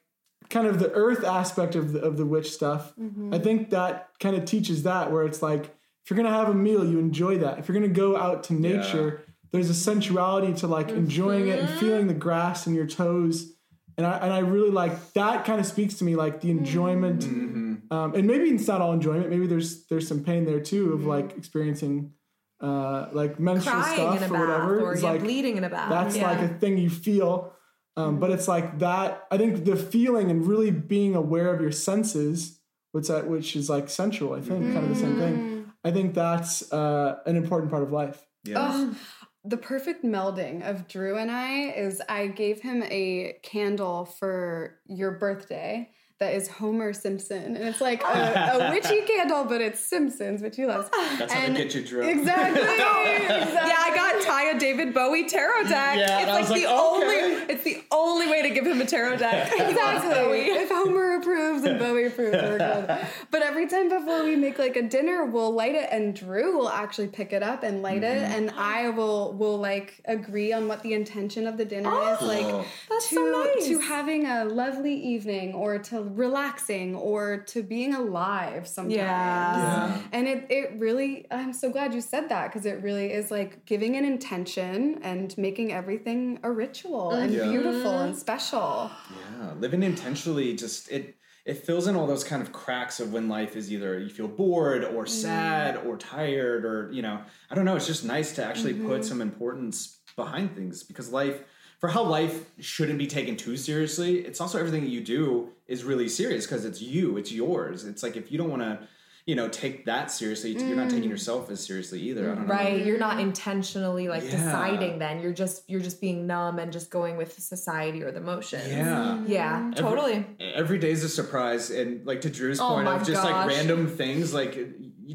[0.51, 2.93] kind of the earth aspect of the of the witch stuff,
[3.31, 6.53] I think that kind of teaches that where it's like if you're gonna have a
[6.53, 7.57] meal, you enjoy that.
[7.57, 11.79] If you're gonna go out to nature, there's a sensuality to like enjoying it and
[11.79, 13.53] feeling the grass in your toes.
[13.97, 17.23] And I, and I really like that kind of speaks to me like the enjoyment
[17.25, 21.05] um, and maybe it's not all enjoyment maybe there's there's some pain there too of
[21.05, 22.13] like experiencing
[22.61, 24.79] uh, like menstrual Crying stuff in a or bath, whatever.
[24.81, 25.89] or It's yeah, like bleeding in a bath.
[25.89, 26.31] that's yeah.
[26.31, 27.53] like a thing you feel
[27.97, 31.71] um, but it's like that i think the feeling and really being aware of your
[31.73, 32.59] senses
[32.93, 35.47] which that which is like sensual i think kind of the same thing.
[35.83, 38.23] I think that's uh, an important part of life.
[38.43, 38.59] Yeah.
[38.59, 38.95] Ugh,
[39.43, 45.11] the perfect melding of Drew and I is I gave him a candle for your
[45.11, 45.89] birthday
[46.21, 47.55] that is Homer Simpson.
[47.55, 48.05] And it's like a,
[48.61, 50.87] a witchy candle, but it's Simpsons, which he loves.
[51.17, 52.11] That's how And- they get you drunk.
[52.11, 52.61] Exactly.
[52.61, 53.69] exactly.
[53.69, 55.97] Yeah, I got Ty a David Bowie tarot deck.
[55.97, 57.15] Yeah, it's and I like the like, only
[57.51, 59.51] it's the only way to give him a tarot deck.
[59.71, 60.47] Exactly.
[60.47, 63.07] If Homer approves and Bowie approves, we're good.
[63.31, 66.69] But every time before we make like a dinner, we'll light it, and Drew will
[66.69, 68.33] actually pick it up and light it, mm-hmm.
[68.33, 72.45] and I will will like agree on what the intention of the dinner is, like
[72.45, 72.65] oh.
[72.89, 73.67] That's to so nice.
[73.67, 78.67] to having a lovely evening, or to relaxing, or to being alive.
[78.67, 80.01] Sometimes, Yeah.
[80.11, 81.27] and it it really.
[81.31, 85.35] I'm so glad you said that because it really is like giving an intention and
[85.37, 87.49] making everything a ritual and Yeah.
[87.49, 88.91] beautiful and special.
[89.39, 91.15] Yeah, living intentionally just it
[91.45, 94.27] it fills in all those kind of cracks of when life is either you feel
[94.27, 95.09] bored or mm.
[95.09, 97.75] sad or tired or you know I don't know.
[97.75, 99.03] It's just nice to actually put mm-hmm.
[99.03, 101.43] some importance behind things because life
[101.81, 104.19] for how life shouldn't be taken too seriously.
[104.19, 107.85] It's also everything that you do is really serious because it's you, it's yours.
[107.85, 108.87] It's like if you don't want to.
[109.27, 110.51] You know, take that seriously.
[110.53, 111.11] You're not taking mm.
[111.11, 112.31] yourself as seriously either.
[112.31, 112.53] I don't know.
[112.53, 114.31] Right, you're not intentionally like Yeah.
[114.31, 114.97] deciding.
[114.97, 118.67] Then you're just you're just being numb and just going with society or the motion.
[118.67, 119.23] Yeah.
[119.27, 119.75] yeah, mm.
[119.75, 120.25] totally.
[120.39, 123.87] every day is a surprise and like to drew's Oh point of just like random
[123.87, 124.57] things like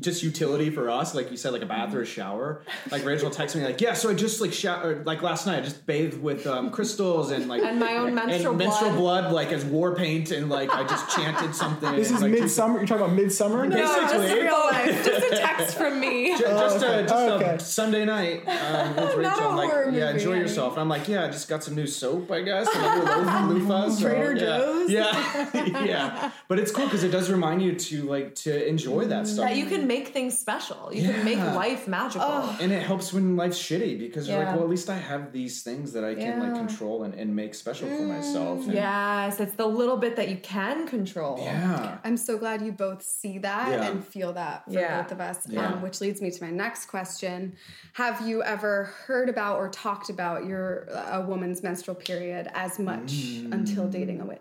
[0.01, 3.31] just utility for us like you said like a bath or a shower like rachel
[3.31, 6.21] texted me like yeah so i just like shower like last night i just bathed
[6.21, 9.23] with um, crystals and like And my own menstrual and menstrual blood.
[9.25, 9.33] blood.
[9.33, 12.87] like as war paint and like i just chanted something this is like, Midsommar you're
[12.87, 14.43] talking about Midsommar No, just Basically.
[14.43, 15.05] real life.
[15.07, 16.37] Just a text from me.
[16.37, 17.01] Ju- just okay.
[17.01, 17.55] a just Okay.
[17.55, 19.23] a Sunday night um, with Rachel.
[19.23, 20.41] Not a I'm like, horror yeah, enjoy honey.
[20.41, 20.73] yourself.
[20.75, 23.55] And I'm like, yeah, I just got some new soap, I guess, and a new
[23.55, 23.91] loofah.
[23.91, 24.39] So, Trader yeah.
[24.59, 24.91] Joe's?
[24.91, 26.31] Yeah, yeah.
[26.49, 29.49] But it's cool because it does remind you to like to enjoy that stuff.
[29.49, 30.91] That you can make things special.
[30.93, 32.27] You can make life magical.
[32.61, 35.63] and it helps when life's shitty because you're like, well, at least I have these
[35.63, 38.65] things that I can like control and, and make special for myself.
[38.65, 41.39] And, Yes, it's the little bit that you can control.
[41.41, 41.99] Yeah.
[42.05, 43.89] I'm so glad you both see that Yeah.
[43.91, 45.03] and feel that for Yeah.
[45.03, 45.47] both of us.
[45.49, 45.67] Yeah.
[45.67, 47.57] Um, which leads me to my next question:
[47.95, 53.13] Have you ever heard about or talked about your a woman's menstrual period as much
[53.13, 53.53] Mm.
[53.53, 54.41] until dating a witch?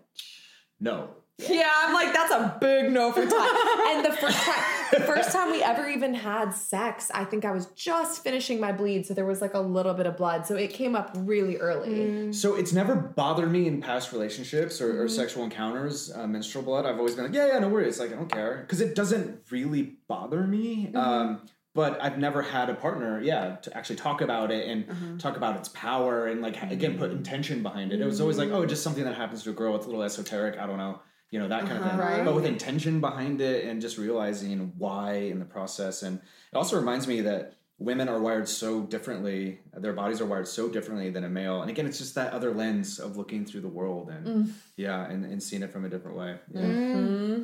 [0.79, 1.09] No.
[1.37, 3.31] Yeah, I'm like that's a big no for time.
[3.89, 4.63] and the first time,
[4.93, 8.71] the first time we ever even had sex, I think I was just finishing my
[8.71, 11.57] bleed, so there was like a little bit of blood, so it came up really
[11.57, 11.89] early.
[11.89, 12.35] Mm.
[12.35, 15.15] So it's never bothered me in past relationships or, or mm-hmm.
[15.15, 16.85] sexual encounters, uh, menstrual blood.
[16.85, 17.99] I've always been like, yeah, yeah, no worries.
[17.99, 18.59] Like, I don't care.
[18.61, 20.87] Because it doesn't really bother me.
[20.87, 20.97] Mm-hmm.
[20.97, 21.41] Um,
[21.73, 25.17] but I've never had a partner, yeah, to actually talk about it and mm-hmm.
[25.17, 27.17] talk about its power and, like, again, put mm.
[27.17, 27.99] intention behind it.
[27.99, 29.75] It was always like, oh, just something that happens to a girl.
[29.75, 30.57] It's a little esoteric.
[30.57, 31.01] I don't know.
[31.35, 31.99] You know, that kind of thing.
[31.99, 32.23] Right.
[32.23, 36.01] But with intention behind it and just realizing why in the process.
[36.01, 40.47] And it also reminds me that women are wired so differently their bodies are wired
[40.47, 43.59] so differently than a male and again it's just that other lens of looking through
[43.59, 44.51] the world and Mm.
[44.77, 46.61] yeah and, and seeing it from a different way yeah.
[46.61, 47.43] Mm-hmm.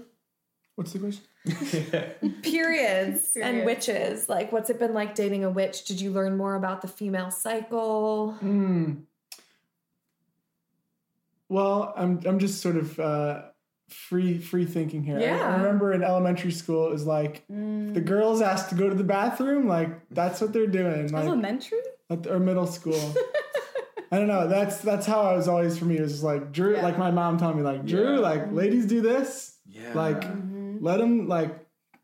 [0.76, 1.24] What's the question?
[2.44, 4.30] Periods and witches.
[4.30, 5.84] Like, what's it been like dating a witch?
[5.84, 8.38] Did you learn more about the female cycle?
[8.42, 9.04] Mm.
[11.50, 13.42] Well, I'm I'm just sort of uh,
[13.94, 15.18] free free thinking here.
[15.18, 17.94] I- I, remember in elementary school it was like Mm.
[17.94, 21.12] the girls asked to go to the bathroom, like that's what they're doing.
[21.12, 21.80] Like Elementary?
[22.10, 23.14] at, or middle school.
[24.14, 24.48] I don't know.
[24.48, 25.98] That's that's how I was always for me.
[25.98, 26.84] It was just like Drew, Yeah.
[26.84, 28.20] like my mom told me, like Drew, Yeah.
[28.20, 29.58] like ladies do this.
[29.68, 30.24] yeah Like
[30.82, 31.58] let them like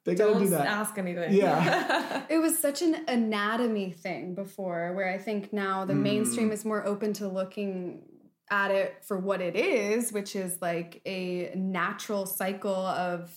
[0.05, 0.65] they gotta Don't do that.
[0.65, 1.33] ask anything.
[1.33, 2.23] Yeah.
[2.29, 6.85] It was such an anatomy thing before, where I think now the mainstream is more
[6.85, 8.01] open to looking
[8.49, 13.31] at it for what it is, which is like a natural cycle of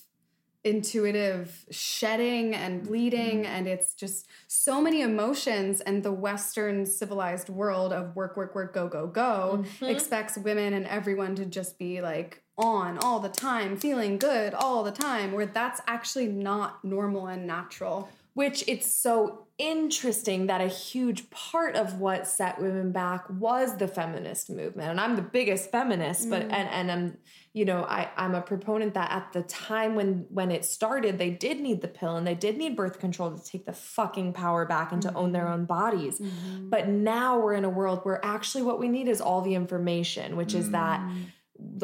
[0.63, 2.89] intuitive shedding and mm-hmm.
[2.89, 8.55] bleeding and it's just so many emotions and the western civilized world of work work
[8.55, 9.85] work go go go mm-hmm.
[9.87, 14.83] expects women and everyone to just be like on all the time feeling good all
[14.83, 20.69] the time where that's actually not normal and natural Which it's so interesting that a
[20.69, 24.91] huge part of what set women back was the feminist movement.
[24.91, 26.53] And I'm the biggest feminist, but mm.
[26.53, 27.19] and and I'm
[27.53, 31.31] you know, I, I'm a proponent that at the time when when it started, they
[31.31, 34.67] did need the pill and they did need birth control to take the fucking power
[34.67, 35.55] back and to own their mm-hmm.
[35.55, 36.21] own bodies.
[36.21, 36.69] Mm-hmm.
[36.69, 40.37] But now we're in a world where actually what we need is all the information,
[40.37, 41.25] which is that mm.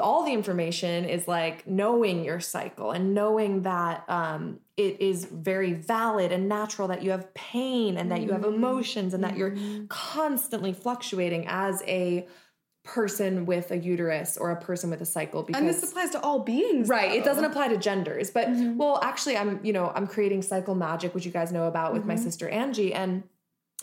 [0.01, 5.73] All the information is like knowing your cycle and knowing that um, it is very
[5.73, 8.55] valid and natural that you have pain and that you have mm-hmm.
[8.55, 9.87] emotions and that you're mm-hmm.
[9.87, 12.27] constantly fluctuating as a
[12.85, 16.21] person with a uterus or a person with a cycle because and this applies to
[16.21, 17.13] all beings Right.
[17.13, 18.31] It doesn't apply to genders.
[18.31, 18.77] But mm-hmm.
[18.77, 22.05] well, actually I'm, you know, I'm creating Cycle Magic, which you guys know about with
[22.05, 22.95] my sister Angie.
[22.95, 23.25] And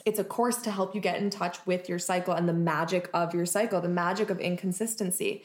[0.05, 3.09] it's a course to help you get in touch with your cycle and the magic
[3.13, 5.43] of your cycle, the magic of inconsistency.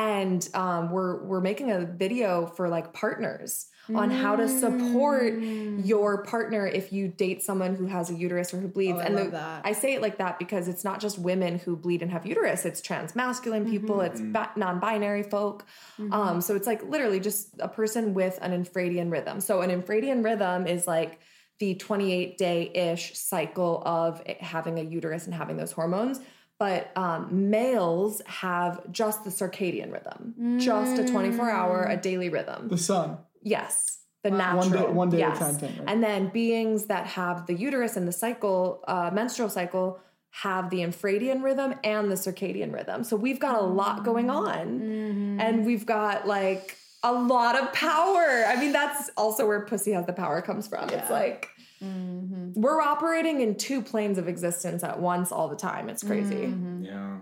[0.00, 6.24] And um, we're we're making a video for like partners on how to support your
[6.24, 8.98] partner if you date someone who has a uterus or who bleeds.
[8.98, 9.62] Oh, I and love the- that.
[9.64, 12.64] I say it like that because it's not just women who bleed and have uterus;
[12.64, 15.66] it's trans masculine people, it's ba- non-binary folk.
[16.10, 19.40] Um, so it's like literally just a person with an infradian rhythm.
[19.40, 21.20] So an infradian rhythm is like
[21.58, 26.20] the 28 day ish cycle of having a uterus and having those hormones.
[26.60, 32.68] But um, males have just the circadian rhythm, just a 24 hour, a daily rhythm.
[32.68, 33.16] The sun.
[33.42, 33.98] Yes.
[34.22, 34.86] The One natural.
[34.88, 35.88] day- one day at a time thing, right?
[35.88, 39.98] And then beings that have the uterus and the cycle, uh, menstrual cycle,
[40.32, 43.04] have the infradian rhythm and the circadian rhythm.
[43.04, 44.80] So we've got a lot going on.
[44.80, 45.40] Mm-hmm.
[45.40, 48.44] And we've got like a lot of power.
[48.46, 50.90] I mean, that's also where pussy has the power comes from.
[50.90, 51.48] It's like
[51.82, 52.60] Mm-hmm.
[52.60, 55.88] we're operating in two planes of existence at once all the time.
[55.88, 56.34] It's crazy.
[56.34, 56.84] Mm-hmm.
[56.84, 57.16] Yeah.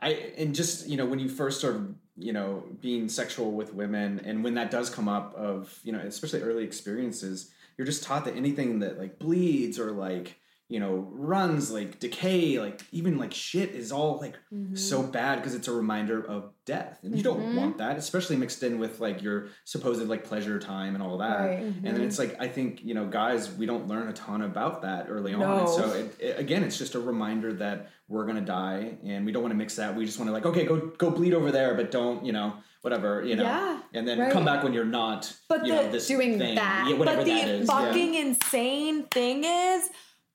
[0.00, 0.08] I
[0.38, 4.44] and just, you know, when you first started, you know, being sexual with women and
[4.44, 8.36] when that does come up of, you know, especially early experiences, you're just taught that
[8.36, 10.36] anything that like bleeds or like,
[10.70, 14.36] you know, runs like decay, like even like shit is all like
[14.74, 15.10] so mm-hmm.
[15.10, 17.00] bad because it's a reminder of death.
[17.02, 17.56] And you don't mm-hmm.
[17.56, 21.40] want that, especially mixed in with like your supposed like pleasure time and all that.
[21.40, 21.58] Right.
[21.58, 22.34] And then it's mm-hmm.
[22.34, 25.42] like I think, you know, guys, we don't learn a ton about that early on.
[25.42, 29.32] And so it, it- again, it's just a reminder that we're gonna die, and we
[29.32, 29.94] don't want to mix that.
[29.96, 32.54] We just want to like, okay, go go bleed over there, but don't, you know,
[32.82, 34.32] whatever, you know, Yeah, and then right.
[34.32, 36.88] come back when you're not, But you the- know, this doing thing, that.
[36.88, 37.68] yeah, whatever but the is.
[37.68, 37.86] yeah.
[37.86, 39.90] fucking insane thing is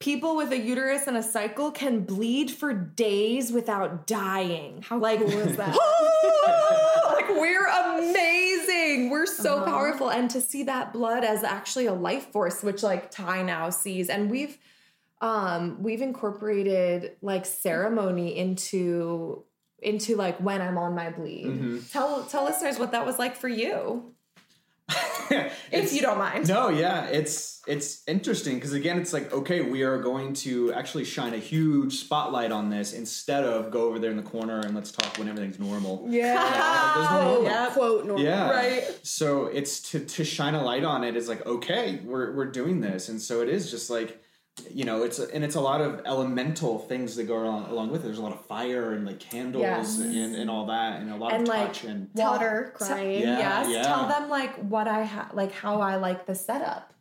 [0.05, 4.81] people with a uterus and a cycle can bleed for days without dying.
[4.87, 5.75] How like, cool is that?
[7.07, 9.09] like we're amazing.
[9.09, 9.65] We're so Uh-huh.
[9.65, 10.09] powerful.
[10.11, 14.09] And to see that blood as actually a life force, which like Ty now sees,
[14.09, 14.57] and we've
[15.21, 19.43] um we've incorporated like ceremony into
[19.81, 21.45] into like when I'm on my bleed.
[21.47, 21.79] Mm-hmm.
[21.91, 24.13] Tell tell listeners what that was like for you.
[24.89, 26.47] If It's- you don't mind.
[26.47, 31.05] No, yeah, it's it's interesting because again, it's like okay, we are going to actually
[31.05, 34.75] shine a huge spotlight on this instead of go over there in the corner and
[34.75, 36.05] let's talk when everything's normal.
[36.09, 36.33] Yeah.
[36.95, 37.43] there's no normal.
[37.43, 37.71] Yep.
[37.73, 38.49] quote normal Yeah.
[38.51, 38.99] Right.
[39.03, 42.81] So it's to to shine a light on it is like okay, we're we're doing
[42.81, 44.21] this, and so it is just like
[44.71, 48.01] you know it's and it's a lot of elemental things that go along, along with
[48.01, 48.05] it.
[48.05, 49.99] There's a lot of fire and like candles Yes.
[49.99, 53.21] and, and all that, and a lot And, of like, touch and water Tell- crying
[53.21, 53.67] Yeah, yes.
[53.69, 53.83] yeah.
[53.83, 56.91] Tell them like what I ha- like how I like the setup.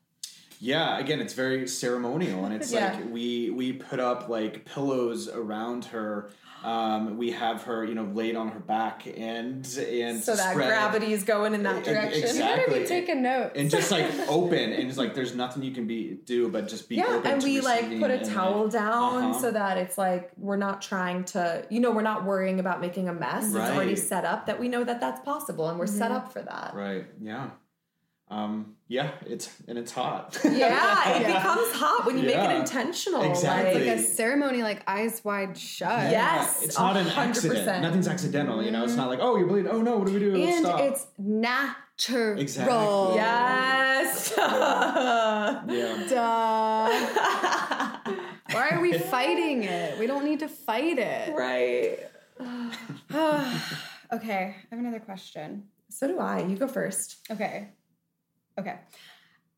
[0.64, 2.94] Yeah, again, it's very ceremonial, and it's Yeah.
[2.94, 6.30] like we we put up like pillows around her.
[6.64, 10.66] Um, we have her, you know, laid on her back and and So that spread-
[10.68, 12.22] gravity is going in that direction.
[12.22, 12.64] exactly.
[12.72, 13.52] Better be taking notes.
[13.54, 16.88] and just like open and it's like there's nothing you can be do but just
[16.88, 19.38] be Yeah, open and to we like put a and, towel down Uh-huh.
[19.42, 23.10] so that it's like we're not trying to, you know, we're not worrying about making
[23.10, 23.44] a mess.
[23.48, 26.16] It's already set up that we know that that's possible, and we're set Mm-hmm.
[26.16, 26.72] up for that.
[26.74, 27.50] right yeah
[28.30, 31.38] um yeah it's and it's hot Yeah, it Yeah.
[31.38, 33.22] becomes hot when you make it intentional.
[33.22, 33.74] Exactly.
[33.80, 36.10] Like, like a ceremony, like eyes wide shut.
[36.10, 36.62] Yes.
[36.62, 37.16] it's not an 100%.
[37.16, 39.28] accident nothing's accidental you know it's not like mm-hmm.
[39.28, 40.80] oh you're bleeding oh no what do we do Let's and stop.
[40.80, 42.38] it's natural.
[42.38, 43.16] Exactly.
[43.16, 44.34] yes.
[44.36, 46.90] yeah Duh.
[48.54, 49.98] Why are we fighting it?
[49.98, 51.34] We don't need to fight it.
[51.34, 51.98] right.
[54.12, 55.64] Okay, I have another question.
[55.88, 56.42] So do I.
[56.42, 57.16] You go first.
[57.30, 57.70] Okay.
[58.58, 58.76] Okay.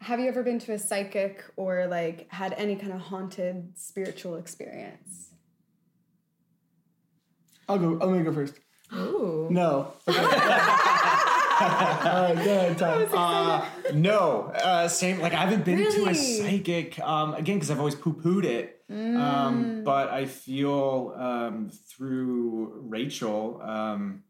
[0.00, 4.36] Have you ever been to a psychic or like had any kind of haunted spiritual
[4.36, 5.30] experience?
[7.68, 7.92] I'll go.
[7.94, 8.54] I'm gonna go first.
[8.94, 9.48] Ooh.
[9.50, 9.92] No.
[10.08, 10.18] Okay.
[11.58, 13.04] All right, go ahead, Ty.
[13.14, 13.64] uh,
[13.94, 17.94] no uh, same like i haven't been to a psychic um again because i've always
[17.94, 19.18] poo-pooed it Mm.
[19.18, 24.22] um but i feel um through rachel um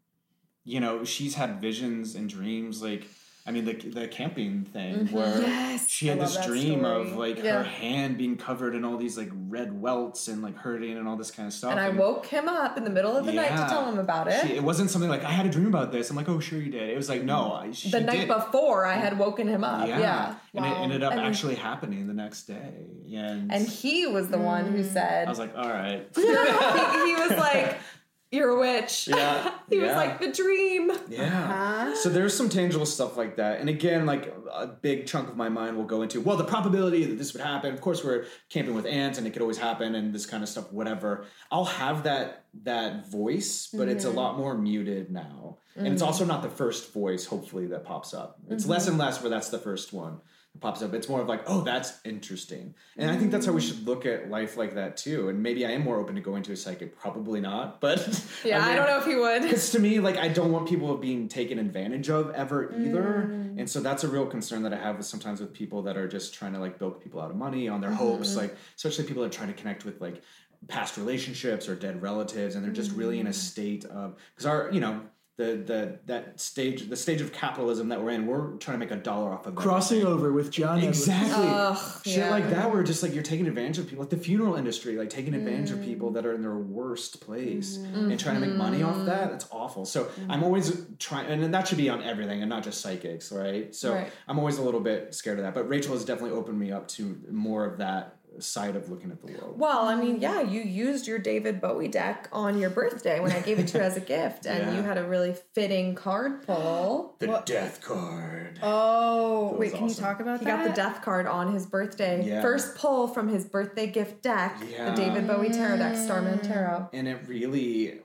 [0.63, 3.05] you know she's had visions and dreams like
[3.47, 5.41] i mean the the camping thing where Mm-hmm.
[5.77, 7.59] Yes, she had love this that dream of like Yeah.
[7.59, 11.15] her hand being covered in all these like red welts and like hurting and all
[11.15, 13.49] this kind of stuff And I woke him up in the middle of the night
[13.49, 14.41] to tell him about it.
[14.45, 16.09] She, it wasn't something like I had a dream about this.
[16.09, 16.89] I'm like, oh, sure you did.
[16.89, 18.27] It was like, no, I, she the night did.
[18.27, 19.87] before, I had woken him up.
[19.87, 20.35] Yeah, Yeah.
[20.55, 22.73] and it ended up And- actually happening the next day.
[23.13, 27.15] And, And he was the one who said, I was like, all right, he, he
[27.15, 27.77] was like,
[28.31, 29.07] You're a witch.
[29.07, 30.91] Yeah, he was like, The dream.
[31.07, 31.93] yeah.
[31.95, 35.49] So there's some tangible stuff like that, and again, like a big chunk of my
[35.49, 37.73] mind will go into well, the probability that this would happen.
[37.73, 40.49] Of course, we're camping with ants, and it could always happen, and this kind of
[40.49, 41.25] stuff, whatever.
[41.51, 44.17] I'll have that that voice, but it's a Mm-hmm.
[44.17, 47.25] lot more muted now, and it's also not the first voice.
[47.25, 48.39] Hopefully, that pops up.
[48.49, 48.71] It's Mm-hmm.
[48.71, 50.21] less and less where that's the first one that
[50.59, 50.93] pops up.
[50.95, 54.05] It's more of like, oh, that's interesting, and I think that's how we should look
[54.07, 55.29] at life like that too.
[55.29, 56.97] And maybe I am more open to going to a psychic.
[56.97, 57.99] Probably not, but
[58.43, 59.43] Yeah, I, mean- don't know if he would.
[59.43, 63.59] because to me, like I don't want people being taken advantage of ever either, Mm.
[63.59, 66.07] and so that's a real concern that I have with sometimes with people that are
[66.07, 67.97] just trying to like bilk people out of money on their Mm-hmm.
[67.99, 70.21] hopes, like especially people that are trying to connect with like
[70.67, 73.35] past relationships or dead relatives, and they're just really in a Mm.
[73.35, 75.01] state of because our you know
[75.37, 78.91] the the that stage the stage of capitalism that we're in, we're trying to make
[78.91, 81.45] a dollar off of Crossing over with John Exactly.
[81.47, 82.29] Ugh, Shit yeah.
[82.31, 85.11] like that where just like you're taking advantage of people like the funeral industry, like
[85.11, 85.85] taking advantage of Mm.
[85.85, 88.11] people that are in their worst place Mm-hmm.
[88.11, 89.29] and trying to make money off that.
[89.29, 89.85] That's awful.
[89.85, 93.73] So I'm always trying and that should be on everything and not just psychics, right?
[93.75, 94.11] So Right.
[94.27, 95.53] I'm always a little bit scared of that.
[95.53, 99.21] But Rachel has definitely opened me up to more of that side of looking at
[99.21, 99.59] the world.
[99.59, 103.39] Well, I mean, yeah, you used your David Bowie deck on your birthday when I
[103.41, 104.75] gave it to you as a gift, and Yeah.
[104.75, 107.15] you had a really fitting card pull.
[107.19, 108.59] The death card.
[108.61, 110.65] Oh, was wait, can you talk about He that?
[110.65, 112.23] got the death card on his birthday.
[112.23, 112.41] Yeah.
[112.41, 114.91] First pull from his birthday gift deck, Yeah.
[114.91, 116.89] the David Bowie Tarot deck, Starman Tarot.
[116.93, 117.99] and it really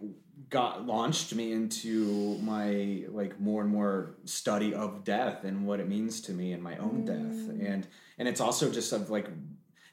[0.51, 5.89] got launched me into my like more and more study of death and what it
[5.89, 7.67] means to me and my own death mm.
[7.67, 7.89] and
[8.19, 9.27] and it's also just of like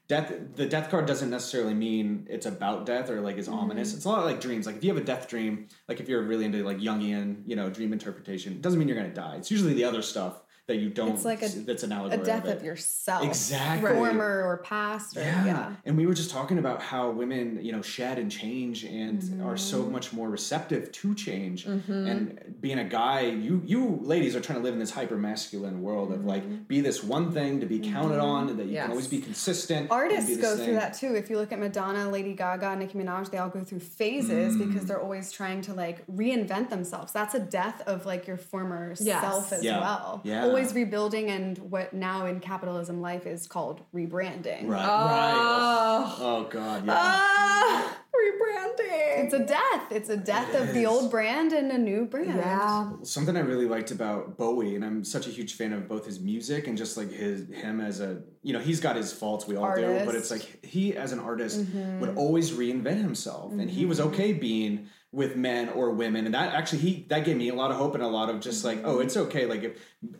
[0.09, 3.59] death the death card doesn't necessarily mean it's about death or like is mm-hmm.
[3.59, 3.93] ominous.
[3.93, 4.65] It's a lot like dreams.
[4.65, 7.55] Like if you have a death dream like if you're really into like jungian you
[7.55, 9.35] know dream interpretation it doesn't mean you're gonna die.
[9.37, 12.23] It's usually the other stuff that you don't It's like a- that's an a allegory
[12.25, 13.23] death of, of yourself.
[13.25, 13.91] Exactly.
[13.91, 15.45] Former or past or Yeah.
[15.45, 15.73] yeah.
[15.85, 19.57] And we were just talking about how women, you know, shed and change and are
[19.57, 19.91] so Mm-hmm.
[19.91, 21.65] much more receptive to change.
[21.65, 25.81] And being a guy, you you ladies are trying to live in this hyper masculine
[25.81, 26.27] world of Mm-hmm.
[26.27, 28.83] like be this one thing to be counted on, that you Yes.
[28.83, 29.81] can always be consistent.
[29.81, 30.65] and Artists be this go thing.
[30.65, 31.15] through that too.
[31.15, 34.67] If you look at Madonna, Lady Gaga, Nicki Minaj, they all go through phases Mm.
[34.67, 37.11] because they're always trying to like reinvent themselves.
[37.11, 39.21] That's a death of like your former Yes.
[39.21, 39.79] self as Yeah.
[39.79, 40.21] well.
[40.23, 40.43] Yeah.
[40.43, 44.67] Always rebuilding and what now in capitalism life is called rebranding.
[44.67, 44.85] Right.
[44.85, 46.03] Oh.
[46.05, 46.15] Right.
[46.19, 46.93] Oh god, yeah.
[46.95, 49.25] Ah, rebranding.
[49.25, 49.91] It's a death.
[49.91, 52.37] It's a death of the old brand and a new brand.
[52.37, 52.91] yeah.
[53.03, 56.19] something I really liked about Bowie, and I'm such a huge fan of both his
[56.19, 59.55] music and just like his him as a you know he's got his faults we
[59.55, 61.99] all do, but it's like he as an artist Mm-hmm.
[61.99, 66.53] would always reinvent himself, and he was okay being with men or women, and that
[66.53, 68.81] actually he that gave me a lot of hope and a lot of just like
[68.83, 69.71] oh it's okay like if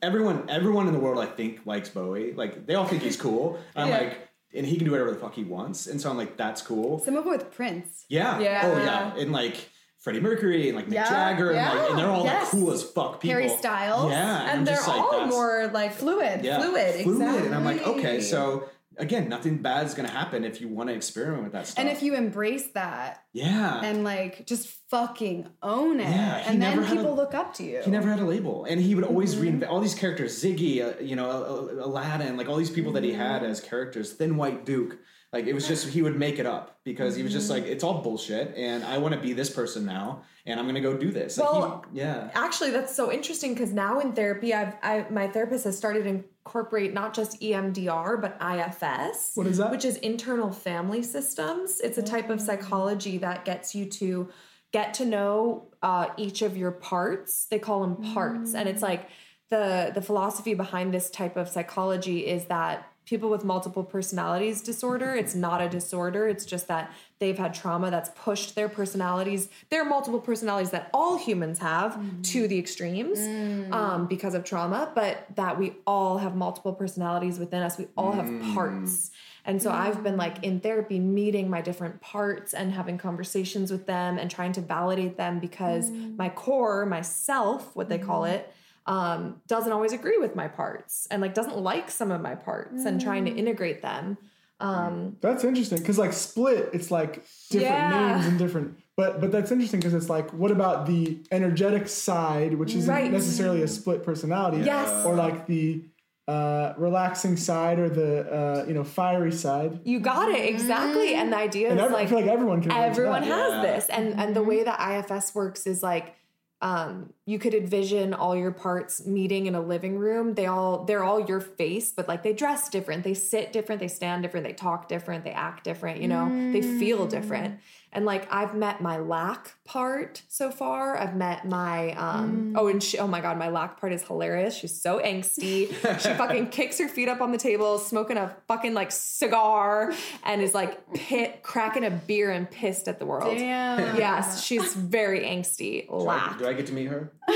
[0.02, 3.60] everyone everyone in the world I think likes Bowie like they all think he's cool.
[3.76, 3.98] I'm Yeah.
[4.00, 4.26] like.
[4.52, 6.98] And he can do whatever the fuck he wants, and so I'm like, "That's cool."
[6.98, 8.06] Some of it with Prince.
[8.10, 8.38] Yeah.
[8.38, 8.62] Oh, yeah.
[8.66, 9.16] Oh yeah.
[9.22, 12.42] And like Freddie Mercury and like Mick Yeah, Jagger, and, like, and they're all yes.
[12.42, 13.36] like cool as fuck people.
[13.40, 14.10] Harry Styles.
[14.12, 16.44] yeah, and I'm they're like, all that's- more like Fluid.
[16.44, 18.68] yeah, fluid, fluid, and I'm like, okay, so
[19.00, 21.80] again, nothing bad is gonna happen if you want to experiment with that stuff.
[21.84, 26.86] And if you embrace that yeah, and like just fucking own it, Yeah, and then
[26.86, 27.82] people a- look up to you.
[27.84, 29.60] He never had a label, and he would always Mm-hmm.
[29.64, 30.42] reinvent all these characters.
[30.44, 33.52] Ziggy, uh, you know, uh, Aladdin, like all these people that he had Mm-hmm.
[33.52, 34.14] as characters.
[34.14, 34.98] Thin White Duke,
[35.32, 37.64] like it was just he would make it up because he was just Mm-hmm.
[37.64, 40.82] like, it's all bullshit, and I want to be this person now, and I'm gonna
[40.82, 41.38] go do this.
[41.38, 45.28] Like, Well, he, yeah, Actually, that's so interesting because now in therapy, I've I, my
[45.28, 49.34] therapist has started to incorporate not just EMDR but IFS.
[49.36, 49.70] What is that?
[49.70, 51.80] Which is internal family systems.
[51.80, 54.30] It's a type of psychology that gets you to
[54.72, 57.46] get to know uh, each of your parts.
[57.46, 59.10] They call them parts, and it's like
[59.52, 65.16] the the philosophy behind this type of psychology is that people with multiple personalities disorder
[65.16, 66.28] it's not a disorder.
[66.28, 69.50] It's just that they've had trauma that's pushed their personalities.
[69.70, 72.24] Their multiple personalities that all humans have mm.
[72.32, 73.72] to the extremes mm.
[73.72, 77.78] um, because of trauma but that we all have multiple personalities within us.
[77.78, 78.54] We all have mm.
[78.54, 79.12] parts.
[79.46, 83.88] And so I've been like in therapy, meeting my different parts and having conversations with
[83.88, 88.54] them and trying to validate them because my core, myself, what they call it,
[88.90, 92.84] um, doesn't always agree with my parts and like doesn't like some of my parts
[92.86, 94.18] and trying to integrate them.
[94.60, 98.12] Um, That's interesting because like split, it's like different Yeah.
[98.16, 98.78] names and different.
[98.98, 103.10] But but that's interesting because it's like, what about the energetic side, which isn't Right.
[103.10, 105.06] necessarily a split personality, Yes.
[105.06, 105.86] or like the
[106.28, 109.80] uh, relaxing side or the uh, you know fiery side.
[109.86, 111.16] you got it exactly.
[111.16, 112.72] And the idea And is every, I like feel like everyone can.
[112.72, 113.30] everyone that.
[113.30, 113.62] has Yeah.
[113.74, 114.78] this and and the way that
[115.10, 116.16] ifs works is like
[116.62, 120.34] um you could envision all your parts meeting in a living room.
[120.34, 123.04] They all they're all your face but like they dress different.
[123.04, 123.80] They sit different.
[123.80, 124.46] They stand different.
[124.46, 125.24] They talk different.
[125.24, 126.52] They act different you know?
[126.52, 127.60] They feel different
[127.92, 132.82] and like i've met my lack part so far i've met my um oh and
[132.84, 135.68] she, oh my god my lack part is hilarious she's so angsty
[136.00, 139.94] she fucking kicks her feet up on the table smoking a fucking like cigar
[140.24, 143.80] and is like pit cracking a beer and pissed at the world Damn.
[144.00, 145.88] Yes, she's very angsty.
[145.88, 146.38] do I, Lack.
[146.40, 147.12] do I get to meet her?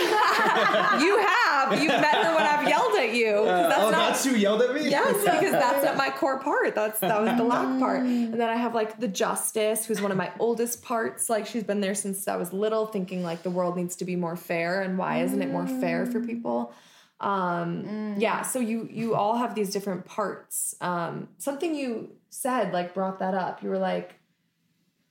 [0.99, 1.79] You have.
[1.81, 3.33] You've met her when I've yelled at you.
[3.33, 4.89] 'cause that's oh, not, that's who yelled at me.
[4.89, 6.75] Yes, because that's not my core part.
[6.75, 8.01] That's that was the lack part.
[8.01, 11.29] And then I have like the justice, who's one of my oldest parts.
[11.29, 14.15] Like she's been there since I was little, thinking like the world needs to be
[14.25, 16.73] more fair, and why isn't it more fair for people?
[17.19, 18.41] Um, yeah.
[18.41, 20.75] So you you all have these different parts.
[20.81, 21.89] Um, something you
[22.29, 23.63] said like brought that up.
[23.63, 24.15] You were like,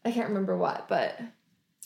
[0.05, 1.19] I can't remember what, but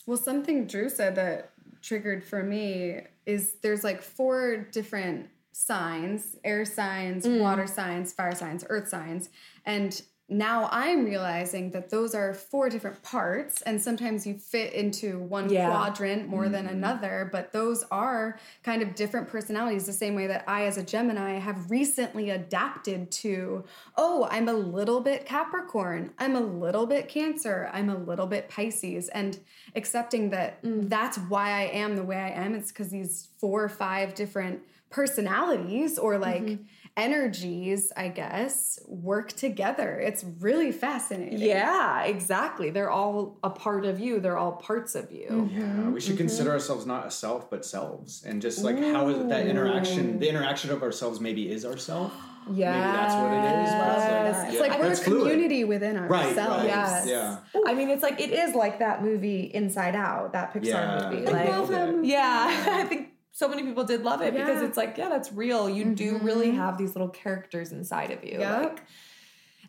[0.05, 1.51] Well, something Drew said that
[1.81, 7.39] triggered for me is there's like four different signs air signs, Mm.
[7.41, 9.29] water signs, fire signs, earth signs.
[9.65, 9.91] And
[10.29, 15.49] now I'm realizing that those are four different parts, and sometimes you fit into one
[15.49, 15.69] Yeah.
[15.69, 16.75] quadrant more than mm-hmm.
[16.75, 20.83] another, but those are kind of different personalities, the same way that I, as a
[20.83, 23.63] Gemini, have recently adapted to
[23.95, 28.49] oh, I'm a little bit Capricorn, I'm a little bit Cancer, I'm a little bit
[28.49, 29.39] Pisces, and
[29.75, 30.89] accepting that mm.
[30.89, 32.53] that's why I am the way I am.
[32.53, 36.63] It's because these four or five different personalities or like mm-hmm.
[36.97, 39.99] Energies, I guess, work together.
[39.99, 41.39] It's really fascinating.
[41.39, 42.69] Yeah, exactly.
[42.71, 44.19] They're all a part of you.
[44.19, 45.49] They're all parts of you.
[45.53, 46.17] Yeah, we should Mm-hmm.
[46.17, 50.19] consider ourselves not a self but selves, and just like how is it that interaction,
[50.19, 52.11] the interaction of ourselves maybe is ourself.
[52.49, 52.71] Yeah.
[52.71, 53.71] Maybe that's what it is.
[53.71, 54.37] but Yes.
[54.37, 55.21] like, It's yeah, like we're a that's fluid.
[55.31, 56.57] community within Right, ourselves.
[56.63, 56.65] right.
[56.67, 57.05] Yes.
[57.05, 57.37] Yeah.
[57.67, 61.09] I mean, it's like it is like that movie Inside Out, that Pixar Yeah.
[61.11, 61.27] movie.
[61.27, 62.07] I Like, love that movie.
[62.07, 65.69] yeah, I think so many people did love it because it's like, yeah, that's real.
[65.69, 66.57] You do really mm-hmm.
[66.57, 68.39] have these little characters inside of you.
[68.39, 68.63] Yep.
[68.63, 68.83] Like,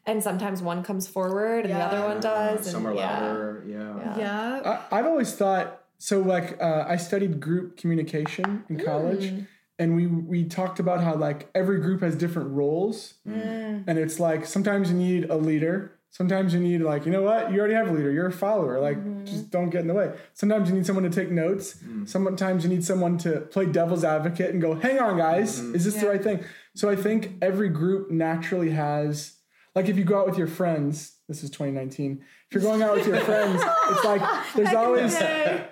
[0.07, 2.61] and sometimes one comes forward and the other one does.
[2.61, 3.21] And Some are yeah.
[3.21, 3.65] louder.
[3.69, 3.97] Yeah.
[3.99, 4.19] Yeah.
[4.19, 4.81] Yeah.
[4.91, 6.21] I, I've always thought so.
[6.21, 8.85] Like uh, I studied group communication in mm.
[8.87, 9.35] college,
[9.79, 13.85] and we we talked about how like every group has different roles, mm.
[13.87, 15.98] and it's like sometimes you need a leader.
[16.19, 18.11] Sometimes you need like you know what you already have a leader.
[18.11, 18.81] You're a follower.
[18.81, 19.51] Like just mm-hmm.
[19.51, 20.13] don't get in the way.
[20.35, 21.77] Sometimes you need someone to take notes.
[21.77, 22.09] Mm.
[22.09, 25.77] Sometimes you need someone to play devil's advocate and go, "Hang on, guys, mm-hmm.
[25.77, 26.43] is this the right thing?"
[26.75, 29.38] So I think every group naturally has
[29.79, 31.15] like if you go out with your friends.
[31.29, 32.25] This is 2019.
[32.49, 34.23] If you're going out with your friends, it's like
[34.57, 35.15] there's always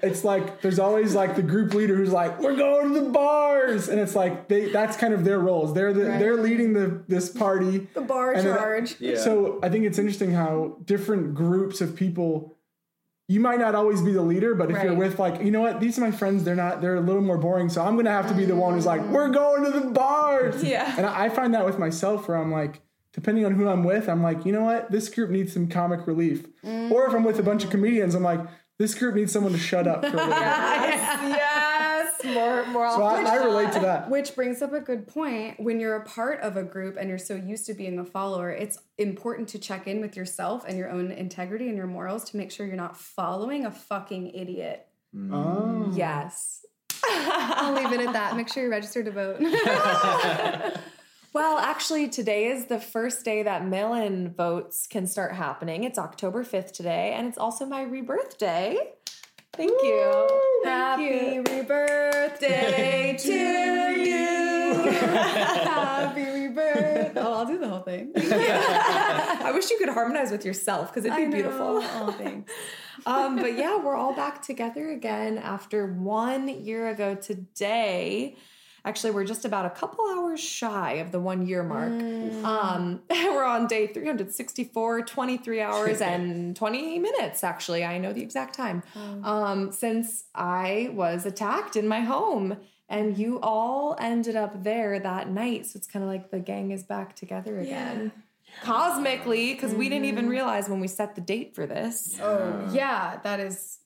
[0.03, 3.89] it's like there's always like the group leader who's like we're going to the bars
[3.89, 7.31] and it's like they that's kind of their roles they're the, they're leading the this
[7.31, 8.97] party The bar And then- charge.
[9.01, 9.17] Yeah.
[9.17, 12.59] so i think it's interesting how different groups of people
[13.29, 15.81] you might not always be the leader but if you're with like you know what
[15.81, 18.29] these are my friends they're not they're a little more boring so i'm gonna have
[18.29, 20.95] to be the one who's like we're going to the bars Yeah.
[20.99, 22.83] and i I find that with myself where i'm like
[23.17, 26.07] depending on who i'm with i'm like you know what this group needs some comic
[26.07, 26.91] relief mm.
[26.93, 28.41] or if i'm with a bunch of comedians i'm like
[28.79, 30.37] This group needs someone to shut up for a little bit.
[30.37, 34.11] yes, more more So I, I relate to that.
[34.11, 35.59] Which brings up a good point.
[35.59, 38.51] When you're a part of a group and you're so used to being a follower,
[38.51, 42.37] it's important to check in with yourself and your own integrity and your morals to
[42.37, 44.87] make sure you're not following a fucking idiot.
[45.15, 45.33] Mm.
[45.33, 45.91] Oh.
[45.97, 46.67] yes.
[47.09, 48.37] I'll leave it at that.
[48.37, 49.41] Make sure you're registered to vote.
[51.37, 55.85] Well, actually, today is the first day that mail in votes can start happening.
[55.85, 58.95] It's October 5th today, and it's also my rebirth day.
[59.53, 60.63] Thank you.
[60.65, 63.33] Happy rebirth day to
[64.01, 64.91] you.
[64.91, 67.13] Happy rebirth.
[67.17, 68.13] Oh, I'll do the whole thing.
[68.17, 71.83] I wish you could harmonize with yourself because it'd be beautiful.
[71.83, 72.51] Oh, thanks.
[73.05, 78.37] um, but yeah, we're all back together again after one year ago today.
[78.87, 81.93] Actually, we're just about a couple hours shy of the one year mark.
[82.45, 87.85] Um, we're on day 364, 23 hours and 20 minutes, actually.
[87.85, 88.83] I know the exact time.
[89.25, 92.57] Um, since I was attacked in my home.
[92.89, 95.67] And you all ended up there that night.
[95.67, 98.13] So it's kind of like the gang is back together again.
[98.63, 102.17] Cosmically, because we didn't even realize when we set the date for this.
[102.23, 103.79] Oh, yeah, that is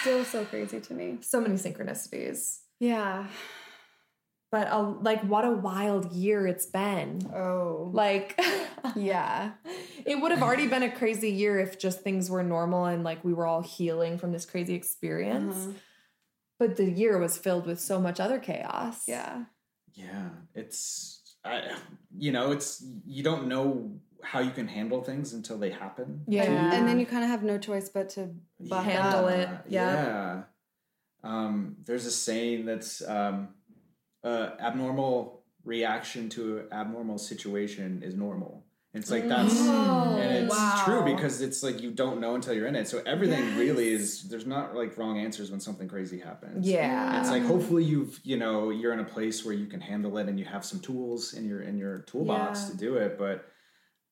[0.00, 1.18] still so crazy to me.
[1.22, 2.60] So many synchronicities.
[2.78, 3.26] Yeah.
[4.52, 7.20] But uh, like, what a wild year it's been.
[7.34, 8.40] Oh, Like,
[8.94, 9.52] yeah.
[10.04, 13.24] it would have already been a crazy year if just things were normal and like
[13.24, 15.56] we were all healing from this crazy experience.
[15.56, 15.72] Uh-huh.
[16.58, 19.02] But the year was filled with so much other chaos.
[19.06, 19.44] Yeah.
[19.94, 21.76] Yeah, it's I,
[22.16, 26.22] you know, it's you don't know how you can handle things until they happen.
[26.28, 26.42] Yeah.
[26.44, 28.30] And, and then you kind of have no choice but to
[28.70, 29.30] Handle up.
[29.30, 29.48] it.
[29.68, 29.94] Yeah.
[29.94, 30.42] Yeah.
[31.24, 33.48] Um, there's a saying that's um,
[34.26, 38.64] uh, abnormal reaction to an abnormal situation is normal.
[38.94, 40.82] It's like that's Oh, and it's wow.
[40.86, 42.88] true because it's like you don't know until you're in it.
[42.88, 46.66] So everything really is there's not like wrong answers when something crazy happens.
[46.66, 47.20] Yeah.
[47.20, 50.28] It's like hopefully you've you know you're in a place where you can handle it
[50.30, 52.70] and you have some tools in your in your toolbox Yeah.
[52.70, 53.44] to do it, but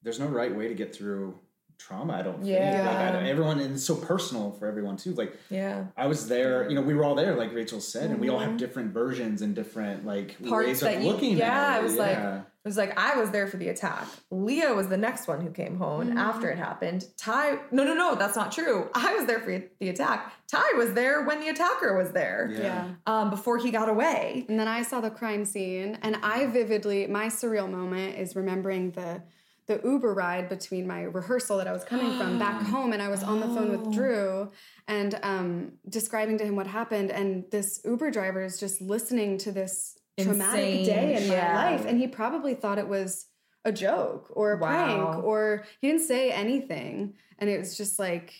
[0.02, 1.38] there's no right way to get through
[1.78, 2.14] trauma.
[2.14, 2.48] I don't think.
[2.48, 2.86] Yeah.
[2.86, 5.12] Like, I don't- everyone and it's so personal for everyone too.
[5.14, 5.86] Like yeah.
[5.96, 8.38] I was there, you know, we were all there, like Rachel said, and we all
[8.38, 11.80] have different versions and different like Parts ways that of you- looking yeah, at it.
[11.80, 12.40] I was like- Yeah.
[12.64, 14.06] It was like I was there for the attack.
[14.30, 17.04] Leah was the next one who came home after it happened.
[17.18, 18.88] Ty, no, no, no, that's not true.
[18.94, 20.32] I was there for the attack.
[20.50, 22.50] Ty was there when the attacker was there.
[22.50, 22.92] Yeah.
[23.06, 24.46] Um, before he got away.
[24.48, 28.92] And then I saw the crime scene, and I vividly, my surreal moment is remembering
[28.92, 29.20] the
[29.66, 33.08] the Uber ride between my rehearsal that I was coming from back home, and I
[33.08, 34.50] was on the phone with Drew
[34.86, 37.10] and um, describing to him what happened.
[37.10, 41.98] And this Uber driver is just listening to this traumatic day in my life, and
[41.98, 43.26] he probably thought it was
[43.64, 44.68] a joke or a Wow.
[45.12, 48.32] prank, or he didn't say anything, and it was just like.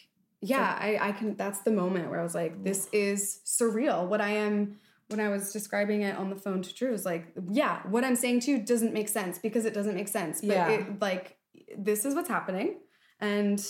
[0.46, 1.36] Yeah, I, I can.
[1.36, 4.76] That's the moment where I was like, "This is surreal." What I am
[5.08, 8.16] when I was describing it on the phone to Drew was like, yeah, what I'm
[8.16, 10.40] saying to you doesn't make sense because it doesn't make sense.
[10.40, 10.70] But Yeah.
[10.70, 11.36] it like
[11.76, 12.76] this is what's happening.
[13.20, 13.64] And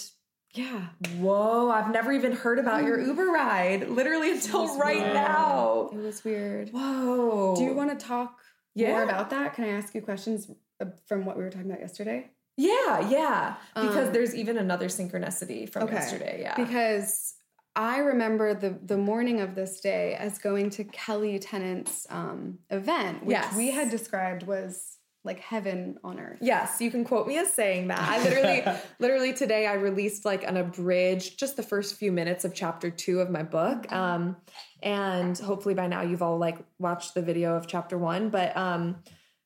[0.55, 0.89] yeah.
[1.19, 5.90] Whoa, I've never even heard about your Uber ride, literally until right now.
[5.93, 6.70] It was weird.
[6.70, 7.56] Whoa.
[7.56, 8.39] Do you want to talk
[8.74, 8.90] Yeah.
[8.93, 9.55] more about that?
[9.55, 10.48] Can I ask you questions
[10.81, 12.31] uh, from what we were talking about yesterday?
[12.56, 13.56] Yeah, yeah.
[13.74, 15.94] Because Um, there's even another synchronicity from Okay.
[15.94, 16.39] yesterday.
[16.43, 16.55] Yeah.
[16.55, 17.35] Because
[17.76, 23.24] I remember the the morning of this day as going to Kelly Tennant's um, event,
[23.24, 23.56] which Yes.
[23.56, 26.38] we had described was like heaven on earth.
[26.42, 27.98] Yes, you can quote me as saying that.
[27.98, 28.62] I literally,
[28.98, 33.20] literally today I released like an abridged, just the first few minutes of chapter two
[33.20, 33.90] of my book.
[33.90, 34.36] Um,
[34.82, 38.28] and hopefully by now you've all like watched the video of chapter one.
[38.28, 38.96] But um,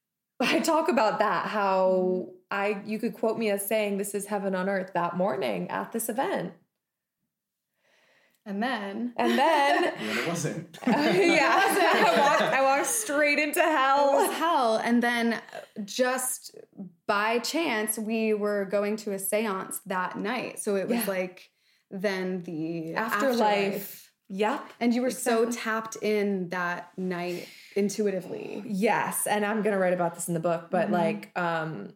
[0.41, 4.55] I talk about that how I you could quote me as saying this is heaven
[4.55, 6.55] on earth that morning at this event,
[8.49, 10.79] And then and then When it wasn't.
[10.87, 14.33] yeah, I walked, I walked straight into it was hell.
[14.35, 14.77] hell.
[14.83, 15.41] And then
[15.85, 16.57] just
[17.07, 20.59] by chance, we were going to a seance that night.
[20.61, 21.05] So it was Yeah.
[21.07, 21.51] like
[21.91, 24.11] then the Afterlife.
[24.31, 24.63] Yep.
[24.81, 28.63] And you were so tapped in that night intuitively.
[28.67, 31.93] Yes, and I'm gonna write about this in the book, but like um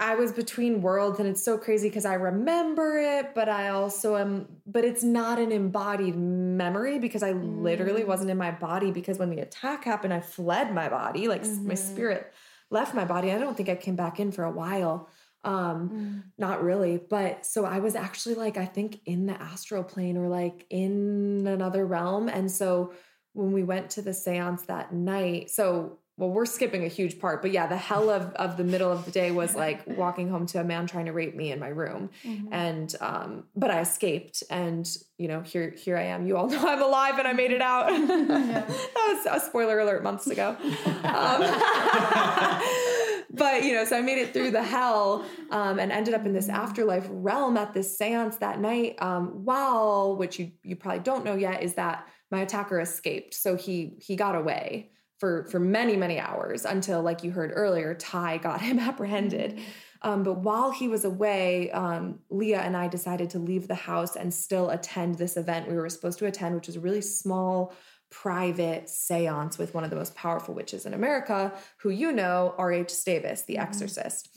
[0.00, 4.16] I was between worlds and it's so crazy because I remember it, but I also
[4.16, 8.06] am but it's not an embodied memory because I literally mm.
[8.06, 11.58] wasn't in my body because when the attack happened, I fled my body, like s
[11.58, 11.92] my mm-hmm.
[11.92, 12.32] spirit
[12.70, 13.30] left my body.
[13.30, 15.10] I don't think I came back in for a while.
[15.44, 16.22] Um mm.
[16.38, 20.28] not really, but so I was actually like I think in the astral plane or
[20.28, 22.94] like in another realm and so
[23.32, 27.40] when we went to the seance that night, so well, we're skipping a huge part,
[27.40, 30.44] but yeah, the hell of, of the middle of the day was like walking home
[30.44, 32.10] to a man trying to rape me in my room.
[32.50, 34.86] And um, but I escaped and
[35.16, 36.26] you know, here here I am.
[36.26, 37.86] You all know I'm alive and I made it out.
[38.06, 40.56] that was a spoiler alert months ago.
[41.10, 41.40] Um,
[43.30, 46.32] but you know, so I made it through the hell um, and ended up in
[46.32, 48.96] this afterlife realm at this seance that night.
[49.00, 53.56] Um, while, which you you probably don't know yet, is that my attacker escaped, so
[53.56, 54.90] he he got away
[55.20, 59.60] for for many many hours until, like you heard earlier, Ty got him apprehended.
[60.02, 64.16] Um, but while he was away, um, Leah and I decided to leave the house
[64.16, 67.74] and still attend this event we were supposed to attend, which was a really small
[68.10, 72.92] private seance with one of the most powerful witches in America, who you know, R.H.
[73.04, 74.30] Davis, the exorcist.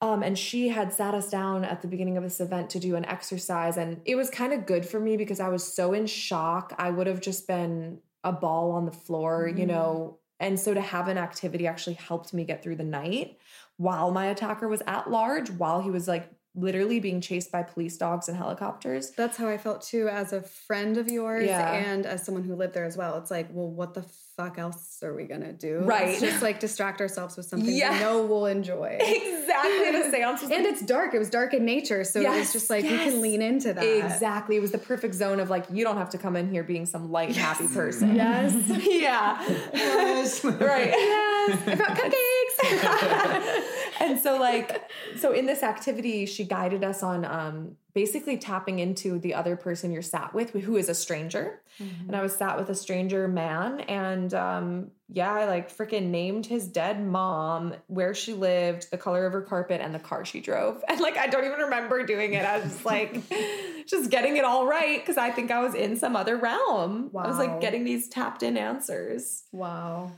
[0.00, 2.94] Um, and she had sat us down at the beginning of this event to do
[2.94, 3.76] an exercise.
[3.76, 6.74] And it was kind of good for me because I was so in shock.
[6.78, 9.66] I would have just been a ball on the floor, you mm-hmm.
[9.66, 10.18] know.
[10.40, 13.38] And so to have an activity actually helped me get through the night
[13.76, 17.96] while my attacker was at large, while he was like literally being chased by police
[17.96, 19.10] dogs and helicopters.
[19.10, 21.72] That's how I felt too, as a friend of yours Yeah.
[21.74, 23.18] and as someone who lived there as well.
[23.18, 24.04] It's like, well, what the
[24.36, 25.78] fuck else are we gonna do?
[25.80, 26.08] Right.
[26.08, 27.92] Let's just like distract ourselves with something Yeah.
[27.92, 28.98] we know we'll enjoy.
[29.44, 29.92] Exactly.
[29.92, 31.14] The seance was and it's dark.
[31.14, 33.84] It was dark in nature, so it was just like we can lean into that.
[33.84, 34.56] Exactly.
[34.56, 36.86] It was the perfect zone of like, you don't have to come in here being
[36.86, 38.16] some light, happy person.
[38.16, 38.52] Yes.
[38.84, 39.36] yeah.
[40.58, 40.90] right.
[40.90, 41.68] Yes.
[41.68, 42.33] I brought cupcakes.
[44.00, 49.20] and so like so in this activity she guided us on um basically tapping into
[49.20, 51.60] the other person you're sat with who is a stranger.
[51.78, 56.46] And I was sat with a stranger man and um yeah, I like freaking named
[56.46, 60.40] his dead mom, where she lived, the color of her carpet and the car she
[60.40, 60.82] drove.
[60.88, 62.44] And like I don't even remember doing it.
[62.44, 63.22] I was just like
[63.86, 67.10] just getting it all right because I think I was in some other realm.
[67.16, 69.44] I was like getting these tapped in answers.
[69.52, 70.10] Wow.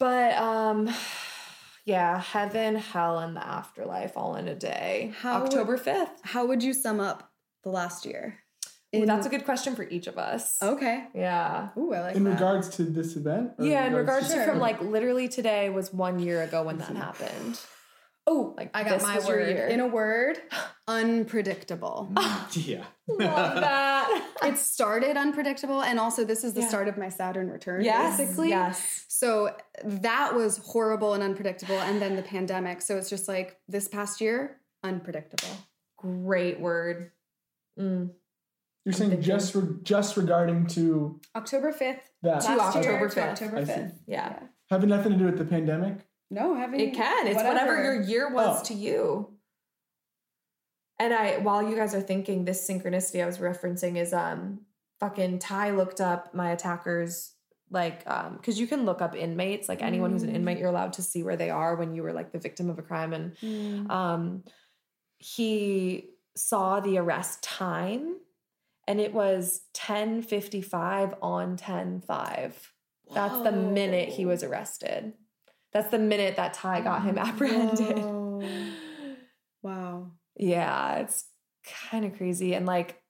[0.00, 0.90] But um
[1.88, 5.10] yeah, heaven, hell, and the afterlife all in a day.
[5.20, 6.10] How- October 5th.
[6.22, 7.30] How would you sum up
[7.64, 8.36] the last year?
[8.94, 10.62] Ooh, that's a good question for each of us.
[10.62, 11.04] Okay.
[11.14, 11.68] Yeah.
[11.78, 12.32] Ooh, I like In that.
[12.32, 13.52] regards to this event?
[13.58, 14.44] Yeah, in regards to Sure.
[14.46, 17.58] from like literally today was one year ago when that happened.
[18.28, 19.48] Oh, Like I got this my was your word.
[19.48, 19.66] year.
[19.68, 20.38] In a word,
[20.88, 22.12] unpredictable.
[22.52, 22.84] yeah.
[23.08, 24.24] Love that.
[24.44, 26.68] it started unpredictable, and also this is the Yeah.
[26.68, 27.84] start of my Saturn return.
[27.84, 28.18] yes.
[28.18, 28.50] basically.
[28.50, 29.04] Yes.
[29.08, 32.82] So that was horrible and unpredictable, and then the pandemic.
[32.82, 35.54] So it's just like this past year, unpredictable.
[35.96, 37.10] Great word.
[37.78, 38.10] Mm.
[38.84, 42.08] You're saying just re- just regarding to October fifth.
[42.22, 42.40] that.
[42.42, 43.30] To Last year October to 5th.
[43.32, 43.72] October I see.
[43.72, 44.00] fifth.
[44.06, 44.38] Yeah.
[44.70, 46.06] Having nothing to do with the pandemic?
[46.30, 47.26] No, having It can.
[47.26, 48.64] It's whatever, your year was Oh.
[48.64, 49.34] to you.
[50.98, 54.62] And I while you guys are thinking this synchronicity I was referencing is um
[55.00, 57.32] fucking Ty looked up my attackers
[57.70, 60.94] like um because you can look up inmates like anyone who's an inmate you're allowed
[60.94, 63.36] to see where they are when you were like the victim of a crime and
[63.36, 63.88] Mm.
[63.90, 64.44] um
[65.18, 68.16] he saw the arrest time
[68.88, 72.72] and it was 1055 on 105
[73.14, 75.12] that's the minute he was arrested
[75.72, 78.42] that's the minute that ty got him apprehended Whoa.
[79.62, 80.10] Wow.
[80.36, 81.24] yeah it's
[81.90, 83.00] kind of crazy and like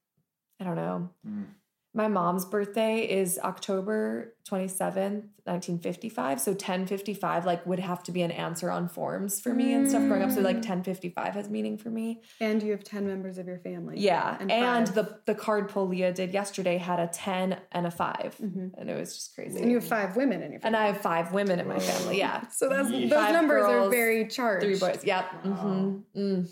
[0.60, 1.46] i don't know Mm.
[1.94, 8.30] My mom's birthday is october 27th 1955 so 1055 like would have to be an
[8.30, 11.88] answer on forms for me and stuff growing up so like 1055 has meaning for
[11.90, 13.94] me And you have ten members of your family.
[13.98, 14.94] Yeah, and, five.
[14.94, 18.72] the the card pull Leah did yesterday had a ten and a 5 Mhm.
[18.78, 19.60] and it was just crazy.
[19.60, 20.76] and you have five women in your family.
[20.78, 20.84] and.
[20.84, 22.18] I have five women in my family.
[22.18, 23.08] Yeah, so that's Yeesh.
[23.10, 24.64] those Five numbers are very charged.
[24.64, 25.02] three boys.
[25.04, 25.24] Yep.
[25.44, 25.52] Wow.
[25.54, 26.48] hmm Mm.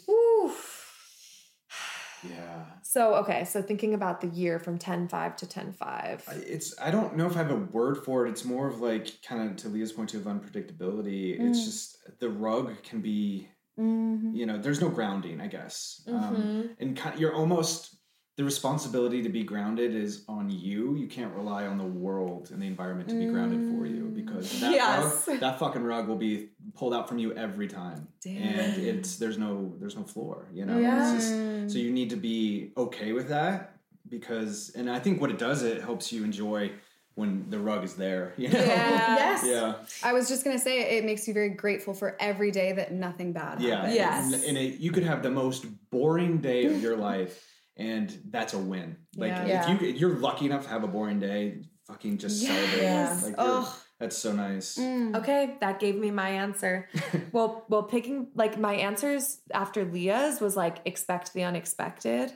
[2.30, 2.64] Yeah.
[2.96, 5.76] So okay, so thinking about the year from 10-5 to 10-5.
[5.82, 8.30] I- It's I don't know if I have a word for it.
[8.30, 11.38] It's more of like kind of to Leah's point of unpredictability.
[11.38, 13.48] It's just the rug can be
[13.78, 14.34] Mhm.
[14.34, 16.76] you know there's no grounding I guess, um, Mhm.
[16.80, 17.98] and kind you're almost
[18.38, 20.94] the responsibility to be grounded is on you.
[20.96, 24.48] You can't rely on the world and the environment to be grounded for you because
[24.62, 25.28] that Yes.
[25.28, 29.38] rug, that fucking rug will be pulled out from you every time, and it's there's
[29.38, 30.48] no there's no floor.
[30.52, 31.14] You know, Yeah.
[31.14, 33.76] it's just, so you need to be okay with that
[34.08, 36.70] because, and I think what it does, it helps you enjoy
[37.14, 38.34] when the rug is there.
[38.38, 39.16] You know, Yeah.
[39.16, 39.42] Yes.
[39.46, 42.92] yeah, I was just gonna say it makes you very grateful for every day that
[42.92, 43.76] nothing bad yeah.
[43.76, 43.94] happens.
[43.94, 44.32] Yes.
[44.34, 47.42] and, and it, you could have the most boring day of your life,
[47.76, 48.96] and that's a win.
[49.16, 49.72] Like Yeah.
[49.72, 52.82] if you you're lucky enough to have a boring day, fucking just celebrate.
[52.82, 53.24] Yes.
[53.24, 53.68] Like you're- Ugh.
[53.98, 54.76] That's so nice.
[54.76, 55.16] Mm.
[55.16, 56.88] Okay, that gave me my answer.
[57.32, 62.32] well, well, picking like my answers after Leah's was like expect the unexpected.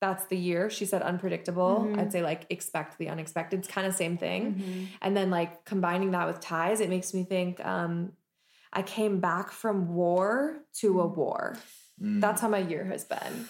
[0.00, 0.68] that's the year.
[0.68, 1.90] She said unpredictable.
[1.96, 3.60] I'd say like expect the unexpected.
[3.60, 4.88] It's kind of same thing.
[5.00, 8.12] And then like combining that with Ty's, it makes me think um,
[8.72, 11.56] I came back from war to a war.
[12.20, 13.48] That's how my year has been.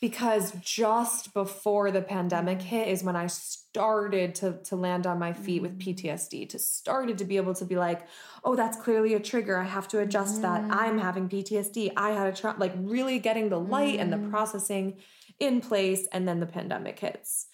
[0.00, 5.32] Because just before the pandemic hit is when I started to, to land on my
[5.32, 5.96] feet with mm.
[5.96, 8.06] PTSD, to started to be able to be like,
[8.44, 9.58] oh, that's clearly a trigger.
[9.58, 10.62] I have to adjust that.
[10.62, 10.74] Mm.
[10.74, 11.92] I'm having PTSD.
[11.96, 14.30] I had a trauma, like really getting the light and the mm.
[14.30, 14.98] processing
[15.40, 16.06] in place.
[16.12, 17.46] And then the pandemic hits.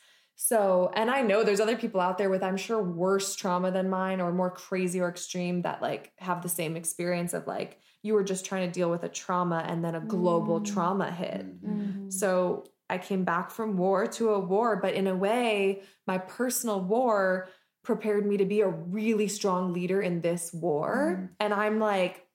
[0.43, 3.91] So, and I know there's other people out there with, I'm sure, worse trauma than
[3.91, 8.15] mine or more crazy or extreme that like have the same experience of like, you
[8.15, 10.73] were just trying to deal with a trauma and then a global mm.
[10.73, 11.47] trauma hit.
[11.47, 11.81] Mm-hmm.
[11.81, 12.11] Mm-hmm.
[12.11, 16.81] So I came back from war to a war, but in a way, my personal
[16.81, 17.49] war
[17.83, 21.17] prepared me to be a really strong leader in this war.
[21.17, 21.27] Mm-hmm.
[21.41, 22.27] And I'm like,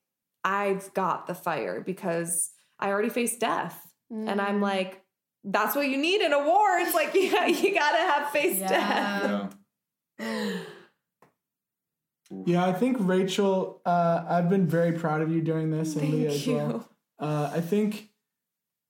[0.43, 3.81] I've got the fire because I already faced death.
[4.11, 5.01] And I'm like,
[5.43, 6.77] that's what you need in a war.
[6.77, 9.55] It's like, yeah, you gotta have faced death.
[10.19, 10.21] Yeah.
[10.21, 10.61] Oh.
[12.45, 16.29] Yeah, I think Rachel, uh, I've been very proud of you during this and Leah
[16.29, 16.89] as Thank well.
[17.19, 17.27] you.
[17.27, 18.09] Uh, I think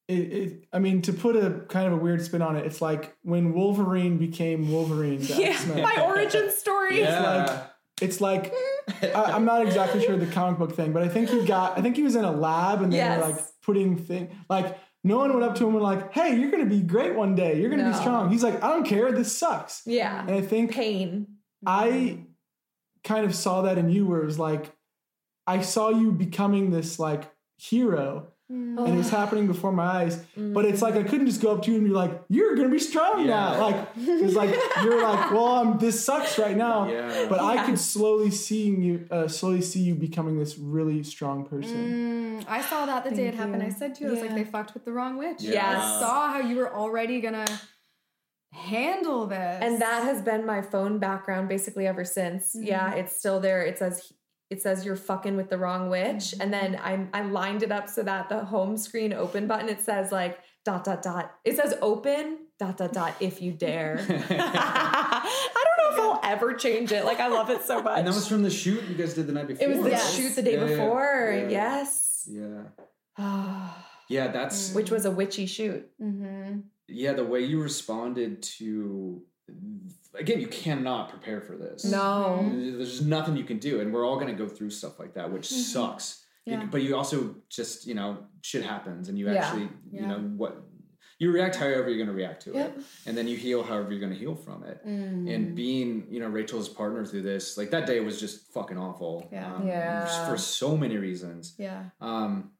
[0.07, 2.81] it, it, I mean, to put a kind of a weird spin on it, it's
[2.81, 5.19] like when Wolverine became Wolverine.
[5.21, 6.99] Yeah, my origin story.
[6.99, 7.67] Yeah.
[8.01, 8.53] It's like
[9.01, 11.77] I, I'm not exactly sure the comic book thing, but I think he got.
[11.77, 15.17] I think he was in a lab and they were like putting thing like no
[15.17, 17.61] one went up to him and like, "Hey, you're gonna be great one day.
[17.61, 19.11] You're gonna be strong." He's like, "I don't care.
[19.13, 20.21] This sucks." Yeah.
[20.21, 21.27] And I think Pain.
[21.65, 22.25] I
[23.05, 24.75] kind of saw that in you, where it was like,
[25.47, 30.23] I saw you becoming this like hero, and it was happening before my eyes.
[30.35, 32.69] But it's like I couldn't just go up to you and be like, "You're gonna
[32.69, 33.25] be strong Yeah.
[33.27, 34.49] now." Like it's like
[34.83, 37.27] you're like, "Well, I'm, this sucks right now." Yeah.
[37.29, 42.41] But I could slowly seeing you, uh, slowly see you becoming this really strong person.
[42.41, 43.63] Mm, I saw that the day it Thank happened.
[43.63, 45.37] I said to you, I was like, they fucked with the wrong witch.
[45.41, 45.77] Yes.
[45.83, 47.45] I saw how you were already gonna
[48.55, 49.59] handle this.
[49.61, 52.55] And that has been my phone background basically ever since.
[52.55, 52.65] Mm-hmm.
[52.67, 53.61] Yeah, it's still there.
[53.63, 54.11] It says
[54.51, 56.31] it says you're fucking with the wrong witch.
[56.31, 56.41] Mm-hmm.
[56.41, 59.81] And then I I lined it up so that the home screen open button it
[59.81, 61.33] says like dot dot dot.
[61.43, 63.97] It says open dot dot dot if you dare.
[64.29, 67.05] I don't know if I'll ever change it.
[67.05, 67.97] Like I love it so much.
[67.97, 69.65] And that was from the shoot you guys did the night before.
[69.67, 70.15] it was the Yes.
[70.15, 71.33] shoot the day Yeah, yeah, before.
[71.43, 71.49] yeah.
[71.49, 72.29] Yes.
[72.29, 72.61] Yeah.
[74.07, 74.75] Yeah, that's mm.
[74.75, 75.89] Which was a witchy shoot.
[75.99, 76.59] Mm-hmm.
[76.87, 79.21] Yeah, the way you responded to
[80.17, 81.83] again, you cannot prepare for this.
[81.85, 82.49] No.
[82.51, 85.31] There's nothing you can do, and we're all going to go through stuff like that,
[85.31, 86.23] which sucks.
[86.45, 86.65] Yeah.
[86.69, 89.45] But you also just, you know, shit happens, and you Yeah.
[89.45, 90.63] actually, you know, what
[91.17, 92.77] you react however you're going to react to Yep.
[92.77, 94.85] it, and then you heal however you're going to heal from it.
[94.85, 95.33] Mm.
[95.33, 99.27] And being, you know, Rachel's partner through this, like that day was just fucking awful.
[99.31, 99.55] Yeah.
[99.55, 100.29] Um, Yeah.
[100.29, 101.55] For so many reasons.
[101.57, 101.85] Yeah.
[102.01, 102.51] Um,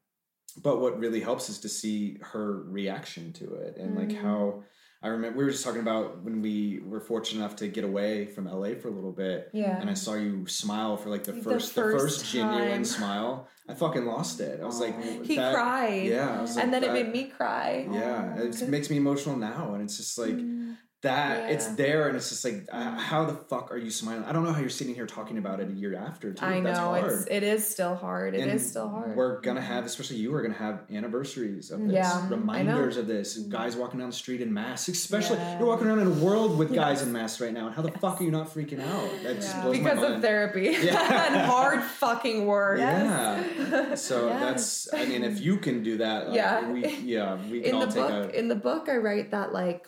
[0.62, 4.20] but what really helps is to see her reaction to it and like Mm.
[4.22, 4.64] how
[5.02, 8.26] I remember we were just talking about when we were fortunate enough to get away
[8.26, 9.50] from LA for a little bit.
[9.52, 9.78] Yeah.
[9.78, 13.46] And I saw you smile for like the The first the first first, genuine smile.
[13.68, 14.60] I fucking lost it.
[14.60, 16.06] I was like He that- cried.
[16.06, 16.38] Yeah.
[16.38, 17.86] I was like, and then it made me cry.
[17.92, 18.38] Yeah.
[18.38, 20.34] It makes me emotional now and it's just like
[21.02, 24.24] that it's there and it's just like uh, how the fuck are you smiling?
[24.24, 26.44] I don't know how you're sitting here talking about it a year after too.
[26.44, 27.12] I That's know hard.
[27.12, 28.34] it's it is still hard.
[28.34, 29.14] It is And still hard.
[29.16, 33.36] We're gonna have, especially you, are gonna have anniversaries of this, Yeah, reminders of this.
[33.38, 35.58] Guys walking down the street in masks, especially Yeah.
[35.58, 37.66] you're walking around in a world with guys in masks right now.
[37.66, 39.10] And how the fuck are you not freaking out?
[39.22, 39.68] Yeah.
[39.70, 41.26] because of therapy Yeah.
[41.28, 42.78] and hard fucking work.
[42.78, 43.94] Yeah.
[43.94, 44.40] So Yes.
[44.40, 44.94] that's.
[44.94, 46.70] I mean, if you can do that, like, Yeah.
[46.70, 48.38] we yeah we can in all the take book a.
[48.38, 49.86] in the book i write that like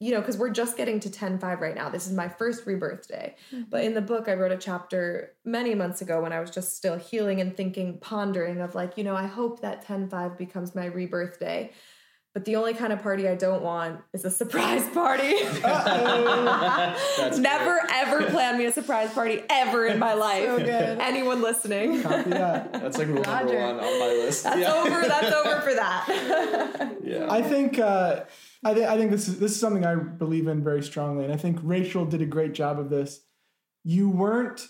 [0.00, 3.08] you know because we're just getting to 10-5 right now this is my first rebirth
[3.08, 3.34] day
[3.68, 6.76] but in the book i wrote a chapter many months ago when i was just
[6.76, 10.86] still healing and thinking pondering of like you know i hope that 10-5 becomes my
[10.86, 11.72] rebirth day
[12.38, 15.34] but the only kind of party I don't want is a surprise party.
[15.62, 20.44] That's Never ever plan me a surprise party ever in my life.
[20.44, 21.00] So good.
[21.00, 22.00] Anyone listening?
[22.00, 22.72] Copy that.
[22.74, 24.44] That's like rule number one on my list.
[24.44, 24.72] That's yeah.
[24.72, 25.08] over.
[25.08, 26.96] That's over for that.
[27.02, 27.26] Yeah.
[27.28, 28.20] I think uh,
[28.64, 31.32] I, th- I think this is this is something I believe in very strongly, and
[31.32, 33.20] I think Rachel did a great job of this.
[33.84, 34.66] You weren't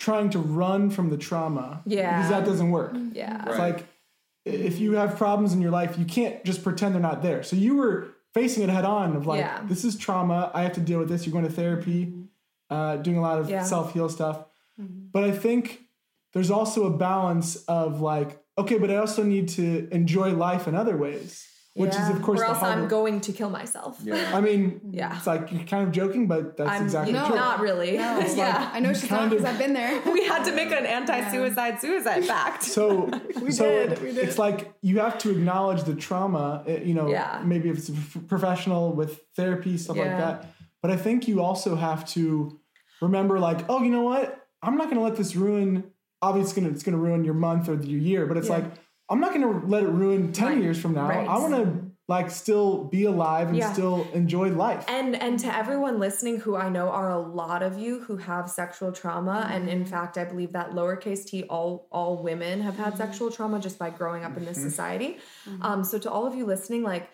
[0.00, 2.16] trying to run from the trauma, Yeah.
[2.16, 2.92] because that doesn't work.
[3.12, 3.44] yeah.
[3.48, 3.74] It's Right.
[3.76, 3.86] like
[4.44, 7.42] if you have problems in your life, you can't just pretend they're not there.
[7.42, 9.60] So you were facing it head on of like, Yeah.
[9.68, 10.50] this is trauma.
[10.54, 11.26] I have to deal with this.
[11.26, 12.14] You're going to therapy,
[12.70, 13.62] uh, doing a lot of Yeah.
[13.64, 14.44] self heal stuff.
[14.78, 15.82] But I think
[16.32, 20.74] there's also a balance of like, okay, but I also need to enjoy life in
[20.76, 21.44] other ways.
[21.74, 24.00] Which is of course or the else I'm going to kill myself.
[24.02, 24.30] Yeah.
[24.36, 25.16] I mean, Yeah.
[25.16, 27.36] it's like you're kind of joking, but that's I'm exactly no, true.
[27.36, 27.94] not really.
[27.96, 28.70] yeah.
[28.72, 30.00] I know she's not because I've been there.
[30.12, 32.64] we had to make an anti-suicide suicide pact.
[32.64, 33.08] So,
[33.50, 34.26] so did, we did.
[34.28, 36.64] it's like you have to acknowledge the trauma.
[36.68, 37.42] uh, You know, Yeah.
[37.44, 40.46] maybe if it's a f- professional with therapy stuff like that.
[40.82, 42.58] But I think you also have to
[43.00, 44.46] remember, like, oh, you know what?
[44.62, 45.84] I'm not going to let this ruin.
[46.22, 48.26] Obviously, it's going to it's going to ruin your month or your year.
[48.26, 48.64] But it's like
[49.10, 50.62] I'm not going to let it ruin ten Right.
[50.62, 51.08] years from now.
[51.08, 51.26] Right.
[51.26, 53.70] I want to like still be alive and Yeah.
[53.72, 54.84] still enjoy life.
[54.88, 58.48] And and to everyone listening who I know are a lot of you who have
[58.50, 62.94] sexual trauma and in fact I believe that lowercase t all all women have had
[62.94, 62.96] mm-hmm.
[62.96, 64.68] sexual trauma just by growing up in this mm-hmm.
[64.68, 65.18] society.
[65.46, 65.62] Mm-hmm.
[65.62, 67.10] Um so to all of you listening like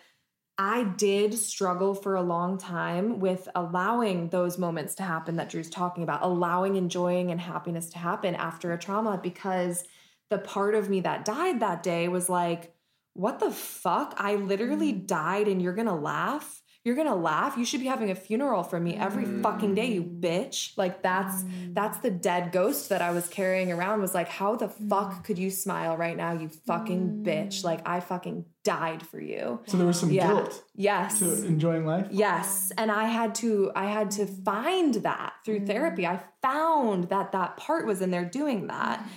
[0.57, 5.69] I did struggle for a long time with allowing those moments to happen that Drew's
[5.69, 9.83] talking about, allowing enjoying and happiness to happen after a trauma because
[10.29, 12.73] the part of me that died that day was like,
[13.13, 14.13] what the fuck?
[14.17, 15.07] I literally mm.
[15.07, 16.61] died and you're gonna laugh?
[16.83, 17.57] You're gonna laugh?
[17.57, 19.41] You should be having a funeral for me every mm.
[19.41, 20.77] fucking day, you bitch.
[20.77, 21.73] Like that's mm.
[21.73, 25.39] that's the dead ghost that I was carrying around was like, how the fuck could
[25.39, 27.63] you smile right now, you fucking bitch?
[27.63, 29.61] Like I fucking died for you.
[29.65, 30.27] so there was some Yeah.
[30.27, 31.19] guilt Yes.
[31.19, 32.07] to enjoying life.
[32.11, 36.05] Yes, and I had to I had to find that through therapy.
[36.05, 39.07] I found that that part was in there doing that.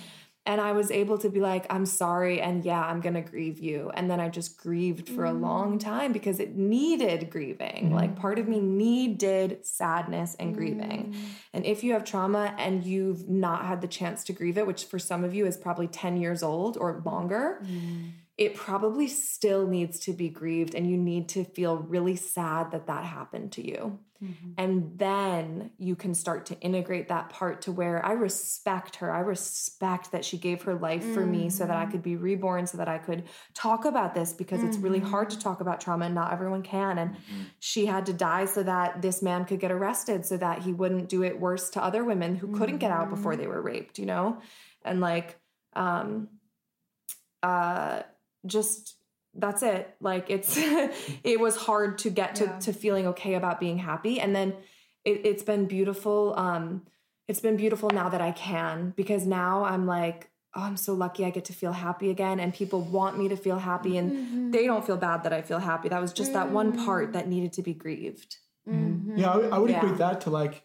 [0.45, 3.91] And I was able to be like, I'm sorry, and yeah, I'm gonna grieve you.
[3.93, 5.79] And then I just grieved for a long mm.
[5.81, 7.85] time because it needed grieving.
[7.85, 7.93] Mm-hmm.
[7.93, 11.13] Like, part of me needed sadness and grieving.
[11.13, 11.29] Mm.
[11.53, 14.85] And if you have trauma and you've not had the chance to grieve it, which
[14.85, 18.11] for some of you is probably 10 years old or longer, mm.
[18.39, 22.87] It probably still needs to be grieved and you need to feel really sad that
[22.87, 23.99] that happened to you.
[24.23, 24.51] Mm-hmm.
[24.57, 29.11] And then you can start to integrate that part to where I respect her.
[29.11, 31.91] I respect that she gave her life for me so that I mm-hmm.
[31.91, 35.35] could be reborn, so that I could talk about this because it's really hard to
[35.35, 35.43] mm-hmm.
[35.43, 36.97] talk about trauma and not everyone can.
[36.97, 37.17] And
[37.59, 41.09] she had to die so that this man could get arrested, so that he wouldn't
[41.09, 44.05] do it worse to other women who couldn't get out before they were raped, you
[44.05, 44.41] know?
[44.85, 45.37] And like,
[45.75, 46.29] um,
[47.43, 48.03] uh,
[48.45, 48.95] just
[49.35, 50.57] that's it like it's
[51.23, 52.59] it was hard to get to, Yeah.
[52.59, 54.55] to feeling okay about being happy and then
[55.05, 56.83] it, it's been beautiful um
[57.27, 61.25] it's been beautiful now that i can because now i'm like oh i'm so lucky
[61.25, 64.51] i get to feel happy again and people want me to feel happy and mm-hmm.
[64.51, 67.23] they don't feel bad that i feel happy that was just that one part that
[67.23, 67.31] mm-hmm.
[67.31, 68.37] needed to be grieved
[68.67, 69.17] mm-hmm.
[69.17, 69.77] Yeah, I, would- I would Yeah.
[69.77, 70.63] equate that to like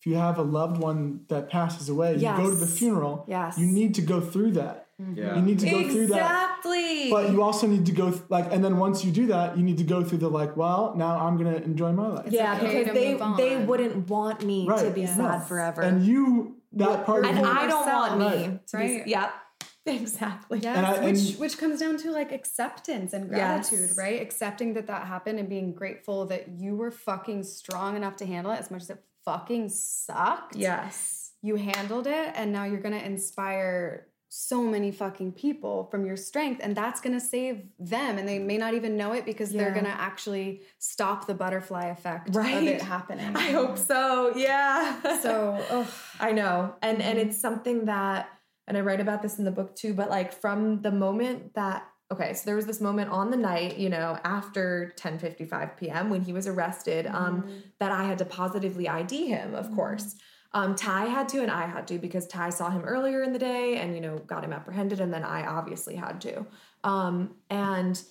[0.00, 3.26] if you have a loved one that passes away, you go to the funeral.
[3.28, 3.58] Yes.
[3.58, 4.86] You need to go through that.
[5.14, 5.36] Yeah.
[5.36, 6.16] You need to go through that.
[6.16, 9.56] exactly But you also need to go th- like, and then once you do that,
[9.56, 10.56] you need to go through the like.
[10.56, 12.30] Well, now I'm gonna enjoy my life.
[12.32, 15.16] yeah okay because they they wouldn't want me to be Yes.
[15.16, 18.66] sad forever And you, that part of and you, I don't want me Right.
[18.68, 18.82] to be.
[18.98, 19.06] Right.
[19.06, 19.30] Yep.
[19.86, 20.58] Exactly.
[20.60, 23.70] Yes, And I- which and- which comes down to like acceptance and Yes.
[23.70, 24.20] gratitude, right?
[24.20, 28.52] Accepting that that happened and being grateful that you were fucking strong enough to handle
[28.52, 30.54] it as much as it fucking sucked.
[30.56, 31.32] Yes.
[31.42, 36.16] You handled it and now you're going to inspire so many fucking people from your
[36.16, 39.50] strength and that's going to save them and they may not even know it because
[39.50, 42.62] they're going to actually stop the butterfly effect of Right.
[42.68, 43.26] it happening.
[43.34, 44.32] I hope so.
[44.36, 45.18] Yeah.
[45.20, 45.84] so.
[46.20, 46.74] I know.
[46.80, 47.28] And and Mm-hmm.
[47.30, 48.28] it's something that
[48.68, 51.88] and I write about this in the book too, but like from the moment that
[52.12, 56.08] okay, so there was this moment on the night, you know, after 10:55 p.m.
[56.08, 57.58] when he was arrested, um, Mm-hmm.
[57.80, 60.14] that I had to positively ID him, of course.
[60.52, 63.38] Um, Ty had to and I had to because Ty saw him earlier in the
[63.38, 66.46] day and you know got him apprehended and then I obviously had to.
[66.82, 68.02] Um, and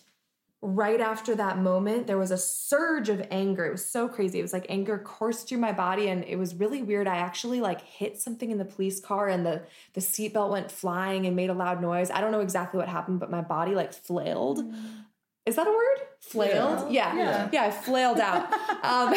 [0.61, 3.65] right after that moment, there was a surge of anger.
[3.65, 4.39] It was so crazy.
[4.39, 7.07] It was like anger coursed through my body, and it was really weird.
[7.07, 9.61] I actually like hit something in the police car, and the
[9.93, 12.11] the seatbelt went flying and made a loud noise.
[12.11, 14.59] I don't know exactly what happened, but my body like flailed.
[15.45, 16.07] Is that a word?
[16.19, 16.91] Flailed?
[16.91, 17.15] Yeah.
[17.15, 17.63] Yeah, Yeah.
[17.63, 18.51] I flailed out.
[18.83, 19.13] um,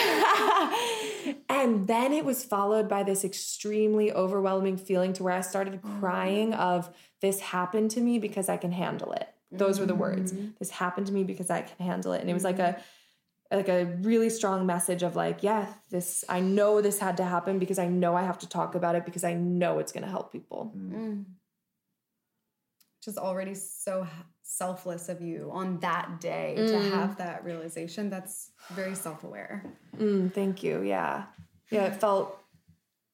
[1.49, 6.01] and then it was followed by this extremely overwhelming feeling to where I started mm-hmm.
[6.01, 9.29] crying of this happened to me because I can handle it.
[9.51, 10.33] Those were the words.
[10.33, 10.49] Mm-hmm.
[10.59, 12.23] This happened to me because I can handle it.
[12.23, 12.79] And it was like a
[13.53, 13.57] mm-hmm.
[13.57, 17.59] like a really strong message of like, yeah, this I know this had to happen
[17.59, 20.11] because I know I have to talk about it because I know it's going to
[20.11, 20.73] help people.
[20.75, 21.25] Mm.
[22.97, 24.25] which is already so h-
[24.57, 28.11] selfless of you on that day to have that realization.
[28.11, 29.65] That's very self aware.
[29.97, 30.83] Mm, thank you.
[30.83, 31.25] Yeah.
[31.71, 32.39] Yeah, it felt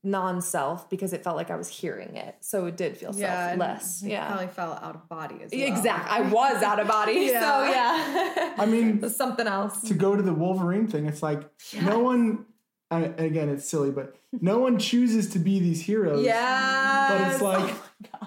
[0.04, 2.36] non-self because it felt like I was hearing it.
[2.40, 4.02] So it did feel selfless.
[4.02, 4.26] You Yeah.
[4.28, 5.66] probably felt out of body as well.
[5.76, 6.10] Exact.
[6.10, 7.12] I was out of body.
[7.32, 7.40] yeah.
[7.40, 8.54] So yeah.
[8.58, 9.80] I mean, something else.
[9.82, 11.42] to go to the Wolverine thing, it's like
[11.82, 12.46] no one.
[12.90, 16.24] I, again, it's silly, but no one chooses to be these heroes.
[16.24, 17.08] Yeah.
[17.10, 17.74] But it's like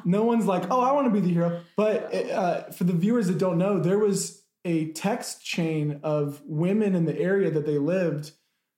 [0.05, 1.61] no one's like, oh, I want to be the hero.
[1.75, 6.95] But uh, for the viewers that don't know, there was a text chain of women
[6.95, 8.31] in the area that they lived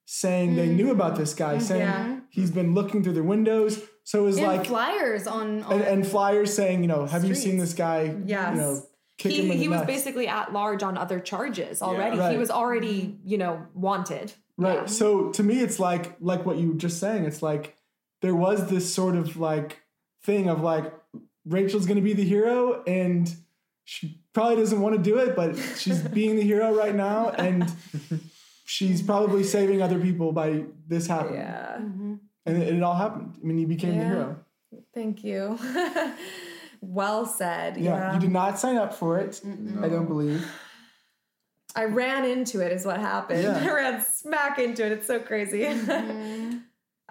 [0.06, 2.20] saying they knew about this guy, saying Yeah.
[2.30, 3.82] he's been looking through their windows.
[4.04, 7.24] So it was And like flyers on, on and, and flyers saying, you know, have
[7.24, 8.16] you seen this guy?
[8.26, 8.56] Yes.
[8.56, 8.82] You know,
[9.18, 9.88] he, he was nuts?
[9.88, 12.18] basically at large on other charges already.
[12.18, 12.32] Right.
[12.34, 14.34] He was already, you know, wanted.
[14.58, 14.80] Right.
[14.80, 14.86] Yeah.
[14.88, 17.26] So to me, it's like like what you were just saying.
[17.26, 17.78] It's like
[18.22, 19.83] there was this sort of like
[20.24, 20.94] thing of like
[21.46, 23.34] Rachel's going to be the hero, and
[23.84, 27.72] she probably doesn't want to do it, but she's being the hero right now, and
[28.66, 31.42] she's probably saving other people by this happening.
[31.42, 31.78] Yeah.
[31.80, 32.16] Mm-hmm.
[32.46, 33.36] And it, it all happened.
[33.42, 34.38] I mean, you became the hero.
[34.94, 35.58] Thank you.
[36.82, 37.78] well said.
[37.78, 37.96] Yeah.
[37.96, 38.14] Yeah.
[38.16, 39.42] You did not sign up for it.
[39.82, 40.46] I don't believe.
[41.76, 43.44] I ran into it, is what happened.
[43.44, 43.58] Yeah.
[43.64, 44.92] I ran smack into it.
[44.92, 45.62] It's so crazy.
[45.62, 46.58] Mm-hmm.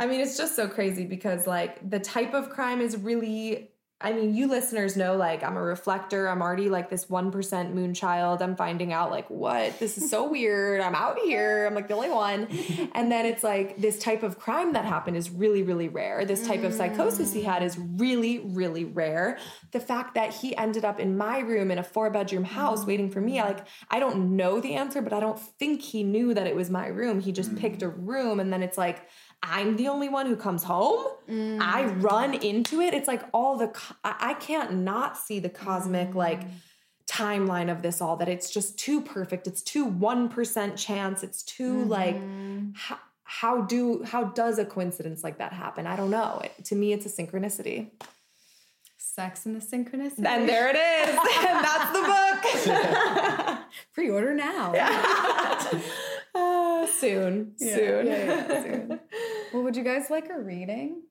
[0.02, 3.68] I mean, it's just so crazy because, like, the type of crime is really.
[4.04, 6.26] I mean, you listeners know, like, I'm a reflector.
[6.26, 8.42] I'm already like this 1% moon child.
[8.42, 9.78] I'm finding out, like, what?
[9.78, 10.80] This is so weird.
[10.80, 11.66] I'm out here.
[11.66, 12.48] I'm like the only one.
[12.96, 16.24] And then it's like this type of crime that happened is really, really rare.
[16.24, 19.38] This type of psychosis he had is really, really rare.
[19.70, 23.08] The fact that he ended up in my room in a four bedroom house waiting
[23.08, 26.48] for me, like, I don't know the answer, but I don't think he knew that
[26.48, 27.20] it was my room.
[27.20, 28.40] He just picked a room.
[28.40, 29.06] And then it's like,
[29.42, 31.04] I'm the only one who comes home.
[31.28, 32.02] I mm.
[32.02, 32.94] run into it.
[32.94, 36.14] It's like all the, co- I, can't not see the cosmic, mm.
[36.14, 36.42] like,
[37.06, 39.46] timeline of this all that it's just too perfect.
[39.46, 41.22] It's too 1% chance.
[41.22, 42.70] It's too like, mm-hmm.
[42.74, 45.86] how, how do, how does a coincidence like that happen?
[45.86, 46.40] I don't know.
[46.44, 47.90] It, to me, it's a synchronicity.
[48.96, 50.24] Sex and the Synchronicity.
[50.24, 51.08] And there it is.
[51.46, 52.02] and that's the
[53.52, 53.58] book.
[53.92, 54.72] Pre-order now.
[56.34, 57.52] Uh, soon.
[57.58, 58.06] soon.
[58.06, 59.00] Yeah, yeah, soon.
[59.52, 61.02] Well, would you guys like a reading?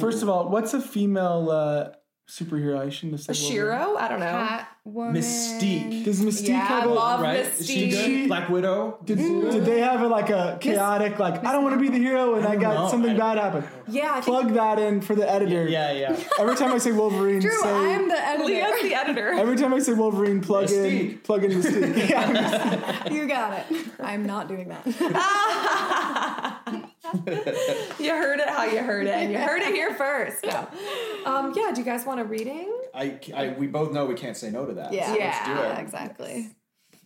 [0.00, 1.88] First of all, what's a female uh,
[2.28, 2.78] superhero?
[2.78, 3.34] I shouldn't have said.
[3.34, 3.96] A Shiro?
[3.96, 4.60] I don't know.
[4.86, 5.16] Catwoman.
[5.16, 6.04] Mystique.
[6.04, 7.40] Does Mystique Yeah, have I a love right?
[7.40, 8.06] Is she Mystique.
[8.20, 8.28] good?
[8.28, 8.98] Black Widow.
[9.04, 11.98] Did, did they have a, like a chaotic like I don't want to be the
[11.98, 12.88] hero and I, don't got know.
[12.88, 13.64] something I- bad happen?
[13.88, 15.68] Yeah, I think Plug that in for the editor.
[15.68, 16.16] Yeah, yeah.
[16.38, 18.44] Every time I say Wolverine, Drew, say I'm the editor.
[18.44, 19.32] Leah's the editor.
[19.34, 21.22] every time I say Wolverine, plug in Mystique.
[21.24, 21.96] plug in Mystique.
[22.08, 23.66] Yeah, you got it.
[24.00, 24.86] I'm not doing that.
[27.98, 30.44] you heard it how you heard it, and you heard it here first.
[30.44, 30.68] No.
[31.24, 32.72] Um, yeah, do you guys want a reading?
[32.94, 34.92] I, I, we both know we can't say no to that.
[34.92, 35.82] Yeah, so let's do yeah, it.
[35.82, 36.50] exactly.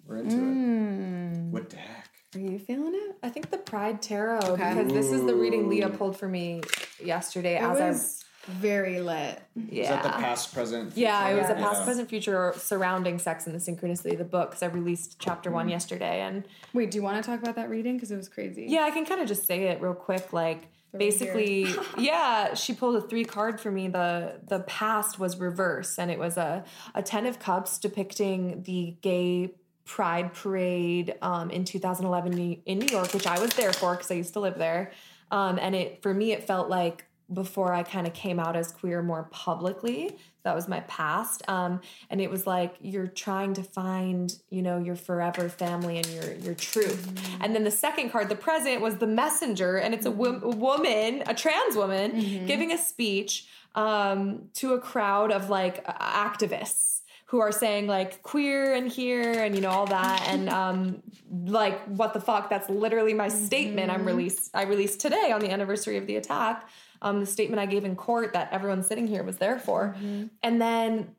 [0.07, 0.41] We're into it.
[0.41, 1.51] Mm.
[1.51, 2.11] What deck?
[2.35, 3.17] Are you feeling it?
[3.23, 4.75] I think the Pride Tarot Okay.
[4.75, 6.61] because this is the reading Leah pulled for me
[7.03, 7.57] yesterday.
[7.57, 9.43] It as was very lit.
[9.55, 9.83] Yeah.
[9.83, 10.97] Is that the past, present?
[10.97, 11.85] Yeah, it was a past, Yeah.
[11.85, 14.51] present, future surrounding sex and the synchronicity of the book.
[14.51, 15.73] Because I released chapter one mm-hmm.
[15.73, 17.97] yesterday, and Wait, do you want to talk about that reading?
[17.97, 18.67] Because it was crazy.
[18.69, 20.33] yeah, I can kind of just say it real quick.
[20.33, 21.67] Like basically,
[21.99, 23.89] yeah, she pulled a three card for me.
[23.89, 26.65] the The past was reverse, and it was a
[26.95, 29.55] a ten of cups depicting the gay
[29.85, 34.15] pride parade um, in 2011 in New York, which I was there for because I
[34.15, 34.93] used to live there.
[35.33, 38.73] Um, and it for me, it felt like before I kind of came out as
[38.73, 40.17] queer more publicly.
[40.43, 41.43] That was my past.
[41.49, 46.07] Um, and it was like you're trying to find, you know, your forever family and
[46.07, 47.09] your your truth.
[47.41, 50.49] And then the second card, the present, was the messenger, and it's a, wo- a
[50.57, 57.39] woman, a trans woman, giving a speech um, to a crowd of like activists who
[57.41, 60.27] are saying like queer and here and you know all that.
[60.31, 61.03] And um
[61.47, 65.49] like what the fuck that's literally my statement i'm released i released today on the
[65.51, 66.69] anniversary of the attack
[67.03, 69.95] um the statement i gave in court that everyone sitting here was there for.
[69.99, 70.27] Mm-hmm.
[70.43, 71.15] And then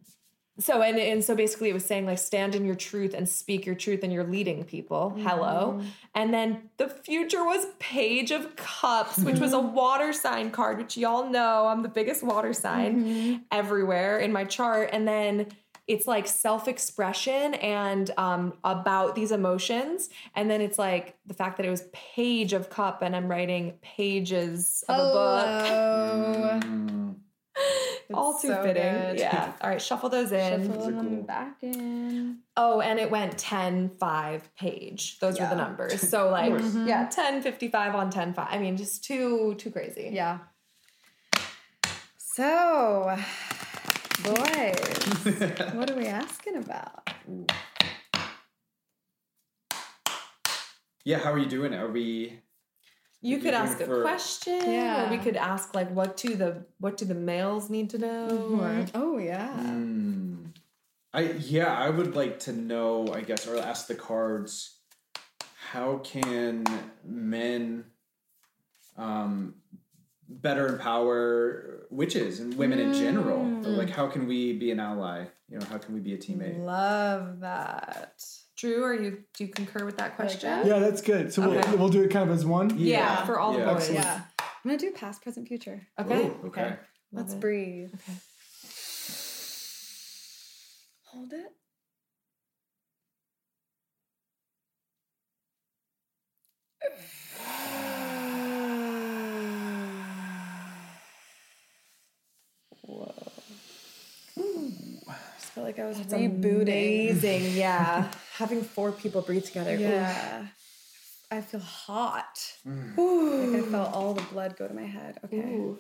[0.60, 3.66] so and and so basically it was saying like stand in your truth and speak
[3.66, 5.14] your truth and you're leading people.
[5.16, 5.28] Mm-hmm.
[5.28, 5.82] Hello.
[6.14, 9.74] And then the future was page of cups which was a mm-hmm.
[9.74, 14.90] water sign card which y'all know i'm the biggest water sign everywhere in my chart.
[14.92, 15.48] And then
[15.92, 21.66] it's like self-expression and um, about these emotions and then it's like the fact that
[21.66, 27.16] it was page of cup and i'm writing pages of a book Hello.
[28.14, 29.20] all too so fitting good.
[29.20, 32.38] yeah all right shuffle those in Shuffle them back in.
[32.58, 35.20] Oh, and it went 10, 5 page.
[35.20, 36.02] Those were the numbers.
[36.10, 36.54] So like
[36.86, 38.48] yeah, 10, 55 on 10, 5.
[38.50, 40.10] I mean, just too, too crazy.
[40.12, 40.40] Yeah.
[42.18, 43.18] So,
[44.24, 47.10] boys, what are we asking about?
[51.04, 51.74] Yeah, how are you doing?
[51.74, 52.40] Are we?
[53.22, 55.08] You could ask it a for- question, Yeah.
[55.08, 58.60] or we could ask like, what do the what do the males need to know?
[58.62, 59.48] Or, Oh yeah.
[59.54, 60.46] Hmm.
[61.14, 63.08] I yeah, I would like to know.
[63.14, 64.78] I guess, or ask the cards.
[65.72, 66.66] How can
[67.06, 67.86] men
[68.98, 69.56] um,
[70.32, 73.40] better empower witches and women in general.
[73.40, 73.78] Mm.
[73.78, 75.26] Like, how can we be an ally?
[75.50, 76.60] You know, how can we be a teammate?
[76.64, 78.22] Love that.
[78.58, 80.66] Drew, are you do you concur with that question?
[80.66, 81.34] Yeah, that's good.
[81.34, 81.70] So Okay.
[81.72, 82.78] we'll, we'll do it kind of as one.
[82.78, 83.66] Yeah, for all Yeah.
[83.66, 83.92] the boys.
[83.92, 84.22] Yeah.
[84.40, 85.88] I'm gonna do past, present, future.
[86.00, 86.28] Okay.
[86.28, 86.76] Ooh, okay.
[87.12, 87.40] Let's it.
[87.40, 87.92] breathe.
[91.08, 91.52] Hold it.
[105.52, 107.12] Felt like I was rebooting.
[107.12, 107.52] Amazing.
[107.58, 108.10] Yeah.
[108.38, 109.76] Having four people breathe together.
[109.76, 109.80] Ooh.
[109.80, 110.48] Yeah.
[111.30, 112.54] I feel hot.
[112.68, 112.98] Mm.
[112.98, 115.18] Like I felt all the blood go to my head.
[115.26, 115.38] Okay.
[115.38, 115.80] Ooh.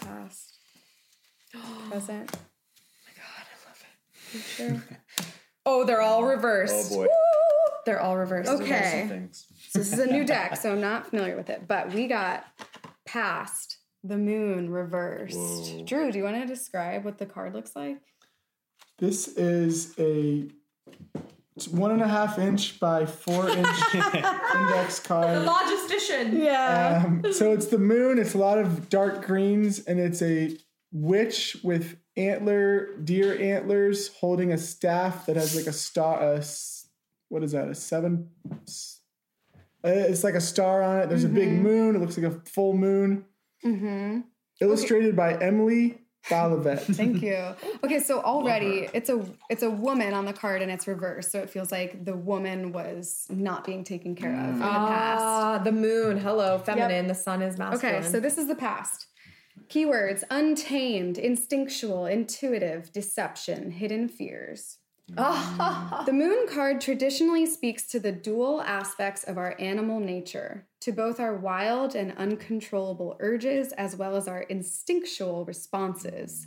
[0.00, 0.58] Past.
[1.88, 2.30] Present.
[2.34, 2.38] Oh,
[3.06, 4.40] my god, I love it.
[4.40, 4.82] Future.
[5.66, 6.92] oh, they're all reversed.
[6.92, 7.06] Oh boy.
[7.86, 8.50] They're all reversed.
[8.50, 9.28] Okay.
[9.68, 11.66] So this is a new deck, so I'm not familiar with it.
[11.66, 12.44] But we got
[13.06, 15.36] past the moon reversed.
[15.36, 15.84] Whoa.
[15.84, 17.98] Drew, do you want to describe what the card looks like?
[18.98, 20.48] This is a
[21.70, 25.46] one and a half inch by four inch index card.
[25.46, 26.42] Logistician.
[26.42, 27.02] Yeah.
[27.04, 28.18] Um, so it's the moon.
[28.18, 30.56] It's a lot of dark greens, and it's a
[30.92, 36.20] witch with antler, deer antlers, holding a staff that has like a star.
[36.34, 36.88] A, s-
[37.28, 37.68] what is that?
[37.68, 38.28] A seven.
[38.50, 38.54] uh,
[39.84, 41.08] It's like a star on it.
[41.08, 41.94] There's a big moon.
[41.96, 43.24] It looks like a full moon.
[43.64, 44.20] Mm-hmm.
[44.60, 46.80] Illustrated by Emily Balavet.
[46.96, 47.54] Thank you.
[47.84, 51.40] Okay, so already it's a it's a woman on the card and it's reversed, so
[51.40, 55.22] it feels like the woman was not being taken care of in the past.
[55.22, 56.18] Ah, the moon.
[56.18, 57.06] Hello, feminine.
[57.06, 57.96] The sun is masculine.
[57.96, 59.06] Okay, so this is the past.
[59.68, 64.76] Keywords untamed, instinctual, intuitive, deception, hidden fears.
[66.06, 71.18] the moon card traditionally speaks to the dual aspects of our animal nature, to both
[71.18, 76.46] our wild and uncontrollable urges as well as our instinctual responses.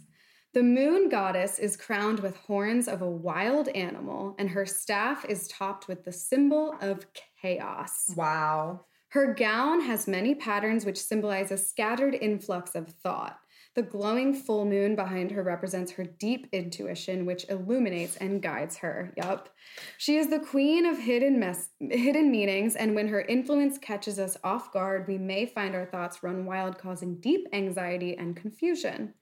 [0.54, 5.48] The moon goddess is crowned with horns of a wild animal, and her staff is
[5.48, 7.08] topped with the symbol of
[7.42, 8.12] chaos.
[8.16, 8.86] wow.
[9.10, 13.40] Her gown has many patterns which symbolize a scattered influx of thought.
[13.76, 19.12] The glowing full moon behind her represents her deep intuition, which illuminates and guides her.
[19.18, 19.50] Yup.
[19.98, 24.38] She is the queen of hidden, mes- hidden meanings, and when her influence catches us
[24.44, 29.16] off guard, we may find our thoughts run wild, causing deep anxiety and confusion.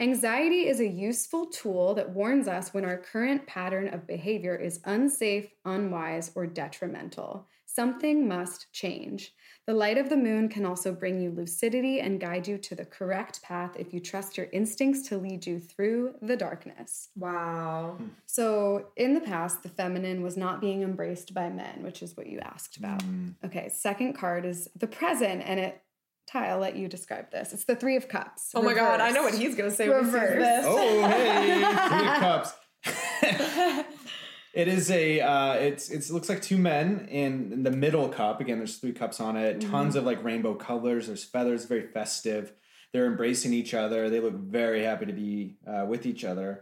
[0.00, 4.80] Anxiety is a useful tool that warns us when our current pattern of behavior is
[4.84, 7.46] unsafe, unwise, or detrimental.
[7.66, 9.32] Something must change.
[9.66, 12.84] The light of the moon can also bring you lucidity and guide you to the
[12.84, 17.10] correct path if you trust your instincts to lead you through the darkness.
[17.16, 17.94] Wow.
[17.98, 18.06] Hmm.
[18.26, 22.26] So, in the past, the feminine was not being embraced by men, which is what
[22.26, 23.02] you asked about.
[23.02, 23.28] Hmm.
[23.44, 25.80] Okay, second card is the present, and it,
[26.26, 27.52] Ty, I'll let you describe this.
[27.52, 28.50] It's the Three of Cups.
[28.54, 29.88] Oh my god, I know what he's gonna say.
[29.88, 30.64] when he sees Reverse.
[30.66, 32.52] Oh, hey, three of cups.
[34.52, 35.20] it is a.
[35.20, 38.40] Uh, it's it's it looks like two men in, in the middle cup.
[38.40, 39.60] Again, there's three cups on it.
[39.70, 41.06] Tons of like rainbow colors.
[41.06, 41.64] There's feathers.
[41.64, 42.52] Very festive.
[42.92, 44.10] They're embracing each other.
[44.10, 46.58] They look very happy to be uh, with each other.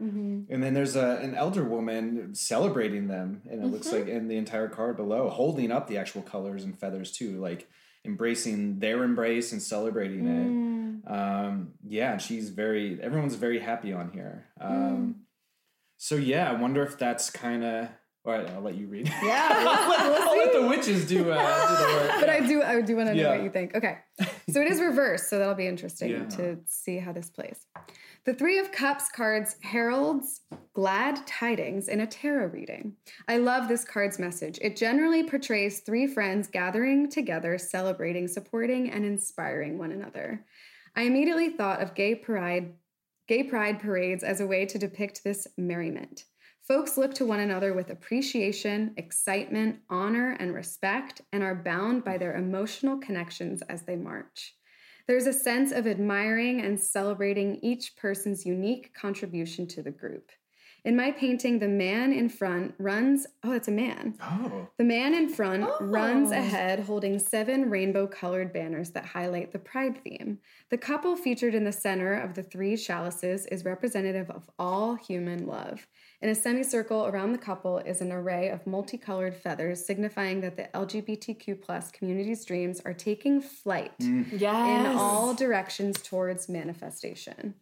[0.48, 4.36] And then there's a, an elder woman celebrating them, and it looks like in the
[4.36, 7.68] entire card below, holding up the actual colors and feathers too, like
[8.04, 11.10] embracing their embrace and celebrating it.
[11.12, 13.00] Um, yeah, and she's very.
[13.02, 14.46] Everyone's very happy on here.
[14.60, 15.19] Um,
[16.02, 17.88] So yeah, I wonder if that's kind of.
[18.24, 19.06] All right, I'll let you read.
[19.22, 19.48] Yeah,
[19.98, 22.20] I'll let the witches do, uh, do the work.
[22.20, 23.34] but I do I do want to know Yeah.
[23.36, 23.74] what you think.
[23.74, 23.98] Okay.
[24.50, 26.24] So it is reversed, so that'll be interesting Yeah.
[26.36, 27.66] to see how this plays.
[28.24, 30.40] The 3 of Cups cards heralds
[30.74, 32.96] glad tidings in a tarot reading.
[33.28, 34.58] I love this card's message.
[34.62, 40.44] It generally portrays three friends gathering together, celebrating, supporting, and inspiring one another.
[40.96, 42.74] I immediately thought of gay pride
[43.30, 46.24] gay pride parades as a way to depict this merriment.
[46.66, 52.18] Folks look to one another with appreciation, excitement, honor, and respect, and are bound by
[52.18, 54.56] their emotional connections as they march.
[55.06, 60.32] There's a sense of admiring and celebrating each person's unique contribution to the group.
[60.82, 64.14] In my painting, the man in front runs, oh, it's a man.
[64.22, 66.36] Oh, The man in front runs Oh.
[66.36, 70.38] ahead holding seven rainbow colored banners that highlight the pride theme.
[70.70, 75.46] The couple featured in the center of the three chalices is representative of all human
[75.46, 75.86] love.
[76.22, 80.68] In a semicircle around the couple is an array of multicolored feathers signifying that the
[80.74, 84.26] LGBTQ plus community's dreams are taking flight mm.
[84.32, 84.80] Yes.
[84.80, 87.54] in all directions towards manifestation.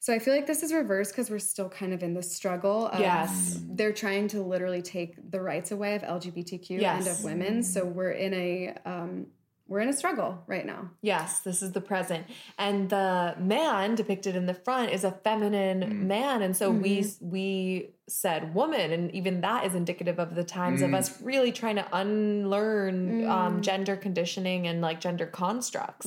[0.00, 2.86] So I feel like this is reversed because we're still kind of in the struggle.
[2.88, 3.60] Of Yes.
[3.68, 7.62] They're trying to literally take the rights away of LGBTQ and of women.
[7.62, 9.26] So we're in a um,
[9.68, 10.90] we're in a struggle right now.
[11.02, 12.24] Yes, this is the present.
[12.56, 16.42] And the man depicted in the front is a feminine man.
[16.42, 20.94] And so we we said woman, and even that is indicative of the times of
[20.94, 26.06] us really trying to unlearn um, gender conditioning and like gender constructs.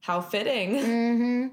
[0.00, 0.74] How fitting.
[0.74, 1.46] Mm-hmm.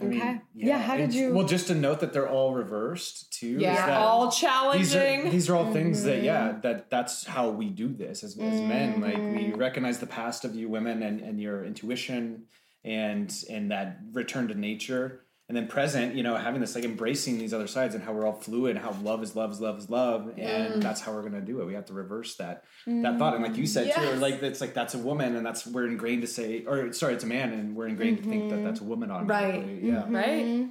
[0.00, 0.40] I mean, Okay.
[0.54, 3.56] Yeah, how did you- Well, just to note that they're all reversed too.
[3.56, 5.26] is Yeah, that all these challenging.
[5.26, 6.60] are these are all things that yeah Mm-hmm.
[6.60, 9.00] that that's how we do this as, as men.
[9.00, 12.44] Like we recognize the past of you women and and your intuition
[12.84, 15.24] and and that return to nature.
[15.48, 18.26] And then present, you know, having this like embracing these other sides and how we're
[18.26, 20.82] all fluid, and how love is love is love is love, and Mm.
[20.82, 21.64] that's how we're gonna do it.
[21.64, 23.34] We have to reverse that that thought.
[23.34, 24.20] And like you said too, mm.
[24.20, 27.24] like it's like that's a woman, and that's we're ingrained to say, or sorry, it's
[27.24, 28.90] a man, and we're ingrained to think that that's a mm-hmm.
[28.90, 29.80] woman automatically.
[29.82, 30.02] Yeah.
[30.02, 30.16] Mm-hmm.
[30.16, 30.68] right?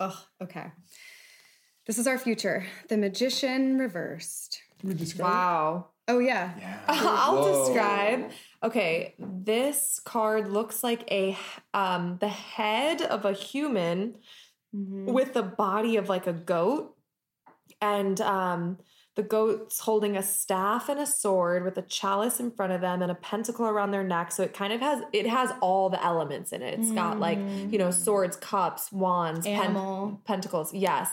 [0.00, 0.72] Oh, okay.
[1.86, 2.66] This is our future.
[2.88, 4.62] The magician reversed.
[4.80, 5.30] Can we describe it?
[5.30, 5.86] Wow.
[6.08, 6.52] Oh yeah.
[6.58, 6.80] Yeah.
[6.88, 7.64] I'll Whoa.
[7.66, 8.30] describe.
[8.64, 11.36] Okay, this card looks like a
[11.74, 14.16] um the head of a human
[15.12, 16.96] with the body of like a goat.
[17.80, 18.78] And um
[19.16, 23.00] the goat's holding a staff and a sword with a chalice in front of them
[23.00, 24.32] and a pentacle around their neck.
[24.32, 26.80] So it kind of has it has all the elements in it.
[26.80, 27.38] It's got like
[27.70, 31.10] you know swords cups wands pen- pentacles yes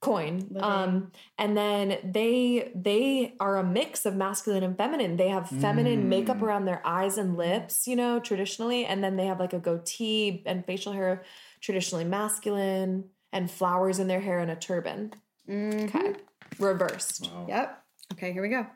[0.00, 5.16] coin um and then they they are a mix of masculine and feminine.
[5.16, 9.26] They have feminine makeup around their eyes and lips you know traditionally and then they
[9.26, 11.24] have like a goatee and facial hair
[11.60, 15.12] traditionally masculine and flowers in their hair and a turban.
[15.50, 16.14] Okay
[16.58, 17.30] reversed.
[17.48, 17.82] Yep.
[18.14, 18.66] Okay, here we go.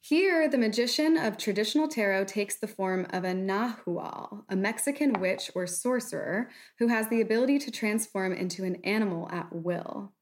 [0.00, 5.50] Here, the magician of traditional tarot takes the form of a Nahual, a Mexican witch
[5.54, 10.12] or sorcerer who has the ability to transform into an animal at will.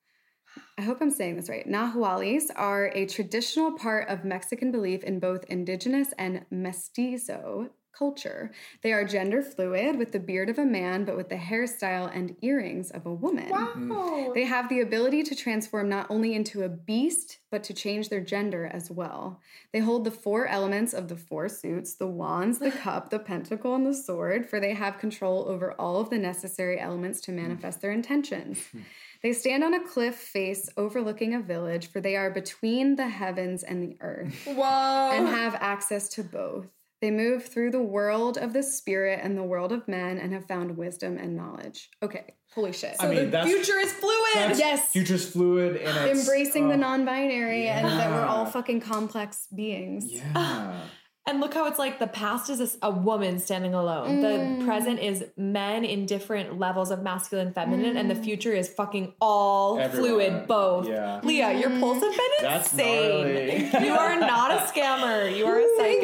[0.79, 1.67] I hope I'm saying this right.
[1.69, 8.51] Nahualis are a traditional part of Mexican belief in both indigenous and mestizo culture.
[8.83, 12.35] They are gender fluid with the beard of a man, but with the hairstyle and
[12.43, 13.51] earrings of a woman.
[13.51, 13.73] Wow.
[13.77, 14.33] Mm-hmm.
[14.35, 18.21] They have the ability to transform not only into a beast, but to change their
[18.21, 19.41] gender as well.
[19.73, 23.75] They hold the four elements of the four suits the wands, the cup, the pentacle,
[23.75, 27.81] and the sword, for they have control over all of the necessary elements to manifest
[27.83, 28.59] their intentions.
[28.59, 28.81] Mm-hmm.
[29.23, 33.63] They stand on a cliff face overlooking a village, for they are between the heavens
[33.63, 36.67] and the earth whoa and have access to both.
[37.01, 40.47] They move through the world of the spirit and the world of men and have
[40.47, 41.91] found wisdom and knowledge.
[42.01, 42.95] Okay, holy shit.
[43.01, 44.91] I mean, the that's future is fluid Yes.
[44.91, 48.81] Future is fluid and it's, Embracing the uh, non binary and that we're all fucking
[48.81, 50.13] complex beings.
[50.13, 50.81] Yeah.
[51.25, 54.19] And look how it's like the past is a woman standing alone.
[54.21, 54.59] Mm.
[54.59, 59.15] The present is men in different levels of masculine, feminine, and the future is fucking
[59.21, 60.09] all Everyone.
[60.11, 60.89] fluid, both.
[60.89, 61.21] Yeah.
[61.23, 63.71] Leah, your pulse has been That's insane.
[63.71, 63.87] gnarly.
[63.87, 65.37] you are not a scammer.
[65.37, 66.03] You are a psychic.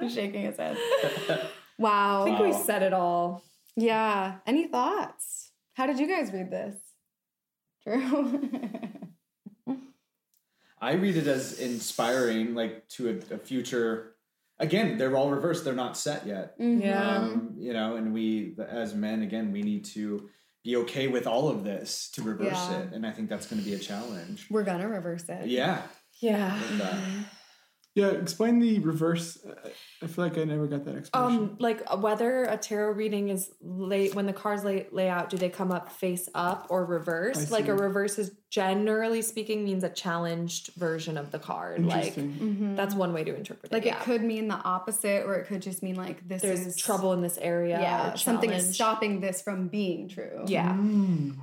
[0.00, 0.76] He's shaking his head.
[1.78, 2.22] Wow.
[2.22, 3.44] I think we said it all.
[3.76, 4.36] Yeah.
[4.46, 5.52] Any thoughts?
[5.74, 6.74] How did you guys read this?
[7.84, 8.40] Drew?
[10.80, 14.12] I read it as inspiring, like to a, a future.
[14.58, 16.54] Again, they're all reversed; they're not set yet.
[16.58, 17.16] Yeah.
[17.18, 20.28] Um, you know, and we, as men, again, we need to
[20.64, 22.78] be okay with all of this to reverse Yeah.
[22.80, 24.46] it, and I think that's going to be a challenge.
[24.50, 25.46] We're gonna reverse it.
[25.46, 25.82] Yeah,
[26.20, 26.58] Yeah.
[26.70, 26.96] and, uh,
[27.96, 29.42] Yeah, explain the reverse.
[29.42, 29.54] Uh,
[30.02, 31.44] I feel like I never got that explanation.
[31.44, 35.30] Um, like uh, whether a tarot reading is late when the cards lay, lay out,
[35.30, 37.50] do they come up face up or reverse?
[37.50, 41.86] Like a reverse is generally speaking means a challenged version of the card.
[41.86, 42.76] Like Interesting.
[42.76, 43.74] that's one way to interpret it.
[43.74, 43.96] Like yeah.
[43.96, 47.14] it could mean the opposite, or it could just mean like this there's is trouble
[47.14, 47.80] in this area.
[47.80, 50.44] Yeah, or something is stopping this from being true.
[50.46, 50.74] Yeah.
[50.74, 51.38] Mm.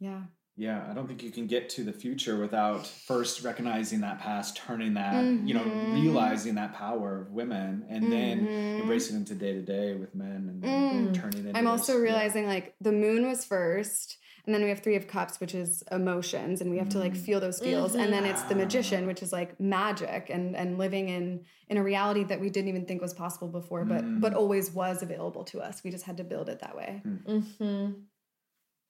[0.00, 0.22] Yeah.
[0.58, 0.84] Yeah.
[0.90, 4.94] I don't think you can get to the future without first recognizing that past, turning
[4.94, 5.94] that, you know, Mm-hmm.
[6.02, 8.46] realizing that power of women, and then
[8.80, 11.54] embracing it into day to day with men, and then turning it.
[11.54, 11.58] Mm.
[11.58, 15.40] I'm also realizing like the moon was first, and then we have three of cups,
[15.40, 18.54] which is emotions, and we have to like feel those feels, and then it's the
[18.54, 22.68] magician, which is like magic and and living in in a reality that we didn't
[22.68, 25.82] even think was possible before, but but always was available to us.
[25.84, 27.02] We just had to build it that way.
[27.06, 27.92] Mm-hmm.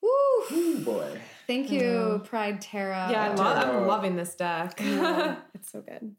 [0.01, 0.79] Woo!
[0.79, 1.19] Boy.
[1.49, 3.07] Thank you, Pride Tara.
[3.09, 3.79] Yeah, I lo- Tarot.
[3.81, 4.79] I'm loving this deck.
[4.79, 6.15] Yeah, it's so good.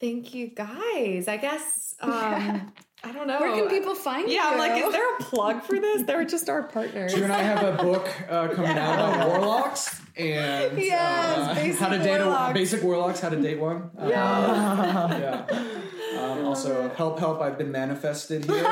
[0.00, 1.28] Thank you guys.
[1.28, 2.72] I guess um
[3.04, 3.38] I don't know.
[3.38, 4.34] Where can people find you?
[4.34, 6.02] Yeah, like, is there a plug for this?
[6.02, 7.14] They're just our partners.
[7.14, 11.80] Drew and I have a book uh, coming out about warlocks and Yes, uh, basic
[11.80, 13.90] how to date a basic warlocks, how to date one.
[13.96, 15.46] Uh, yeah.
[16.18, 17.40] Um, also, help, help!
[17.40, 18.62] I've been manifested here.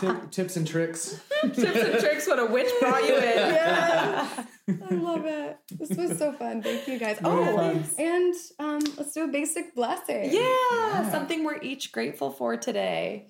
[0.00, 1.20] Tip, tips and tricks.
[1.42, 3.38] Tips and tricks when a witch brought you in.
[4.90, 5.56] I love it.
[5.72, 6.62] This was so fun.
[6.62, 7.18] Thank you guys.
[7.20, 7.84] Very Oh, fun.
[7.98, 10.30] and um, let's do a basic blessing.
[10.32, 13.28] Yeah, something we're each grateful for today.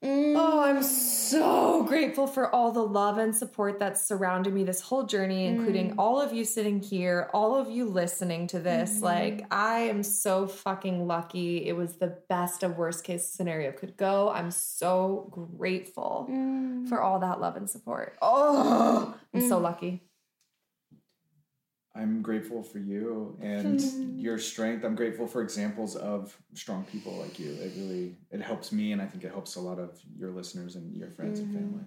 [0.00, 0.84] Oh, I'm mm.
[0.84, 5.90] so grateful for all the love and support that's surrounded me this whole journey, including
[5.90, 5.94] mm.
[5.98, 8.96] all of you sitting here, all of you listening to this.
[8.96, 9.04] Mm-hmm.
[9.04, 11.66] Like, I am so fucking lucky.
[11.66, 14.30] It was the best of worst case scenario could go.
[14.30, 16.88] I'm so grateful mm.
[16.88, 18.16] for all that love and support.
[18.22, 20.07] Oh, I'm so lucky.
[21.94, 23.80] I'm grateful for you and
[24.20, 24.84] your strength.
[24.84, 27.52] I'm grateful for examples of strong people like you.
[27.54, 30.76] It really it helps me, and I think it helps a lot of your listeners
[30.76, 31.84] and your friends and family.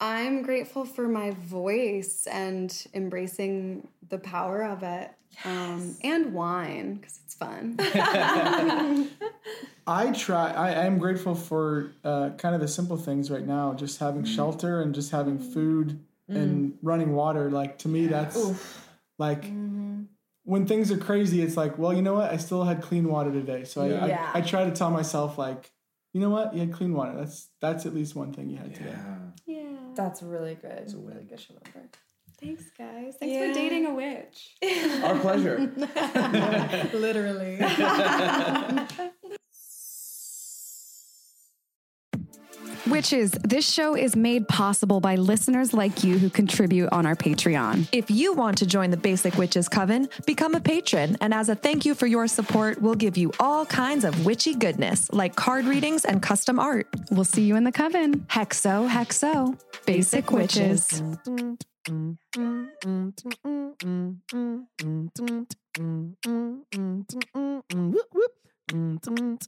[0.00, 5.10] I'm grateful for my voice and embracing the power of it.
[5.44, 7.76] Um, and wine because it's fun.
[9.86, 10.50] I try.
[10.50, 13.74] I am grateful for uh, kind of the simple things right now.
[13.74, 16.76] Just having shelter and just having food and mm.
[16.82, 17.50] running water.
[17.50, 18.36] Like to me, that's
[19.18, 20.02] like mm-hmm.
[20.44, 21.42] when things are crazy.
[21.42, 22.30] It's like, well, you know what?
[22.30, 23.64] I still had clean water today.
[23.64, 24.30] So I, Yeah.
[24.34, 25.70] I, I try to tell myself like,
[26.12, 26.54] you know what?
[26.54, 27.16] You had clean water.
[27.16, 28.94] That's that's at least one thing you had today.
[29.46, 29.60] Yeah.
[29.60, 29.76] yeah.
[29.94, 30.72] That's really good.
[30.72, 31.90] It's a really good to remember.
[32.40, 33.16] Thanks, guys.
[33.18, 33.48] Thanks Yeah.
[33.48, 34.56] for dating a witch.
[35.04, 35.58] Our pleasure.
[36.94, 37.58] Literally.
[42.90, 47.88] Witches, this show is made possible by listeners like you who contribute on our Patreon.
[47.92, 51.16] If you want to join the Basic Witches Coven, become a patron.
[51.20, 54.54] And as a thank you for your support, we'll give you all kinds of witchy
[54.54, 56.88] goodness, like card readings and custom art.
[57.10, 58.20] We'll see you in the coven.
[58.28, 59.58] Hexo, hexo.
[59.84, 61.02] Basic Witches.
[61.02, 61.58] Basic witches.
[67.78, 68.37] Yep.
[68.70, 69.38] Oh, oh,